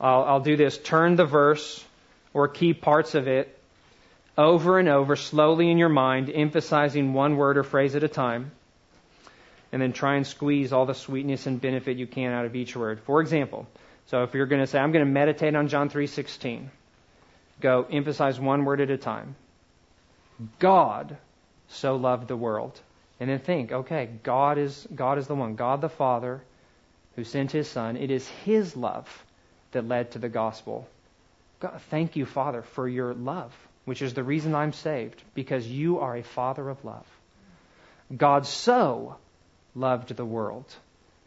I'll, 0.01 0.23
I'll 0.23 0.39
do 0.41 0.57
this: 0.57 0.77
turn 0.77 1.15
the 1.15 1.25
verse 1.25 1.85
or 2.33 2.47
key 2.49 2.73
parts 2.73 3.15
of 3.15 3.27
it 3.27 3.57
over 4.37 4.79
and 4.79 4.89
over, 4.89 5.15
slowly 5.15 5.69
in 5.69 5.77
your 5.77 5.89
mind, 5.89 6.29
emphasizing 6.33 7.13
one 7.13 7.37
word 7.37 7.57
or 7.57 7.63
phrase 7.63 7.95
at 7.95 8.03
a 8.03 8.07
time 8.07 8.51
and 9.71 9.81
then 9.81 9.93
try 9.93 10.15
and 10.15 10.27
squeeze 10.27 10.73
all 10.73 10.85
the 10.85 10.93
sweetness 10.93 11.47
and 11.47 11.61
benefit 11.61 11.97
you 11.97 12.07
can 12.07 12.33
out 12.33 12.45
of 12.45 12.55
each 12.55 12.75
word. 12.75 12.99
For 13.01 13.21
example, 13.21 13.67
so 14.07 14.23
if 14.23 14.33
you're 14.33 14.45
going 14.45 14.61
to 14.61 14.67
say, 14.67 14.79
I'm 14.79 14.91
going 14.91 15.05
to 15.05 15.11
meditate 15.11 15.55
on 15.55 15.69
John 15.69 15.89
3.16, 15.89 16.67
go 17.61 17.87
emphasize 17.89 18.39
one 18.39 18.65
word 18.65 18.81
at 18.81 18.89
a 18.89 18.97
time. 18.97 19.35
God 20.59 21.15
so 21.69 21.95
loved 21.95 22.27
the 22.27 22.35
world. 22.35 22.79
And 23.19 23.29
then 23.29 23.39
think, 23.39 23.71
okay, 23.71 24.09
God 24.23 24.57
is, 24.57 24.87
God 24.93 25.19
is 25.19 25.27
the 25.27 25.35
one, 25.35 25.55
God 25.55 25.79
the 25.79 25.89
Father 25.89 26.41
who 27.15 27.23
sent 27.23 27.51
his 27.51 27.69
Son. 27.69 27.95
It 27.95 28.09
is 28.09 28.27
his 28.27 28.75
love 28.75 29.07
that 29.71 29.87
led 29.87 30.11
to 30.11 30.19
the 30.19 30.29
gospel. 30.29 30.87
God, 31.59 31.79
thank 31.89 32.15
you, 32.15 32.25
Father, 32.25 32.61
for 32.61 32.87
your 32.87 33.13
love, 33.13 33.53
which 33.85 34.01
is 34.01 34.13
the 34.13 34.23
reason 34.23 34.55
I'm 34.55 34.73
saved, 34.73 35.21
because 35.33 35.67
you 35.67 35.99
are 35.99 36.17
a 36.17 36.23
Father 36.23 36.69
of 36.69 36.83
love. 36.83 37.05
God 38.15 38.45
so 38.45 39.15
loved 39.75 40.15
the 40.15 40.25
world. 40.25 40.65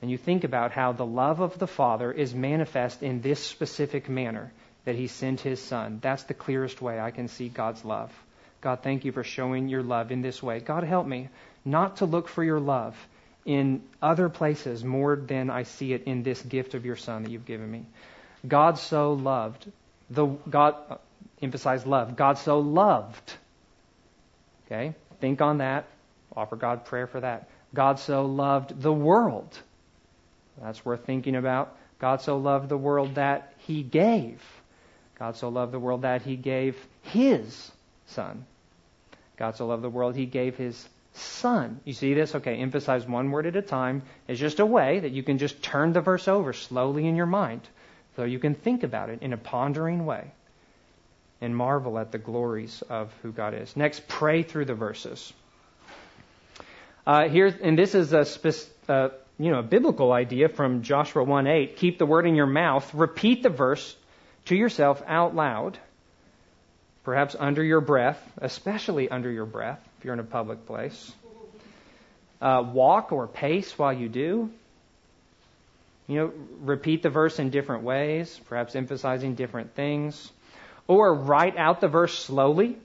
And 0.03 0.11
you 0.11 0.19
think 0.19 0.45
about 0.45 0.73
how 0.73 0.93
the 0.93 1.07
love 1.07 1.41
of 1.41 1.59
the 1.59 1.67
Father 1.67 2.13
is 2.13 2.35
manifest 2.35 3.03
in 3.03 3.23
this 3.23 3.41
specific 3.41 4.09
manner 4.09 4.53
that 4.85 4.97
He 4.97 5.07
sent 5.07 5.41
His 5.41 5.63
Son. 5.63 5.99
That's 6.03 6.25
the 6.25 6.35
clearest 6.35 6.83
way 6.83 7.01
I 7.01 7.11
can 7.11 7.29
see 7.29 7.49
God's 7.49 7.85
love. 7.85 8.13
God, 8.61 8.81
thank 8.83 9.05
you 9.05 9.13
for 9.13 9.25
showing 9.25 9.69
your 9.69 9.83
love 9.83 10.13
in 10.13 10.21
this 10.21 10.43
way. 10.43 10.61
God, 10.61 10.85
help 10.85 11.07
me 11.07 11.29
not 11.65 11.99
to 11.99 12.05
look 12.05 12.29
for 12.29 12.45
your 12.45 12.61
love 12.61 12.97
in 13.47 13.83
other 14.03 14.29
places 14.29 14.85
more 14.85 15.17
than 15.17 15.49
I 15.51 15.63
see 15.63 15.93
it 15.93 16.05
in 16.05 16.23
this 16.23 16.43
gift 16.43 16.75
of 16.75 16.85
your 16.85 16.97
Son 16.97 17.23
that 17.23 17.31
you've 17.31 17.47
given 17.47 17.71
me. 17.71 17.85
God 18.47 18.79
so 18.79 19.13
loved, 19.13 19.71
the 20.11 20.27
God 20.27 20.75
uh, 20.91 20.97
emphasize 21.41 21.87
love. 21.87 22.17
God 22.17 22.39
so 22.39 22.59
loved. 22.59 23.35
Okay, 24.67 24.95
think 25.21 25.41
on 25.41 25.59
that. 25.59 25.87
Offer 26.37 26.57
God 26.57 26.85
prayer 26.85 27.07
for 27.07 27.21
that. 27.21 27.49
God 27.73 27.99
so 27.99 28.27
loved 28.27 28.81
the 28.81 28.93
world. 28.93 29.59
That's 30.61 30.85
worth 30.85 31.05
thinking 31.05 31.37
about. 31.37 31.77
God 31.99 32.21
so 32.21 32.37
loved 32.39 32.69
the 32.69 32.77
world 32.77 33.17
that 33.17 33.55
he 33.59 33.83
gave. 33.83 34.43
God 35.19 35.37
so 35.37 35.49
loved 35.49 35.73
the 35.73 35.79
world 35.79 36.03
that 36.03 36.23
he 36.23 36.37
gave 36.37 36.77
his 37.03 37.71
son. 38.07 38.45
God 39.37 39.57
so 39.57 39.67
loved 39.67 39.83
the 39.83 39.91
world 39.91 40.15
he 40.15 40.27
gave 40.27 40.57
his 40.57 40.89
son. 41.13 41.81
You 41.85 41.93
see 41.93 42.15
this? 42.15 42.35
Okay, 42.35 42.57
emphasize 42.57 43.07
one 43.07 43.31
word 43.31 43.47
at 43.47 43.57
a 43.57 43.63
time. 43.63 44.03
It's 44.29 44.41
just 44.41 44.61
a 44.61 44.67
way 44.67 45.01
that 45.01 45.13
you 45.13 45.23
can 45.23 45.39
just 45.39 45.63
turn 45.63 45.93
the 45.93 46.01
verse 46.01 46.29
over 46.29 46.53
slowly 46.53 47.07
in 47.07 47.17
your 47.17 47.27
mind 47.27 47.63
so 48.17 48.25
you 48.25 48.39
can 48.39 48.55
think 48.55 48.83
about 48.83 49.11
it 49.11 49.23
in 49.23 49.33
a 49.33 49.37
pondering 49.37 50.07
way 50.07 50.31
and 51.41 51.57
marvel 51.57 51.99
at 51.99 52.12
the 52.12 52.19
glories 52.19 52.83
of 52.89 53.12
who 53.23 53.33
God 53.33 53.55
is. 53.55 53.77
Next, 53.77 54.07
pray 54.09 54.43
through 54.43 54.65
the 54.67 54.75
verses. 54.75 55.33
Uh, 57.07 57.29
here, 57.29 57.55
and 57.62 57.79
this 57.79 57.95
is 57.95 58.12
a 58.15 58.27
uh, 58.89 59.09
you 59.39 59.51
know 59.51 59.59
a 59.59 59.62
biblical 59.62 60.12
idea 60.12 60.49
from 60.49 60.83
Joshua 60.83 61.25
1:8. 61.25 61.77
Keep 61.77 61.99
the 61.99 62.07
word 62.07 62.27
in 62.27 62.35
your 62.35 62.47
mouth. 62.47 62.95
Repeat 62.95 63.43
the 63.43 63.51
verse 63.51 63.97
to 64.47 64.57
yourself 64.57 65.03
out 65.07 65.35
loud, 65.35 65.79
perhaps 67.05 67.37
under 67.39 67.62
your 67.62 67.81
breath, 67.81 68.21
especially 68.39 69.11
under 69.11 69.31
your 69.31 69.47
breath 69.47 69.81
if 69.99 70.05
you're 70.05 70.15
in 70.15 70.21
a 70.21 70.25
public 70.25 70.67
place. 70.67 71.12
Uh, 72.41 72.62
walk 72.73 73.12
or 73.12 73.27
pace 73.27 73.79
while 73.79 73.93
you 73.93 74.09
do. 74.09 74.51
You 76.07 76.17
know, 76.17 76.33
repeat 76.61 77.03
the 77.03 77.11
verse 77.11 77.39
in 77.39 77.51
different 77.51 77.83
ways, 77.83 78.39
perhaps 78.47 78.77
emphasizing 78.77 79.35
different 79.35 79.75
things. 79.75 80.31
Or 80.87 81.15
write 81.15 81.57
out 81.57 81.81
the 81.81 81.89
verse 81.89 82.19
slowly. 82.19 82.77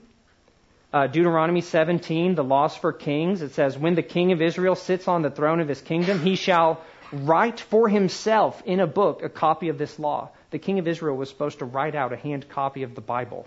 Uh, 0.92 1.06
Deuteronomy 1.06 1.60
17, 1.60 2.34
the 2.34 2.42
laws 2.42 2.76
for 2.76 2.92
kings, 2.92 3.42
it 3.42 3.52
says, 3.52 3.78
When 3.78 3.94
the 3.94 4.02
king 4.02 4.32
of 4.32 4.40
Israel 4.40 4.74
sits 4.74 5.06
on 5.06 5.22
the 5.22 5.30
throne 5.30 5.60
of 5.60 5.68
his 5.68 5.80
kingdom, 5.80 6.18
he 6.20 6.34
shall 6.34 6.82
write 7.12 7.60
for 7.60 7.88
himself 7.88 8.62
in 8.64 8.80
a 8.80 8.86
book 8.86 9.22
a 9.22 9.28
copy 9.28 9.68
of 9.68 9.78
this 9.78 9.98
law. 9.98 10.30
The 10.50 10.58
king 10.58 10.78
of 10.78 10.88
Israel 10.88 11.16
was 11.16 11.28
supposed 11.28 11.58
to 11.60 11.64
write 11.64 11.94
out 11.94 12.12
a 12.12 12.16
hand 12.16 12.48
copy 12.48 12.82
of 12.82 12.94
the 12.94 13.00
Bible. 13.00 13.46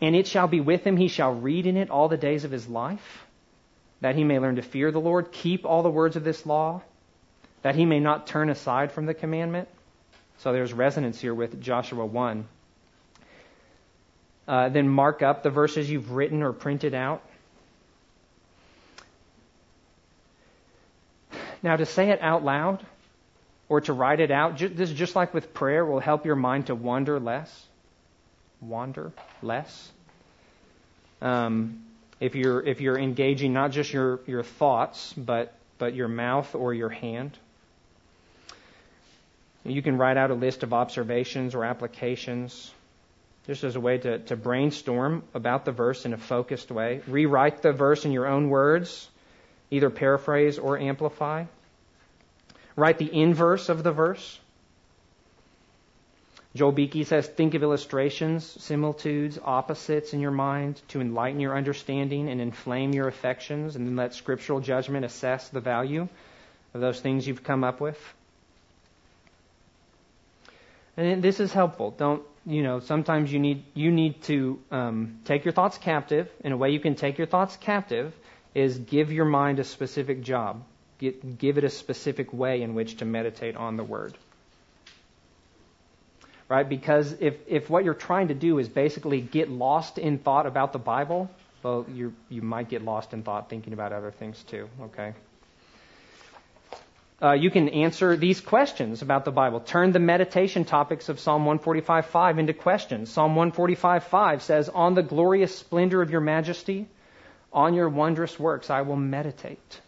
And 0.00 0.14
it 0.14 0.26
shall 0.26 0.48
be 0.48 0.60
with 0.60 0.84
him, 0.84 0.96
he 0.96 1.08
shall 1.08 1.32
read 1.32 1.66
in 1.66 1.76
it 1.76 1.90
all 1.90 2.08
the 2.08 2.16
days 2.16 2.44
of 2.44 2.50
his 2.50 2.68
life, 2.68 3.26
that 4.00 4.16
he 4.16 4.24
may 4.24 4.38
learn 4.38 4.56
to 4.56 4.62
fear 4.62 4.90
the 4.90 5.00
Lord, 5.00 5.32
keep 5.32 5.64
all 5.64 5.82
the 5.82 5.90
words 5.90 6.16
of 6.16 6.24
this 6.24 6.44
law, 6.44 6.82
that 7.62 7.74
he 7.74 7.84
may 7.84 8.00
not 8.00 8.26
turn 8.26 8.50
aside 8.50 8.92
from 8.92 9.06
the 9.06 9.14
commandment. 9.14 9.68
So 10.38 10.52
there's 10.52 10.72
resonance 10.72 11.20
here 11.20 11.34
with 11.34 11.60
Joshua 11.60 12.06
1. 12.06 12.46
Uh, 14.46 14.68
then 14.70 14.88
mark 14.88 15.22
up 15.22 15.42
the 15.42 15.50
verses 15.50 15.90
you've 15.90 16.12
written 16.12 16.42
or 16.42 16.52
printed 16.52 16.94
out. 16.94 17.22
Now, 21.62 21.76
to 21.76 21.84
say 21.84 22.10
it 22.10 22.22
out 22.22 22.44
loud 22.44 22.84
or 23.68 23.80
to 23.82 23.92
write 23.92 24.20
it 24.20 24.30
out, 24.30 24.58
this 24.58 24.90
is 24.90 24.92
just 24.92 25.16
like 25.16 25.34
with 25.34 25.52
prayer, 25.52 25.84
will 25.84 26.00
help 26.00 26.24
your 26.24 26.36
mind 26.36 26.68
to 26.68 26.74
wander 26.74 27.18
less. 27.18 27.66
Wander 28.60 29.12
less. 29.42 29.90
Um, 31.20 31.84
if 32.20 32.34
you're 32.34 32.64
if 32.64 32.80
you're 32.80 32.98
engaging 32.98 33.52
not 33.52 33.70
just 33.72 33.92
your 33.92 34.20
your 34.26 34.42
thoughts, 34.42 35.12
but 35.12 35.54
but 35.78 35.94
your 35.94 36.08
mouth 36.08 36.54
or 36.54 36.74
your 36.74 36.88
hand. 36.88 37.36
You 39.70 39.82
can 39.82 39.98
write 39.98 40.16
out 40.16 40.30
a 40.30 40.34
list 40.34 40.62
of 40.62 40.72
observations 40.72 41.54
or 41.54 41.64
applications 41.64 42.72
just 43.46 43.64
as 43.64 43.76
a 43.76 43.80
way 43.80 43.96
to, 43.96 44.18
to 44.18 44.36
brainstorm 44.36 45.22
about 45.32 45.64
the 45.64 45.72
verse 45.72 46.04
in 46.04 46.12
a 46.12 46.18
focused 46.18 46.70
way. 46.70 47.00
Rewrite 47.06 47.62
the 47.62 47.72
verse 47.72 48.04
in 48.04 48.12
your 48.12 48.26
own 48.26 48.50
words, 48.50 49.08
either 49.70 49.88
paraphrase 49.88 50.58
or 50.58 50.78
amplify. 50.78 51.46
Write 52.76 52.98
the 52.98 53.10
inverse 53.12 53.70
of 53.70 53.82
the 53.82 53.90
verse. 53.90 54.38
Joel 56.54 56.72
Beeke 56.72 57.06
says, 57.06 57.26
think 57.26 57.54
of 57.54 57.62
illustrations, 57.62 58.44
similitudes, 58.44 59.38
opposites 59.42 60.12
in 60.12 60.20
your 60.20 60.30
mind 60.30 60.80
to 60.88 61.00
enlighten 61.00 61.40
your 61.40 61.56
understanding 61.56 62.28
and 62.28 62.40
inflame 62.40 62.92
your 62.92 63.08
affections, 63.08 63.76
and 63.76 63.86
then 63.86 63.96
let 63.96 64.14
scriptural 64.14 64.60
judgment 64.60 65.04
assess 65.04 65.48
the 65.48 65.60
value 65.60 66.08
of 66.74 66.80
those 66.80 67.00
things 67.00 67.26
you've 67.26 67.44
come 67.44 67.64
up 67.64 67.80
with. 67.80 67.98
And 70.98 71.22
this 71.22 71.38
is 71.38 71.52
helpful. 71.52 71.92
Don't 71.92 72.24
you 72.44 72.64
know? 72.64 72.80
Sometimes 72.80 73.32
you 73.32 73.38
need 73.38 73.64
you 73.72 73.92
need 73.92 74.20
to 74.24 74.58
um, 74.72 75.20
take 75.24 75.44
your 75.44 75.52
thoughts 75.52 75.78
captive. 75.78 76.28
And 76.42 76.52
a 76.52 76.56
way 76.56 76.70
you 76.70 76.80
can 76.80 76.96
take 76.96 77.18
your 77.18 77.28
thoughts 77.28 77.56
captive 77.56 78.12
is 78.52 78.76
give 78.76 79.12
your 79.12 79.24
mind 79.24 79.60
a 79.60 79.64
specific 79.64 80.22
job. 80.22 80.64
Get, 80.98 81.38
give 81.38 81.56
it 81.56 81.62
a 81.62 81.70
specific 81.70 82.32
way 82.32 82.62
in 82.62 82.74
which 82.74 82.96
to 82.96 83.04
meditate 83.04 83.54
on 83.54 83.76
the 83.76 83.84
word. 83.84 84.18
Right? 86.48 86.68
Because 86.68 87.12
if 87.20 87.36
if 87.46 87.70
what 87.70 87.84
you're 87.84 88.02
trying 88.08 88.28
to 88.28 88.34
do 88.34 88.58
is 88.58 88.68
basically 88.68 89.20
get 89.20 89.48
lost 89.48 89.98
in 89.98 90.18
thought 90.18 90.46
about 90.46 90.72
the 90.72 90.80
Bible, 90.80 91.30
well, 91.62 91.86
you 91.88 92.12
you 92.28 92.42
might 92.42 92.68
get 92.68 92.82
lost 92.82 93.12
in 93.12 93.22
thought 93.22 93.48
thinking 93.48 93.72
about 93.72 93.92
other 93.92 94.10
things 94.10 94.42
too. 94.42 94.68
Okay 94.82 95.14
uh, 97.20 97.32
you 97.32 97.50
can 97.50 97.68
answer 97.68 98.16
these 98.16 98.40
questions 98.40 99.02
about 99.02 99.24
the 99.24 99.32
Bible. 99.32 99.58
Turn 99.60 99.90
the 99.90 99.98
meditation 99.98 100.64
topics 100.64 101.08
of 101.08 101.18
Psalm 101.18 101.44
145.5 101.44 102.38
into 102.38 102.52
questions. 102.52 103.10
Psalm 103.10 103.34
145.5 103.34 104.40
says, 104.40 104.68
On 104.68 104.94
the 104.94 105.02
glorious 105.02 105.56
splendor 105.56 106.00
of 106.00 106.10
your 106.10 106.20
majesty, 106.20 106.86
on 107.52 107.74
your 107.74 107.88
wondrous 107.88 108.38
works 108.38 108.70
I 108.70 108.82
will 108.82 108.96
meditate. 108.96 109.80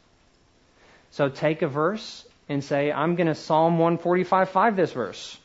So 1.12 1.28
take 1.28 1.62
a 1.62 1.68
verse 1.68 2.24
and 2.49 2.64
say, 2.64 2.91
I'm 2.91 3.14
going 3.14 3.28
to 3.28 3.37
Psalm 3.37 3.78
145.5 3.78 4.74
this 4.74 4.93
verse. 4.93 5.39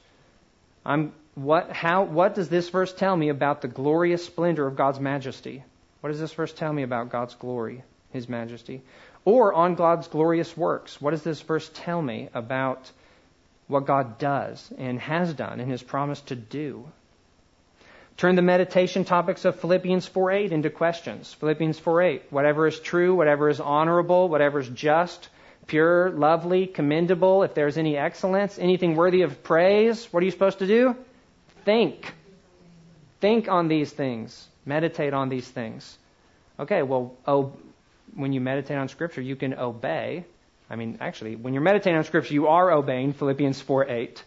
I'm, 0.83 1.13
what, 1.35 1.71
how, 1.71 2.03
what 2.03 2.33
does 2.33 2.49
this 2.49 2.69
verse 2.69 2.93
tell 2.93 3.15
me 3.15 3.29
about 3.29 3.61
the 3.61 3.67
glorious 3.67 4.25
splendor 4.25 4.65
of 4.65 4.75
God's 4.75 4.99
majesty? 4.99 5.63
What 6.01 6.09
does 6.09 6.19
this 6.19 6.33
verse 6.33 6.53
tell 6.53 6.73
me 6.73 6.81
about 6.81 7.09
God's 7.09 7.35
glory, 7.35 7.83
His 8.11 8.27
majesty? 8.27 8.81
Or 9.25 9.53
on 9.53 9.75
God's 9.75 10.07
glorious 10.07 10.55
works. 10.55 11.01
What 11.01 11.11
does 11.11 11.23
this 11.23 11.41
verse 11.41 11.69
tell 11.73 12.01
me 12.01 12.29
about 12.33 12.91
what 13.67 13.87
God 13.87 14.19
does 14.19 14.71
and 14.77 14.99
has 14.99 15.33
done 15.33 15.59
and 15.59 15.71
has 15.71 15.81
promised 15.81 16.27
to 16.27 16.35
do? 16.35 16.85
Turn 18.17 18.35
the 18.35 18.41
meditation 18.41 19.03
topics 19.03 19.43
of 19.43 19.59
Philippians 19.59 20.07
4:8 20.07 20.51
into 20.51 20.69
questions. 20.69 21.33
Philippians 21.33 21.79
4:8, 21.79 22.21
whatever 22.29 22.67
is 22.67 22.79
true, 22.79 23.13
whatever 23.15 23.49
is 23.49 23.59
honorable, 23.59 24.29
whatever 24.29 24.59
is 24.59 24.69
just, 24.69 25.27
pure, 25.67 26.11
lovely, 26.11 26.67
commendable, 26.67 27.43
if 27.43 27.53
there's 27.53 27.77
any 27.77 27.97
excellence, 27.97 28.57
anything 28.57 28.95
worthy 28.95 29.23
of 29.23 29.43
praise, 29.43 30.05
what 30.13 30.21
are 30.21 30.25
you 30.25 30.31
supposed 30.31 30.59
to 30.59 30.67
do? 30.67 30.95
Think. 31.65 32.13
Think 33.19 33.49
on 33.49 33.67
these 33.67 33.91
things. 33.91 34.47
Meditate 34.65 35.13
on 35.13 35.27
these 35.29 35.49
things. 35.49 35.97
Okay, 36.57 36.83
well, 36.83 37.15
oh, 37.27 37.51
when 38.15 38.33
you 38.33 38.41
meditate 38.41 38.77
on 38.77 38.87
Scripture, 38.87 39.21
you 39.21 39.35
can 39.35 39.53
obey. 39.53 40.25
I 40.69 40.75
mean, 40.75 40.97
actually, 41.01 41.35
when 41.35 41.53
you're 41.53 41.63
meditating 41.63 41.97
on 41.97 42.03
Scripture, 42.03 42.33
you 42.33 42.47
are 42.47 42.71
obeying 42.71 43.13
Philippians 43.13 43.61
4 43.61 43.89
8. 43.89 44.23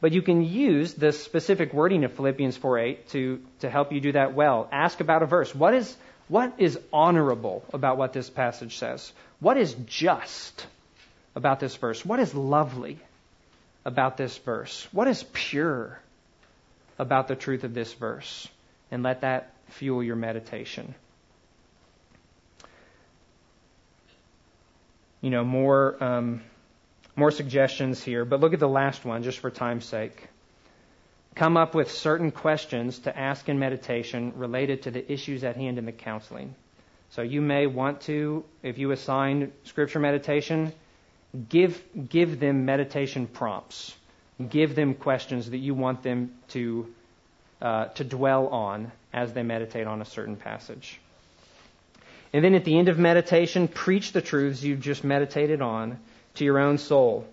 But 0.00 0.12
you 0.12 0.20
can 0.20 0.42
use 0.42 0.92
the 0.92 1.12
specific 1.12 1.72
wording 1.72 2.04
of 2.04 2.12
Philippians 2.12 2.56
4 2.56 2.78
8 2.78 3.08
to, 3.10 3.40
to 3.60 3.70
help 3.70 3.92
you 3.92 4.00
do 4.00 4.12
that 4.12 4.34
well. 4.34 4.68
Ask 4.70 5.00
about 5.00 5.22
a 5.22 5.26
verse. 5.26 5.54
What 5.54 5.74
is, 5.74 5.96
what 6.28 6.54
is 6.58 6.78
honorable 6.92 7.64
about 7.72 7.96
what 7.96 8.12
this 8.12 8.28
passage 8.28 8.76
says? 8.76 9.12
What 9.40 9.56
is 9.56 9.74
just 9.86 10.66
about 11.34 11.60
this 11.60 11.74
verse? 11.76 12.04
What 12.04 12.20
is 12.20 12.34
lovely 12.34 12.98
about 13.84 14.16
this 14.16 14.36
verse? 14.38 14.86
What 14.92 15.08
is 15.08 15.24
pure 15.32 15.98
about 16.98 17.28
the 17.28 17.36
truth 17.36 17.64
of 17.64 17.72
this 17.72 17.92
verse? 17.94 18.48
And 18.90 19.02
let 19.02 19.22
that 19.22 19.52
fuel 19.68 20.02
your 20.02 20.16
meditation. 20.16 20.94
You 25.20 25.30
know, 25.30 25.44
more, 25.44 26.02
um, 26.02 26.42
more 27.16 27.30
suggestions 27.30 28.02
here, 28.02 28.24
but 28.24 28.40
look 28.40 28.52
at 28.52 28.60
the 28.60 28.68
last 28.68 29.04
one 29.04 29.22
just 29.22 29.38
for 29.38 29.50
time's 29.50 29.84
sake. 29.84 30.28
Come 31.34 31.56
up 31.56 31.74
with 31.74 31.90
certain 31.90 32.30
questions 32.30 33.00
to 33.00 33.16
ask 33.16 33.48
in 33.48 33.58
meditation 33.58 34.32
related 34.36 34.82
to 34.82 34.90
the 34.90 35.12
issues 35.12 35.44
at 35.44 35.56
hand 35.56 35.78
in 35.78 35.84
the 35.84 35.92
counseling. 35.92 36.54
So 37.10 37.22
you 37.22 37.40
may 37.40 37.66
want 37.66 38.00
to, 38.02 38.44
if 38.62 38.78
you 38.78 38.90
assign 38.90 39.52
scripture 39.64 40.00
meditation, 40.00 40.72
give, 41.48 41.82
give 42.08 42.40
them 42.40 42.64
meditation 42.64 43.26
prompts. 43.26 43.94
Give 44.48 44.74
them 44.74 44.94
questions 44.94 45.50
that 45.50 45.58
you 45.58 45.74
want 45.74 46.02
them 46.02 46.32
to, 46.48 46.92
uh, 47.60 47.86
to 47.86 48.04
dwell 48.04 48.48
on 48.48 48.92
as 49.12 49.32
they 49.32 49.42
meditate 49.42 49.86
on 49.86 50.02
a 50.02 50.04
certain 50.04 50.36
passage. 50.36 51.00
And 52.36 52.44
then 52.44 52.54
at 52.54 52.66
the 52.66 52.78
end 52.78 52.90
of 52.90 52.98
meditation, 52.98 53.66
preach 53.66 54.12
the 54.12 54.20
truths 54.20 54.62
you've 54.62 54.82
just 54.82 55.04
meditated 55.04 55.62
on 55.62 55.98
to 56.34 56.44
your 56.44 56.58
own 56.58 56.76
soul. 56.76 57.26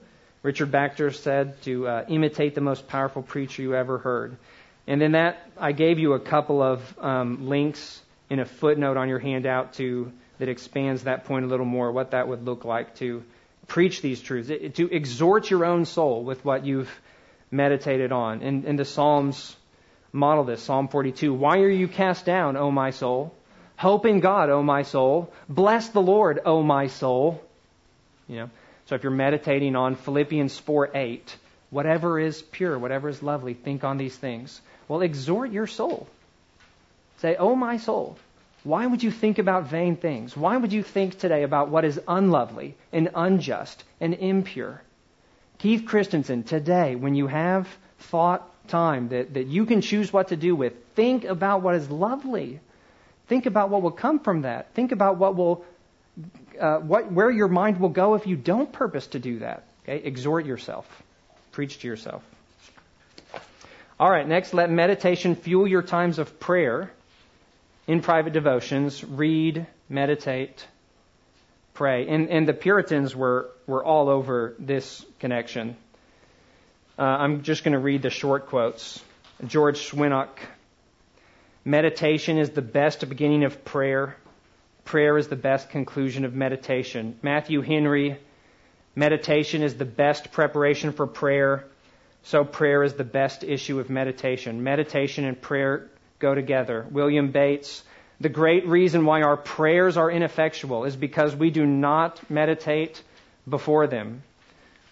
Richard 0.43 0.71
Baxter 0.71 1.11
said 1.11 1.61
to 1.63 1.85
uh, 1.85 2.05
imitate 2.07 2.55
the 2.55 2.61
most 2.61 2.87
powerful 2.87 3.21
preacher 3.21 3.61
you 3.61 3.75
ever 3.75 3.97
heard. 3.97 4.37
And 4.87 5.01
then 5.01 5.11
that, 5.11 5.45
I 5.57 5.73
gave 5.73 5.99
you 5.99 6.13
a 6.13 6.21
couple 6.21 6.61
of 6.61 6.97
um, 6.99 7.49
links 7.49 8.01
in 8.29 8.39
a 8.39 8.45
footnote 8.45 8.95
on 8.95 9.09
your 9.09 9.19
handout 9.19 9.73
to 9.73 10.09
that 10.39 10.47
expands 10.47 11.03
that 11.03 11.25
point 11.25 11.43
a 11.43 11.49
little 11.49 11.65
more, 11.65 11.91
what 11.91 12.11
that 12.11 12.29
would 12.29 12.45
look 12.45 12.63
like 12.63 12.95
to 12.99 13.25
preach 13.67 14.01
these 14.01 14.21
truths, 14.21 14.47
to 14.75 14.89
exhort 14.89 15.49
your 15.49 15.65
own 15.65 15.83
soul 15.83 16.23
with 16.23 16.45
what 16.45 16.65
you've 16.65 16.89
meditated 17.51 18.13
on. 18.13 18.41
And, 18.41 18.63
and 18.63 18.79
the 18.79 18.85
Psalms 18.85 19.53
model 20.13 20.45
this. 20.45 20.63
Psalm 20.63 20.87
42. 20.87 21.33
Why 21.33 21.57
are 21.57 21.69
you 21.69 21.89
cast 21.89 22.23
down, 22.23 22.55
O 22.55 22.71
my 22.71 22.91
soul? 22.91 23.35
Hope 23.83 24.05
in 24.05 24.21
God, 24.21 24.49
O 24.49 24.63
my 24.63 24.83
soul. 24.83 25.33
Bless 25.49 25.89
the 25.89 26.01
Lord, 26.01 26.39
O 26.45 26.63
my 26.63 26.87
soul. 26.87 27.43
You 28.29 28.37
know, 28.37 28.49
so 28.85 28.95
if 28.95 29.03
you're 29.03 29.11
meditating 29.11 29.75
on 29.75 29.95
Philippians 29.95 30.57
4 30.57 30.91
8, 30.95 31.35
whatever 31.69 32.17
is 32.17 32.41
pure, 32.41 32.79
whatever 32.79 33.09
is 33.09 33.21
lovely, 33.21 33.53
think 33.53 33.83
on 33.83 33.97
these 33.97 34.15
things. 34.15 34.61
Well, 34.87 35.01
exhort 35.01 35.51
your 35.51 35.67
soul. 35.67 36.07
Say, 37.17 37.35
O 37.35 37.57
my 37.57 37.75
soul, 37.75 38.17
why 38.63 38.85
would 38.85 39.03
you 39.03 39.11
think 39.11 39.37
about 39.37 39.67
vain 39.67 39.97
things? 39.97 40.37
Why 40.37 40.55
would 40.55 40.71
you 40.71 40.81
think 40.81 41.19
today 41.19 41.43
about 41.43 41.67
what 41.67 41.83
is 41.83 41.99
unlovely 42.07 42.75
and 42.93 43.09
unjust 43.13 43.83
and 43.99 44.13
impure? 44.13 44.81
Keith 45.57 45.85
Christensen, 45.85 46.43
today, 46.43 46.95
when 46.95 47.15
you 47.15 47.27
have 47.27 47.67
thought 47.99 48.49
time 48.69 49.09
that, 49.09 49.33
that 49.33 49.47
you 49.47 49.65
can 49.65 49.81
choose 49.81 50.13
what 50.13 50.29
to 50.29 50.37
do 50.37 50.55
with, 50.55 50.71
think 50.95 51.25
about 51.25 51.63
what 51.63 51.75
is 51.75 51.89
lovely. 51.89 52.61
Think 53.33 53.47
about 53.47 53.71
what 53.71 53.81
will 53.81 53.89
come 53.89 54.19
from 54.19 54.43
that. 54.43 54.75
Think 54.75 54.91
about 54.91 55.17
what 55.17 55.35
will, 55.35 55.65
uh, 56.61 56.77
what, 56.77 57.11
where 57.11 57.31
your 57.31 57.47
mind 57.47 57.79
will 57.79 57.89
go 57.89 58.13
if 58.13 58.27
you 58.27 58.35
don't 58.35 58.71
purpose 58.71 59.07
to 59.07 59.17
do 59.17 59.39
that. 59.39 59.63
Okay? 59.81 60.05
Exhort 60.05 60.45
yourself. 60.45 60.85
Preach 61.51 61.79
to 61.79 61.87
yourself. 61.87 62.21
All 63.99 64.07
right, 64.07 64.27
next, 64.27 64.53
let 64.53 64.69
meditation 64.69 65.33
fuel 65.33 65.67
your 65.67 65.81
times 65.81 66.19
of 66.19 66.39
prayer 66.39 66.91
in 67.87 68.01
private 68.01 68.33
devotions, 68.33 69.03
read, 69.03 69.65
meditate, 69.89 70.67
pray. 71.73 72.07
And, 72.07 72.29
and 72.29 72.47
the 72.47 72.53
Puritans 72.53 73.15
were, 73.15 73.49
were 73.65 73.83
all 73.83 74.09
over 74.09 74.53
this 74.59 75.03
connection. 75.17 75.75
Uh, 76.99 77.01
I'm 77.01 77.41
just 77.41 77.63
going 77.63 77.73
to 77.73 77.79
read 77.79 78.03
the 78.03 78.11
short 78.11 78.45
quotes. 78.45 79.03
George 79.47 79.89
Swinnock. 79.89 80.29
Meditation 81.65 82.37
is 82.37 82.49
the 82.49 82.61
best 82.61 83.07
beginning 83.07 83.45
of 83.45 83.63
prayer. 83.63 84.17
Prayer 84.83 85.17
is 85.17 85.29
the 85.29 85.37
best 85.37 85.69
conclusion 85.69 86.25
of 86.25 86.33
meditation. 86.33 87.17
Matthew 87.21 87.61
Henry. 87.61 88.19
Meditation 88.95 89.63
is 89.63 89.75
the 89.75 89.85
best 89.85 90.33
preparation 90.33 90.91
for 90.91 91.07
prayer. 91.07 91.65
So 92.23 92.43
prayer 92.43 92.83
is 92.83 92.93
the 92.93 93.05
best 93.05 93.45
issue 93.45 93.79
of 93.79 93.89
meditation. 93.89 94.63
Meditation 94.63 95.23
and 95.23 95.41
prayer 95.41 95.89
go 96.19 96.35
together. 96.35 96.85
William 96.91 97.31
Bates, 97.31 97.83
the 98.19 98.29
great 98.29 98.67
reason 98.67 99.05
why 99.05 99.21
our 99.21 99.37
prayers 99.37 99.95
are 99.95 100.11
ineffectual 100.11 100.83
is 100.83 100.97
because 100.97 101.33
we 101.33 101.49
do 101.49 101.65
not 101.65 102.29
meditate 102.29 103.01
before 103.49 103.87
them. 103.87 104.23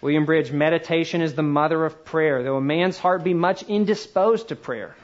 William 0.00 0.24
Bridge, 0.24 0.50
meditation 0.50 1.20
is 1.20 1.34
the 1.34 1.42
mother 1.42 1.84
of 1.84 2.04
prayer, 2.04 2.42
though 2.42 2.56
a 2.56 2.62
man's 2.62 2.98
heart 2.98 3.22
be 3.22 3.34
much 3.34 3.62
indisposed 3.62 4.48
to 4.48 4.56
prayer. 4.56 4.96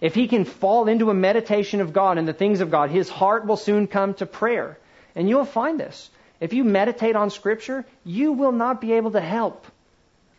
If 0.00 0.14
he 0.14 0.28
can 0.28 0.44
fall 0.44 0.88
into 0.88 1.10
a 1.10 1.14
meditation 1.14 1.80
of 1.80 1.92
God 1.92 2.16
and 2.16 2.26
the 2.26 2.32
things 2.32 2.60
of 2.60 2.70
God, 2.70 2.90
his 2.90 3.08
heart 3.08 3.46
will 3.46 3.56
soon 3.56 3.86
come 3.86 4.14
to 4.14 4.26
prayer. 4.26 4.78
And 5.14 5.28
you'll 5.28 5.44
find 5.44 5.78
this. 5.78 6.10
If 6.40 6.54
you 6.54 6.64
meditate 6.64 7.16
on 7.16 7.28
Scripture, 7.30 7.84
you 8.04 8.32
will 8.32 8.52
not 8.52 8.80
be 8.80 8.92
able 8.94 9.10
to 9.12 9.20
help 9.20 9.66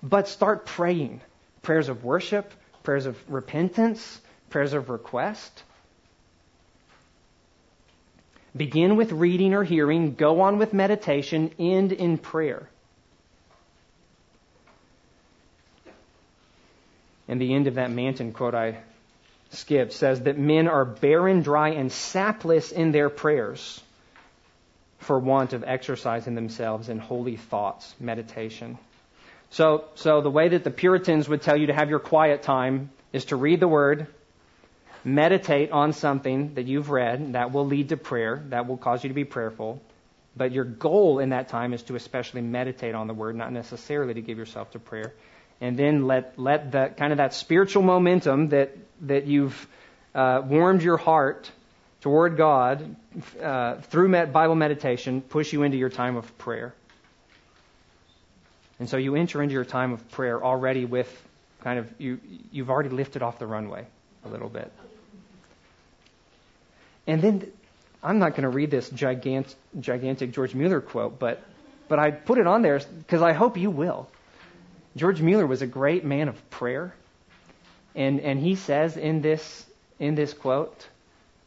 but 0.02 0.28
start 0.28 0.66
praying. 0.66 1.22
Prayers 1.62 1.90
of 1.90 2.04
worship, 2.04 2.52
prayers 2.82 3.06
of 3.06 3.18
repentance, 3.32 4.20
prayers 4.50 4.74
of 4.74 4.90
request. 4.90 5.64
Begin 8.56 8.96
with 8.96 9.12
reading 9.12 9.54
or 9.54 9.64
hearing, 9.64 10.16
go 10.16 10.42
on 10.42 10.58
with 10.58 10.74
meditation, 10.74 11.52
end 11.60 11.92
in 11.92 12.18
prayer. 12.18 12.68
And 17.28 17.40
the 17.40 17.54
end 17.54 17.68
of 17.68 17.76
that 17.76 17.92
Manton 17.92 18.34
quote 18.34 18.56
I 18.56 18.80
skipped 19.52 19.94
says 19.94 20.22
that 20.22 20.38
men 20.38 20.68
are 20.68 20.86
barren, 20.86 21.42
dry, 21.42 21.70
and 21.70 21.92
sapless 21.92 22.72
in 22.72 22.92
their 22.92 23.10
prayers 23.10 23.82
for 25.00 25.20
want 25.20 25.54
of 25.54 25.64
exercising 25.66 26.36
themselves 26.36 26.90
in 26.90 27.00
holy 27.00 27.36
thoughts, 27.36 27.94
meditation. 28.00 28.78
So, 29.50 29.86
so 29.96 30.22
the 30.22 30.30
way 30.30 30.50
that 30.50 30.64
the 30.64 30.72
Puritans 30.72 31.28
would 31.28 31.42
tell 31.42 31.58
you 31.58 31.68
to 31.68 31.74
have 31.74 31.90
your 31.90 32.00
quiet 32.00 32.44
time 32.44 32.90
is 33.12 33.26
to 33.26 33.36
read 33.36 33.60
the 33.60 33.68
Word, 33.68 34.08
meditate 35.04 35.72
on 35.72 35.94
something 35.94 36.54
that 36.54 36.66
you've 36.66 36.90
read 36.90 37.34
that 37.34 37.52
will 37.52 37.66
lead 37.66 37.90
to 37.90 37.98
prayer, 37.98 38.44
that 38.50 38.68
will 38.68 38.78
cause 38.78 39.04
you 39.04 39.10
to 39.10 39.14
be 39.14 39.26
prayerful. 39.26 39.82
But 40.36 40.52
your 40.52 40.64
goal 40.64 41.20
in 41.20 41.30
that 41.30 41.50
time 41.50 41.74
is 41.74 41.84
to 41.84 41.96
especially 41.96 42.42
meditate 42.42 42.96
on 42.96 43.08
the 43.08 43.14
word, 43.14 43.36
not 43.36 43.52
necessarily 43.52 44.14
to 44.14 44.22
give 44.22 44.38
yourself 44.38 44.72
to 44.72 44.80
prayer. 44.80 45.14
And 45.62 45.78
then 45.78 46.08
let 46.08 46.38
let 46.38 46.72
that 46.72 46.98
kind 46.98 47.14
of 47.14 47.18
that 47.18 47.34
spiritual 47.34 47.84
momentum 47.84 48.50
that 48.50 48.76
that 49.02 49.28
you've 49.28 49.68
uh, 50.14 50.42
warmed 50.46 50.82
your 50.82 50.98
heart 50.98 51.52
toward 52.02 52.36
God 52.36 52.96
uh, 53.42 53.76
through 53.76 54.10
Bible 54.26 54.56
meditation 54.56 55.22
push 55.22 55.54
you 55.54 55.64
into 55.64 55.78
your 55.78 55.90
time 55.90 56.18
of 56.18 56.38
prayer. 56.40 56.74
And 58.80 58.90
so 58.90 58.98
you 58.98 59.16
enter 59.16 59.44
into 59.44 59.54
your 59.54 59.66
time 59.66 59.94
of 59.94 60.10
prayer 60.10 60.44
already 60.44 60.86
with 60.86 61.10
kind 61.62 61.78
of 61.78 61.94
you 62.00 62.20
you've 62.52 62.72
already 62.72 62.90
lifted 62.90 63.22
off 63.22 63.38
the 63.38 63.46
runway 63.46 63.86
a 64.26 64.30
little 64.30 64.50
bit. 64.50 64.72
And 67.08 67.22
then 67.22 67.52
I'm 68.04 68.20
not 68.20 68.32
going 68.32 68.44
to 68.44 68.50
read 68.50 68.72
this 68.72 68.90
gigantic, 68.90 69.56
gigantic 69.80 70.32
George 70.32 70.56
Mueller 70.56 70.82
quote, 70.82 71.20
but, 71.20 71.44
but 71.88 72.00
I 72.00 72.12
put 72.12 72.38
it 72.38 72.48
on 72.48 72.62
there 72.62 72.80
because 72.80 73.22
I 73.22 73.34
hope 73.34 73.58
you 73.58 73.70
will. 73.70 74.08
George 74.96 75.22
Mueller 75.22 75.48
was 75.48 75.62
a 75.62 75.68
great 75.68 76.04
man 76.04 76.28
of 76.28 76.50
prayer. 76.50 76.94
And, 77.96 78.20
and 78.20 78.40
he 78.40 78.56
says 78.56 78.98
in 78.98 79.22
this, 79.22 79.66
in 80.00 80.16
this 80.16 80.34
quote, 80.34 80.88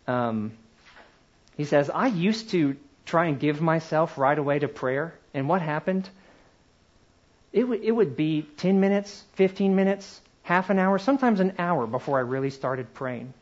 um, 0.07 0.53
he 1.57 1.65
says, 1.65 1.91
I 1.91 2.09
used 2.09 2.51
to 2.51 2.77
try 3.07 3.27
and 3.27 3.39
give 3.39 3.61
myself 3.61 4.19
right 4.19 4.39
away 4.39 4.59
to 4.59 4.69
prayer. 4.69 5.15
And 5.33 5.49
what 5.49 5.63
happened? 5.63 6.09
It, 7.53 7.63
w- 7.63 7.81
it 7.83 7.93
would 7.93 8.17
be 8.17 8.43
10 8.57 8.81
minutes, 8.81 9.25
15 9.35 9.75
minutes, 9.77 10.21
half 10.43 10.71
an 10.71 10.79
hour, 10.79 10.99
sometimes 10.99 11.41
an 11.41 11.55
hour 11.59 11.87
before 11.87 12.19
I 12.19 12.23
really 12.23 12.51
started 12.51 12.93
praying 12.95 13.33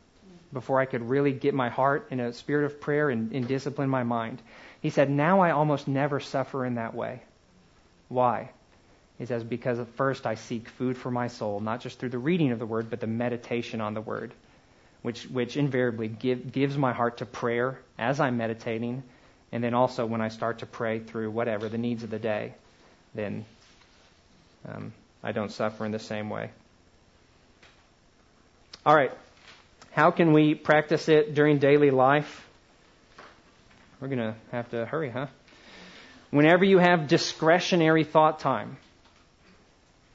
before 0.53 0.81
I 0.81 0.85
could 0.85 1.09
really 1.09 1.33
get 1.33 1.55
my 1.55 1.71
heart 1.71 2.09
in 2.11 2.21
a 2.21 2.33
spirit 2.33 2.67
of 2.67 2.81
prayer 2.81 3.09
and, 3.09 3.33
and 3.33 3.49
discipline 3.49 3.89
my 3.89 4.03
mind. 4.03 4.43
He 4.81 4.91
said, 4.91 5.11
Now 5.11 5.41
I 5.41 5.53
almost 5.53 5.89
never 5.89 6.21
suffer 6.21 6.67
in 6.67 6.75
that 6.75 6.95
way. 6.95 7.23
Why? 8.09 8.51
He 9.19 9.27
says, 9.27 9.45
Because 9.45 9.79
at 9.79 9.89
first 9.95 10.27
I 10.27 10.35
seek 10.35 10.69
food 10.69 10.97
for 10.97 11.11
my 11.11 11.29
soul, 11.29 11.61
not 11.61 11.81
just 11.81 11.99
through 11.99 12.11
the 12.11 12.19
reading 12.19 12.53
of 12.53 12.59
the 12.59 12.67
word, 12.67 12.91
but 12.91 13.01
the 13.01 13.07
meditation 13.07 13.81
on 13.81 13.95
the 13.95 14.01
word, 14.01 14.33
which, 15.03 15.25
which 15.25 15.57
invariably 15.57 16.09
give, 16.09 16.53
gives 16.53 16.77
my 16.77 16.93
heart 16.93 17.19
to 17.19 17.27
prayer 17.27 17.79
as 17.99 18.21
I'm 18.21 18.37
meditating. 18.37 19.03
And 19.53 19.63
then 19.63 19.75
also 19.75 20.07
when 20.07 20.21
I 20.21 20.29
start 20.29 20.61
to 20.61 20.67
pray 20.67 20.99
through 20.99 21.31
whatever 21.31 21.69
the 21.69 21.79
needs 21.79 22.03
of 22.03 22.11
the 22.11 22.19
day, 22.19 22.55
then 23.15 23.45
um, 24.67 24.93
I 25.23 25.33
don't 25.33 25.53
suffer 25.53 25.85
in 25.85 25.93
the 25.93 25.99
same 25.99 26.31
way. 26.31 26.51
All 28.85 28.95
right. 28.95 29.13
How 29.93 30.11
can 30.11 30.33
we 30.33 30.55
practice 30.55 31.09
it 31.09 31.35
during 31.35 31.59
daily 31.59 31.91
life? 31.91 32.49
We're 34.01 34.09
going 34.09 34.19
to 34.19 34.35
have 34.51 34.71
to 34.71 34.87
hurry, 34.87 35.11
huh? 35.11 35.27
Whenever 36.31 36.65
you 36.65 36.79
have 36.79 37.07
discretionary 37.07 38.05
thought 38.05 38.41
time, 38.41 38.79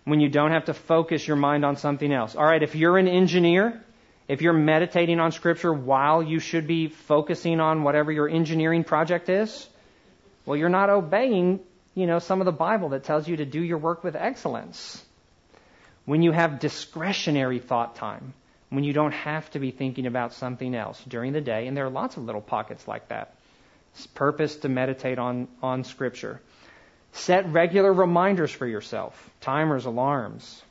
when 0.08 0.22
you 0.22 0.30
don't 0.30 0.52
have 0.52 0.64
to 0.66 0.74
focus 0.74 1.28
your 1.28 1.36
mind 1.36 1.66
on 1.66 1.76
something 1.76 2.14
else. 2.14 2.34
All 2.34 2.46
right, 2.46 2.64
if 2.64 2.76
you're 2.76 2.98
an 2.98 3.10
engineer, 3.10 3.84
if 4.30 4.42
you're 4.42 4.54
meditating 4.54 5.20
on 5.20 5.34
Scripture 5.34 5.74
while 5.74 6.24
you 6.24 6.40
should 6.40 6.66
be 6.66 6.88
focusing 6.88 7.60
on 7.60 7.84
whatever 7.84 8.10
your 8.10 8.30
engineering 8.30 8.86
project 8.86 9.28
is, 9.28 9.68
well, 10.46 10.56
you're 10.56 10.70
not 10.70 10.90
obeying, 10.90 11.60
you 11.94 12.08
know, 12.08 12.20
some 12.20 12.40
of 12.40 12.46
the 12.46 12.54
Bible 12.54 12.90
that 12.90 13.04
tells 13.04 13.28
you 13.28 13.36
to 13.36 13.46
do 13.46 13.62
your 13.62 13.80
work 13.80 14.02
with 14.02 14.16
excellence. 14.16 15.04
When 16.06 16.22
you 16.22 16.32
have 16.32 16.62
discretionary 16.62 17.60
thought 17.60 17.98
time, 17.98 18.34
when 18.70 18.86
you 18.86 18.94
don't 18.94 19.12
have 19.12 19.50
to 19.52 19.60
be 19.60 19.72
thinking 19.72 20.06
about 20.06 20.32
something 20.32 20.74
else 20.74 21.04
during 21.06 21.34
the 21.34 21.42
day. 21.42 21.68
And 21.68 21.76
there 21.76 21.86
are 21.86 21.90
lots 21.90 22.16
of 22.16 22.24
little 22.24 22.40
pockets 22.40 22.88
like 22.88 23.10
that. 23.10 23.36
It's 23.94 24.08
purpose 24.08 24.56
to 24.58 24.70
meditate 24.70 25.20
on, 25.20 25.50
on 25.62 25.84
Scripture. 25.84 26.40
Set 27.18 27.52
regular 27.52 27.92
reminders 27.92 28.52
for 28.52 28.68
yourself, 28.68 29.30
timers, 29.42 29.86
alarms, 29.86 30.62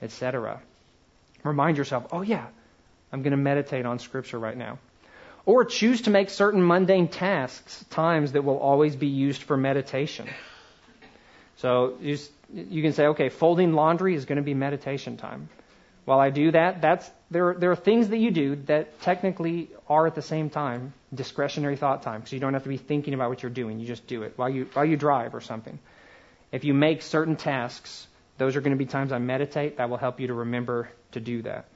etc. 0.00 0.60
Remind 1.42 1.76
yourself, 1.76 2.06
oh 2.12 2.22
yeah, 2.22 2.46
I'm 3.12 3.22
going 3.22 3.32
to 3.32 3.36
meditate 3.36 3.84
on 3.84 3.98
Scripture 3.98 4.38
right 4.38 4.56
now. 4.56 4.78
Or 5.44 5.64
choose 5.64 6.02
to 6.02 6.10
make 6.10 6.30
certain 6.30 6.64
mundane 6.64 7.08
tasks 7.08 7.84
times 7.90 8.32
that 8.32 8.44
will 8.44 8.58
always 8.58 8.94
be 8.94 9.08
used 9.08 9.42
for 9.42 9.56
meditation. 9.56 10.28
So 11.56 11.96
you, 12.00 12.16
you 12.52 12.82
can 12.82 12.92
say, 12.92 13.06
okay, 13.06 13.28
folding 13.28 13.72
laundry 13.72 14.14
is 14.14 14.24
going 14.24 14.36
to 14.36 14.42
be 14.42 14.54
meditation 14.54 15.16
time. 15.16 15.48
while 16.04 16.20
I 16.20 16.30
do 16.30 16.52
that, 16.52 16.80
that's 16.80 17.10
there. 17.30 17.54
There 17.54 17.72
are 17.72 17.76
things 17.76 18.08
that 18.10 18.18
you 18.18 18.30
do 18.30 18.56
that 18.66 19.00
technically 19.00 19.70
are 19.88 20.06
at 20.06 20.14
the 20.14 20.22
same 20.22 20.48
time 20.48 20.92
discretionary 21.14 21.76
thought 21.76 22.02
time, 22.02 22.20
because 22.20 22.32
you 22.32 22.40
don't 22.40 22.54
have 22.54 22.64
to 22.64 22.68
be 22.68 22.76
thinking 22.76 23.14
about 23.14 23.28
what 23.28 23.42
you're 23.42 23.50
doing. 23.50 23.80
You 23.80 23.86
just 23.86 24.06
do 24.06 24.22
it 24.22 24.34
while 24.36 24.48
you 24.48 24.68
while 24.72 24.84
you 24.84 24.96
drive 24.96 25.34
or 25.34 25.40
something. 25.40 25.78
If 26.52 26.64
you 26.64 26.74
make 26.74 27.02
certain 27.02 27.36
tasks, 27.36 28.06
those 28.38 28.56
are 28.56 28.60
going 28.60 28.76
to 28.76 28.78
be 28.78 28.86
times 28.86 29.12
I 29.12 29.18
meditate. 29.18 29.76
That 29.78 29.90
will 29.90 29.96
help 29.96 30.20
you 30.20 30.28
to 30.28 30.34
remember 30.34 30.90
to 31.12 31.20
do 31.20 31.42
that. 31.42 31.66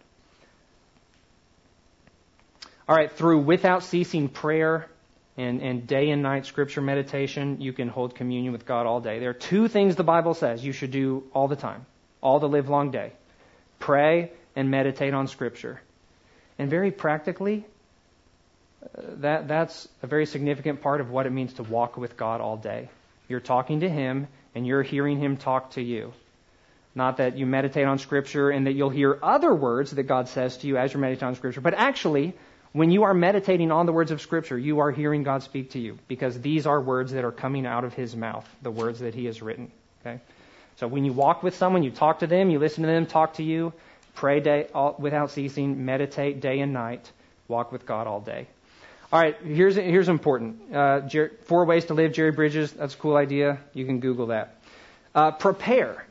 All 2.89 2.97
right, 2.97 3.11
through 3.11 3.41
without 3.41 3.85
ceasing 3.85 4.29
prayer 4.29 4.89
and, 5.37 5.63
and 5.63 5.87
day 5.87 6.11
and 6.11 6.23
night 6.23 6.47
scripture 6.47 6.81
meditation, 6.81 7.61
you 7.61 7.73
can 7.73 7.89
hold 7.89 8.15
communion 8.15 8.53
with 8.53 8.67
God 8.67 8.87
all 8.87 9.01
day. 9.01 9.19
There 9.19 9.31
are 9.31 9.35
two 9.35 9.69
things 9.69 9.97
the 9.97 10.05
Bible 10.05 10.35
says 10.35 10.65
you 10.65 10.73
should 10.73 10.91
do 10.91 11.25
all 11.33 11.49
the 11.49 11.57
time, 11.57 11.87
all 12.21 12.41
the 12.41 12.49
live 12.49 12.69
long 12.69 12.91
day 12.91 13.13
pray 13.83 14.31
and 14.55 14.71
meditate 14.71 15.13
on 15.13 15.27
Scripture. 15.27 15.81
And 16.59 16.71
very 16.71 16.91
practically, 16.91 17.67
that, 19.19 19.49
that's 19.49 19.89
a 20.03 20.07
very 20.07 20.27
significant 20.27 20.83
part 20.83 21.01
of 21.01 21.11
what 21.11 21.27
it 21.27 21.31
means 21.31 21.55
to 21.55 21.63
walk 21.63 21.97
with 21.97 22.17
God 22.17 22.41
all 22.41 22.57
day. 22.57 22.89
You're 23.29 23.41
talking 23.41 23.81
to 23.81 23.89
Him 23.89 24.29
and 24.55 24.67
you're 24.67 24.83
hearing 24.83 25.19
Him 25.19 25.37
talk 25.37 25.73
to 25.73 25.83
you. 25.83 26.13
Not 26.95 27.17
that 27.19 27.39
you 27.39 27.47
meditate 27.47 27.87
on 27.87 27.99
Scripture 27.99 28.51
and 28.51 28.67
that 28.67 28.73
you'll 28.73 28.91
hear 28.91 29.19
other 29.23 29.55
words 29.55 29.93
that 29.93 30.03
God 30.03 30.29
says 30.29 30.59
to 30.59 30.67
you 30.67 30.77
as 30.77 30.93
you're 30.93 31.01
meditating 31.01 31.29
on 31.29 31.35
Scripture, 31.37 31.63
but 31.63 31.75
actually, 31.75 32.35
when 32.73 32.91
you 32.91 33.05
are 33.05 33.15
meditating 33.15 33.71
on 33.71 33.87
the 33.87 33.93
words 33.93 34.11
of 34.11 34.21
Scripture, 34.21 34.59
you 34.59 34.81
are 34.81 34.91
hearing 34.91 35.23
God 35.23 35.43
speak 35.43 35.71
to 35.71 35.79
you 35.79 35.99
because 36.09 36.39
these 36.41 36.67
are 36.67 36.81
words 36.81 37.13
that 37.13 37.25
are 37.25 37.33
coming 37.33 37.67
out 37.67 37.85
of 37.85 37.95
His 37.95 38.15
mouth, 38.15 38.49
the 38.63 38.71
words 38.71 39.01
that 39.01 39.15
He 39.15 39.27
has 39.27 39.41
written. 39.41 39.71
Okay? 40.01 40.21
So 40.77 40.87
when 40.87 41.05
you 41.05 41.13
walk 41.13 41.43
with 41.43 41.55
someone, 41.55 41.83
you 41.83 41.91
talk 41.91 42.21
to 42.21 42.27
them, 42.27 42.51
you 42.51 42.59
listen 42.59 42.83
to 42.83 42.89
them 42.89 43.07
talk 43.07 43.35
to 43.35 43.43
you, 43.43 43.73
pray 44.15 44.41
day, 44.41 44.69
all, 44.75 44.97
without 44.99 45.31
ceasing, 45.31 45.85
meditate 45.85 46.41
day 46.41 46.61
and 46.61 46.73
night, 46.73 47.11
walk 47.49 47.73
with 47.73 47.87
God 47.87 48.07
all 48.07 48.21
day. 48.21 48.49
All 49.13 49.21
right, 49.21 49.37
here's 49.45 49.77
here's 49.77 50.09
important. 50.09 50.75
Uh, 50.75 51.01
Jer- 51.03 51.33
four 51.45 51.67
ways 51.67 51.85
to 51.87 51.95
live. 51.95 52.15
Jerry 52.15 52.33
Bridges. 52.33 52.73
That's 52.73 52.95
a 52.95 52.97
cool 52.97 53.15
idea. 53.15 53.59
You 53.75 53.85
can 53.85 54.01
Google 54.01 54.29
that. 54.29 54.57
Uh, 55.15 55.33
prepare. 55.33 56.07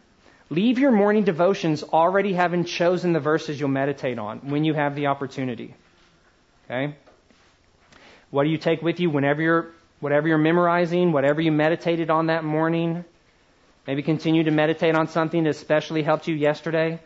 Leave 0.52 0.78
your 0.78 0.92
morning 0.92 1.24
devotions 1.24 1.82
already 1.82 2.34
having 2.34 2.64
chosen 2.64 3.12
the 3.12 3.20
verses 3.20 3.60
you'll 3.60 3.70
meditate 3.70 4.20
on 4.20 4.52
when 4.52 4.64
you 4.64 4.76
have 4.76 4.96
the 4.96 5.08
opportunity. 5.08 5.74
Okay. 6.66 6.96
What 8.30 8.44
do 8.44 8.52
you 8.52 8.60
take 8.60 8.84
with 8.84 9.00
you 9.00 9.10
whenever 9.10 9.42
you're 9.42 9.72
whatever 10.00 10.28
you're 10.28 10.38
memorizing, 10.38 11.12
whatever 11.12 11.42
you 11.42 11.52
meditated 11.52 12.12
on 12.12 12.28
that 12.28 12.44
morning? 12.44 13.04
Maybe 13.88 14.04
continue 14.04 14.44
to 14.44 14.52
meditate 14.52 14.94
on 14.94 15.08
something 15.08 15.44
that 15.46 15.50
especially 15.50 16.04
helped 16.04 16.28
you 16.28 16.36
yesterday. 16.36 17.00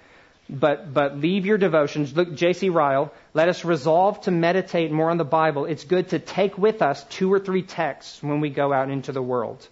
But, 0.48 0.94
but 0.94 1.18
leave 1.18 1.46
your 1.46 1.58
devotions. 1.58 2.16
Look, 2.16 2.36
J.C. 2.36 2.70
Ryle, 2.70 3.12
let 3.34 3.50
us 3.50 3.66
resolve 3.66 4.22
to 4.22 4.32
meditate 4.32 4.92
more 4.92 5.10
on 5.10 5.18
the 5.18 5.26
Bible. 5.26 5.66
It's 5.66 5.84
good 5.84 6.10
to 6.10 6.20
take 6.20 6.58
with 6.58 6.84
us 6.84 7.04
two 7.06 7.34
or 7.34 7.40
three 7.40 7.64
texts 7.64 8.22
when 8.22 8.42
we 8.42 8.52
go 8.52 8.72
out 8.72 8.92
into 8.92 9.12
the 9.12 9.24
world. 9.24 9.68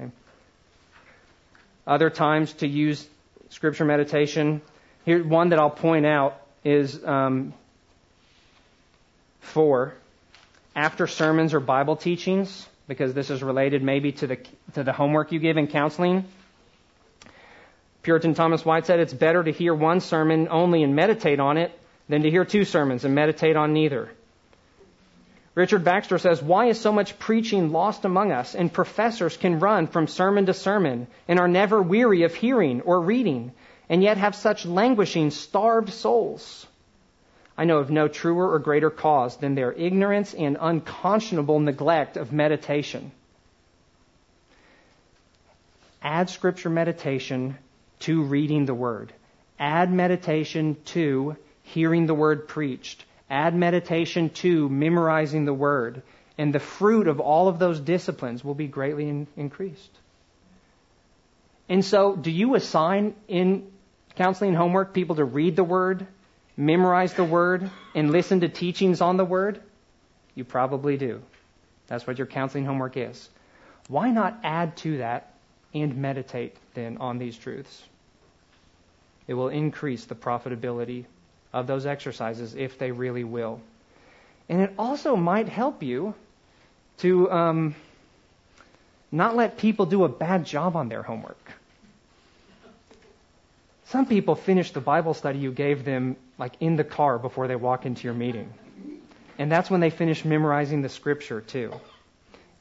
Okay. 0.00 0.10
Other 1.86 2.08
times 2.08 2.54
to 2.54 2.66
use 2.66 3.06
scripture 3.50 3.84
meditation. 3.84 4.62
Here, 5.04 5.22
one 5.22 5.50
that 5.50 5.58
I'll 5.58 5.70
point 5.70 6.06
out 6.06 6.40
is 6.64 7.04
um, 7.04 7.52
four. 9.40 9.94
After 10.74 11.06
sermons 11.06 11.52
or 11.52 11.60
Bible 11.60 11.96
teachings, 11.96 12.66
because 12.88 13.14
this 13.14 13.30
is 13.30 13.42
related 13.42 13.82
maybe 13.82 14.12
to 14.12 14.26
the, 14.26 14.38
to 14.74 14.84
the 14.84 14.92
homework 14.92 15.32
you 15.32 15.38
give 15.38 15.56
in 15.56 15.66
counseling. 15.66 16.24
Puritan 18.06 18.34
Thomas 18.34 18.64
White 18.64 18.86
said 18.86 19.00
it's 19.00 19.12
better 19.12 19.42
to 19.42 19.50
hear 19.50 19.74
one 19.74 19.98
sermon 19.98 20.46
only 20.48 20.84
and 20.84 20.94
meditate 20.94 21.40
on 21.40 21.58
it 21.58 21.76
than 22.08 22.22
to 22.22 22.30
hear 22.30 22.44
two 22.44 22.64
sermons 22.64 23.04
and 23.04 23.16
meditate 23.16 23.56
on 23.56 23.72
neither. 23.72 24.08
Richard 25.56 25.82
Baxter 25.82 26.16
says, 26.16 26.40
Why 26.40 26.66
is 26.66 26.78
so 26.78 26.92
much 26.92 27.18
preaching 27.18 27.72
lost 27.72 28.04
among 28.04 28.30
us, 28.30 28.54
and 28.54 28.72
professors 28.72 29.36
can 29.36 29.58
run 29.58 29.88
from 29.88 30.06
sermon 30.06 30.46
to 30.46 30.54
sermon 30.54 31.08
and 31.26 31.40
are 31.40 31.48
never 31.48 31.82
weary 31.82 32.22
of 32.22 32.32
hearing 32.32 32.80
or 32.82 33.00
reading, 33.00 33.50
and 33.88 34.04
yet 34.04 34.18
have 34.18 34.36
such 34.36 34.64
languishing, 34.64 35.32
starved 35.32 35.92
souls? 35.92 36.64
I 37.58 37.64
know 37.64 37.78
of 37.78 37.90
no 37.90 38.06
truer 38.06 38.52
or 38.52 38.60
greater 38.60 38.90
cause 38.90 39.36
than 39.38 39.56
their 39.56 39.72
ignorance 39.72 40.32
and 40.32 40.56
unconscionable 40.60 41.58
neglect 41.58 42.16
of 42.16 42.32
meditation. 42.32 43.10
Add 46.00 46.30
scripture 46.30 46.70
meditation 46.70 47.58
to 48.00 48.22
reading 48.22 48.66
the 48.66 48.74
word. 48.74 49.12
Add 49.58 49.92
meditation 49.92 50.76
to 50.86 51.36
hearing 51.62 52.06
the 52.06 52.14
word 52.14 52.48
preached. 52.48 53.04
Add 53.30 53.54
meditation 53.54 54.30
to 54.30 54.68
memorizing 54.68 55.44
the 55.44 55.54
word. 55.54 56.02
And 56.38 56.54
the 56.54 56.60
fruit 56.60 57.08
of 57.08 57.20
all 57.20 57.48
of 57.48 57.58
those 57.58 57.80
disciplines 57.80 58.44
will 58.44 58.54
be 58.54 58.66
greatly 58.66 59.08
in- 59.08 59.26
increased. 59.36 59.90
And 61.68 61.84
so, 61.84 62.14
do 62.14 62.30
you 62.30 62.54
assign 62.54 63.14
in 63.26 63.70
counseling 64.14 64.54
homework 64.54 64.94
people 64.94 65.16
to 65.16 65.24
read 65.24 65.56
the 65.56 65.64
word, 65.64 66.06
memorize 66.56 67.12
the 67.14 67.24
Word 67.24 67.70
and 67.94 68.10
listen 68.10 68.40
to 68.40 68.48
teachings 68.48 69.00
on 69.00 69.16
the 69.16 69.24
Word? 69.24 69.60
You 70.34 70.44
probably 70.44 70.96
do. 70.96 71.22
That's 71.86 72.06
what 72.06 72.18
your 72.18 72.26
counseling 72.26 72.64
homework 72.64 72.96
is. 72.96 73.28
Why 73.88 74.10
not 74.10 74.40
add 74.42 74.76
to 74.78 74.98
that 74.98 75.34
and 75.74 75.96
meditate 75.96 76.56
then 76.74 76.98
on 76.98 77.18
these 77.18 77.36
truths? 77.36 77.82
It 79.26 79.34
will 79.34 79.48
increase 79.48 80.04
the 80.04 80.14
profitability 80.14 81.04
of 81.52 81.66
those 81.66 81.86
exercises 81.86 82.54
if 82.54 82.78
they 82.78 82.92
really 82.92 83.24
will. 83.24 83.60
And 84.48 84.60
it 84.60 84.72
also 84.78 85.16
might 85.16 85.48
help 85.48 85.82
you 85.82 86.14
to 86.98 87.30
um, 87.30 87.74
not 89.10 89.36
let 89.36 89.58
people 89.58 89.86
do 89.86 90.04
a 90.04 90.08
bad 90.08 90.44
job 90.44 90.76
on 90.76 90.88
their 90.88 91.02
homework. 91.02 91.52
Some 93.86 94.06
people 94.06 94.34
finish 94.34 94.72
the 94.72 94.80
Bible 94.80 95.14
study 95.14 95.38
you 95.38 95.52
gave 95.52 95.84
them 95.84 96.16
like 96.38 96.54
in 96.60 96.76
the 96.76 96.84
car 96.84 97.18
before 97.18 97.48
they 97.48 97.56
walk 97.56 97.86
into 97.86 98.04
your 98.04 98.14
meeting. 98.14 98.52
And 99.38 99.50
that's 99.50 99.70
when 99.70 99.80
they 99.80 99.90
finish 99.90 100.24
memorizing 100.24 100.82
the 100.82 100.88
scripture 100.88 101.40
too. 101.40 101.72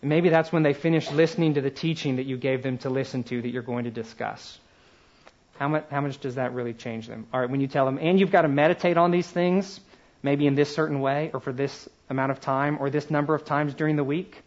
Maybe 0.06 0.30
that's 0.30 0.52
when 0.52 0.62
they 0.62 0.74
finish 0.74 1.10
listening 1.10 1.56
to 1.56 1.62
the 1.62 1.72
teaching 1.72 2.18
that 2.18 2.28
you 2.28 2.38
gave 2.38 2.62
them 2.62 2.78
to 2.80 2.92
listen 2.92 3.24
to 3.24 3.42
that 3.42 3.50
you're 3.50 3.64
going 3.64 3.86
to 3.86 3.92
discuss. 3.92 4.60
How 5.58 5.68
much, 5.68 5.86
how 5.90 6.02
much 6.02 6.20
does 6.20 6.36
that 6.36 6.54
really 6.54 6.74
change 6.74 7.08
them? 7.08 7.26
All 7.34 7.40
right, 7.40 7.50
when 7.50 7.60
you 7.60 7.68
tell 7.68 7.86
them, 7.86 7.98
and 8.00 8.20
you've 8.20 8.32
got 8.32 8.44
to 8.44 8.48
meditate 8.48 8.98
on 8.98 9.10
these 9.10 9.28
things, 9.28 9.80
maybe 10.22 10.46
in 10.46 10.54
this 10.54 10.74
certain 10.76 11.00
way, 11.00 11.32
or 11.34 11.40
for 11.40 11.52
this 11.52 11.90
amount 12.08 12.32
of 12.32 12.40
time, 12.40 12.78
or 12.80 12.92
this 12.92 13.10
number 13.10 13.34
of 13.34 13.46
times 13.46 13.74
during 13.74 13.96
the 13.96 14.04
week, 14.04 14.44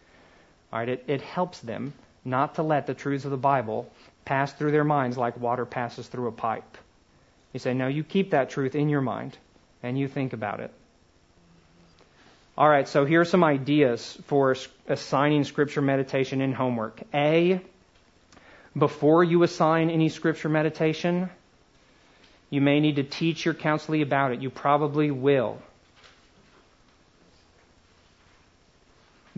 all 0.71 0.79
right, 0.79 0.87
it, 0.87 1.03
it 1.07 1.21
helps 1.21 1.59
them 1.59 1.93
not 2.23 2.55
to 2.55 2.63
let 2.63 2.87
the 2.87 2.93
truths 2.93 3.25
of 3.25 3.31
the 3.31 3.37
Bible 3.37 3.91
pass 4.23 4.53
through 4.53 4.71
their 4.71 4.85
minds 4.85 5.17
like 5.17 5.37
water 5.37 5.65
passes 5.65 6.07
through 6.07 6.27
a 6.27 6.31
pipe. 6.31 6.77
You 7.51 7.59
say, 7.59 7.73
no, 7.73 7.87
you 7.89 8.05
keep 8.05 8.31
that 8.31 8.49
truth 8.49 8.75
in 8.75 8.87
your 8.87 9.01
mind 9.01 9.37
and 9.83 9.99
you 9.99 10.07
think 10.07 10.31
about 10.31 10.61
it. 10.61 10.71
All 12.59 12.67
right, 12.67 12.89
so 12.89 13.05
here 13.05 13.21
are 13.21 13.25
some 13.25 13.45
ideas 13.45 14.17
for 14.25 14.53
assigning 14.85 15.45
scripture 15.45 15.81
meditation 15.81 16.41
in 16.41 16.51
homework. 16.51 17.01
A, 17.13 17.61
before 18.77 19.23
you 19.23 19.43
assign 19.43 19.89
any 19.89 20.09
scripture 20.09 20.49
meditation, 20.49 21.29
you 22.49 22.59
may 22.59 22.81
need 22.81 22.97
to 22.97 23.03
teach 23.03 23.45
your 23.45 23.53
counselee 23.53 24.01
about 24.01 24.33
it. 24.33 24.41
You 24.41 24.49
probably 24.49 25.09
will. 25.09 25.61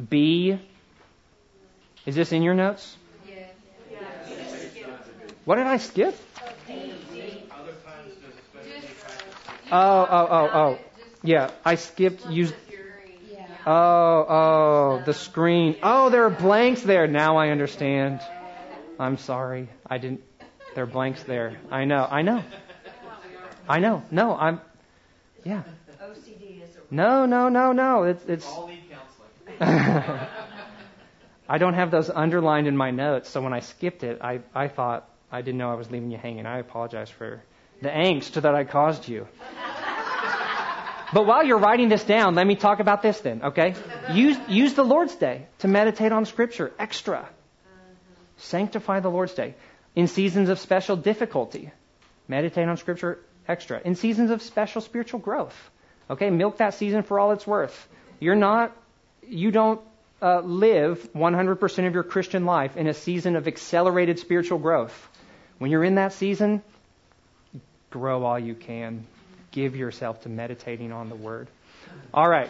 B, 0.09 0.57
is 2.07 2.15
this 2.15 2.31
in 2.31 2.41
your 2.41 2.55
notes? 2.55 2.97
Yes. 3.29 3.51
What 5.45 5.57
did 5.57 5.67
I 5.67 5.77
skip? 5.77 6.15
Oh, 9.71 10.07
oh, 10.09 10.27
oh, 10.31 10.49
oh. 10.53 10.79
Yeah, 11.21 11.51
I 11.63 11.75
skipped 11.75 12.25
use. 12.27 12.51
Oh, 13.65 14.25
oh, 14.29 15.03
the 15.05 15.13
screen. 15.13 15.75
Oh, 15.83 16.09
there 16.09 16.25
are 16.25 16.29
blanks 16.29 16.81
there. 16.81 17.07
Now 17.07 17.37
I 17.37 17.49
understand. 17.49 18.21
I'm 18.99 19.17
sorry. 19.17 19.69
I 19.87 19.97
didn't. 19.97 20.21
There 20.73 20.83
are 20.83 20.87
blanks 20.87 21.23
there. 21.23 21.57
I 21.69 21.85
know. 21.85 22.07
I 22.09 22.21
know. 22.21 22.43
I 23.67 23.79
know. 23.79 24.03
No, 24.09 24.35
I'm. 24.35 24.61
Yeah. 25.43 25.63
No, 26.89 27.25
no, 27.25 27.49
no, 27.49 27.71
no. 27.71 28.03
It's 28.03 28.23
it's. 28.25 28.47
I 29.59 31.57
don't 31.57 31.73
have 31.73 31.91
those 31.91 32.09
underlined 32.09 32.67
in 32.67 32.75
my 32.75 32.91
notes, 32.91 33.29
so 33.29 33.41
when 33.41 33.53
I 33.53 33.59
skipped 33.59 34.03
it, 34.03 34.21
I 34.21 34.39
I 34.55 34.67
thought 34.67 35.07
I 35.31 35.41
didn't 35.41 35.57
know 35.57 35.71
I 35.71 35.75
was 35.75 35.91
leaving 35.91 36.11
you 36.11 36.17
hanging. 36.17 36.45
I 36.45 36.59
apologize 36.59 37.09
for 37.09 37.41
the 37.81 37.89
angst 37.89 38.33
that 38.41 38.55
I 38.55 38.63
caused 38.63 39.07
you. 39.07 39.27
But 41.13 41.25
while 41.25 41.43
you're 41.43 41.57
writing 41.57 41.89
this 41.89 42.03
down, 42.03 42.35
let 42.35 42.47
me 42.47 42.55
talk 42.55 42.79
about 42.79 43.01
this 43.01 43.19
then, 43.19 43.41
okay? 43.43 43.75
Use, 44.13 44.37
use 44.47 44.73
the 44.75 44.83
Lord's 44.83 45.15
Day 45.15 45.47
to 45.59 45.67
meditate 45.67 46.11
on 46.11 46.25
Scripture 46.25 46.71
extra. 46.79 47.27
Sanctify 48.37 49.01
the 49.01 49.09
Lord's 49.09 49.33
Day. 49.33 49.55
In 49.95 50.07
seasons 50.07 50.47
of 50.49 50.59
special 50.59 50.95
difficulty, 50.95 51.71
meditate 52.27 52.67
on 52.67 52.77
Scripture 52.77 53.19
extra. 53.47 53.81
In 53.83 53.95
seasons 53.95 54.31
of 54.31 54.41
special 54.41 54.81
spiritual 54.81 55.19
growth. 55.19 55.55
Okay, 56.09 56.29
milk 56.29 56.57
that 56.57 56.75
season 56.75 57.03
for 57.03 57.19
all 57.19 57.31
it's 57.31 57.45
worth. 57.45 57.87
You're 58.19 58.35
not, 58.35 58.75
you 59.27 59.51
don't 59.51 59.81
uh, 60.21 60.39
live 60.39 61.09
100% 61.13 61.87
of 61.87 61.93
your 61.93 62.03
Christian 62.03 62.45
life 62.45 62.77
in 62.77 62.87
a 62.87 62.93
season 62.93 63.35
of 63.35 63.47
accelerated 63.47 64.19
spiritual 64.19 64.59
growth. 64.59 65.09
When 65.57 65.71
you're 65.71 65.83
in 65.83 65.95
that 65.95 66.13
season, 66.13 66.63
grow 67.89 68.23
all 68.23 68.39
you 68.39 68.55
can. 68.55 69.05
Give 69.51 69.75
yourself 69.75 70.21
to 70.23 70.29
meditating 70.29 70.91
on 70.91 71.09
the 71.09 71.15
Word. 71.15 71.47
All 72.13 72.27
right. 72.27 72.49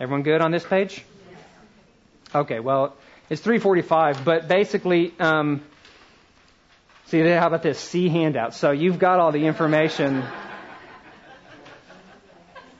Everyone 0.00 0.22
good 0.22 0.40
on 0.40 0.50
this 0.50 0.64
page? 0.64 1.04
Okay, 2.34 2.60
well, 2.60 2.96
it's 3.30 3.40
345, 3.40 4.24
but 4.24 4.48
basically, 4.48 5.14
um, 5.20 5.62
see, 7.06 7.20
how 7.20 7.46
about 7.46 7.62
this 7.62 7.78
C 7.78 8.08
handout? 8.08 8.54
So 8.54 8.70
you've 8.72 8.98
got 8.98 9.20
all 9.20 9.32
the 9.32 9.46
information 9.46 10.24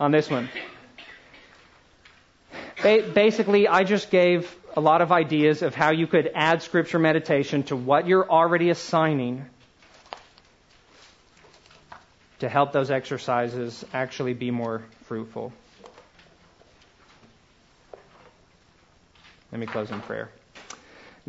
on 0.00 0.10
this 0.10 0.28
one. 0.28 0.48
Ba- 2.82 3.08
basically, 3.14 3.68
I 3.68 3.84
just 3.84 4.10
gave 4.10 4.52
a 4.76 4.80
lot 4.80 5.00
of 5.02 5.12
ideas 5.12 5.62
of 5.62 5.74
how 5.74 5.92
you 5.92 6.06
could 6.06 6.30
add 6.34 6.62
scripture 6.62 6.98
meditation 6.98 7.62
to 7.64 7.76
what 7.76 8.08
you're 8.08 8.28
already 8.28 8.70
assigning 8.70 9.44
to 12.42 12.48
help 12.48 12.72
those 12.72 12.90
exercises 12.90 13.84
actually 13.94 14.34
be 14.34 14.50
more 14.50 14.82
fruitful. 15.04 15.52
Let 19.52 19.60
me 19.60 19.66
close 19.66 19.92
in 19.92 20.00
prayer. 20.00 20.28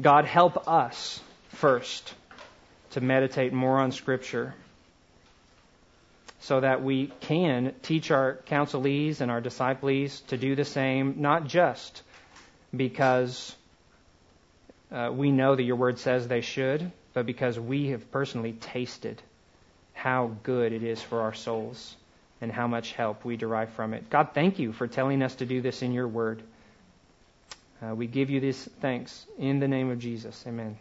God, 0.02 0.26
help 0.26 0.68
us 0.68 1.22
first 1.50 2.16
to 2.92 3.02
meditate 3.02 3.54
more 3.54 3.78
on 3.78 3.92
Scripture 3.92 4.56
so 6.40 6.62
that 6.62 6.82
we 6.82 7.12
can 7.20 7.76
teach 7.84 8.10
our 8.10 8.40
counselees 8.48 9.22
and 9.22 9.30
our 9.30 9.40
disciples 9.40 10.22
to 10.30 10.38
do 10.38 10.56
the 10.56 10.66
same, 10.66 11.22
not 11.22 11.46
just 11.46 12.02
because 12.76 13.56
uh, 14.92 15.12
we 15.14 15.32
know 15.32 15.56
that 15.56 15.62
your 15.62 15.76
word 15.76 16.00
says 16.00 16.28
they 16.28 16.42
should, 16.42 16.92
but 17.14 17.28
because 17.28 17.60
we 17.60 17.90
have 17.90 18.12
personally 18.12 18.54
tasted 18.54 19.22
how 20.04 20.30
good 20.44 20.74
it 20.74 20.84
is 20.84 21.02
for 21.02 21.22
our 21.22 21.34
souls 21.34 21.96
and 22.42 22.52
how 22.52 22.68
much 22.68 22.92
help 22.92 23.24
we 23.24 23.38
derive 23.38 23.70
from 23.70 23.94
it. 23.94 24.10
God, 24.10 24.32
thank 24.34 24.60
you 24.60 24.74
for 24.74 24.86
telling 24.86 25.22
us 25.22 25.36
to 25.36 25.46
do 25.46 25.62
this 25.62 25.82
in 25.82 25.94
your 25.94 26.10
word. 26.10 26.44
Uh, 27.82 27.96
we 27.96 28.06
give 28.06 28.30
you 28.30 28.42
this 28.42 28.68
thanks 28.82 29.26
in 29.40 29.62
the 29.62 29.68
name 29.70 29.90
of 29.90 30.00
Jesus. 30.00 30.44
Amen. 30.46 30.78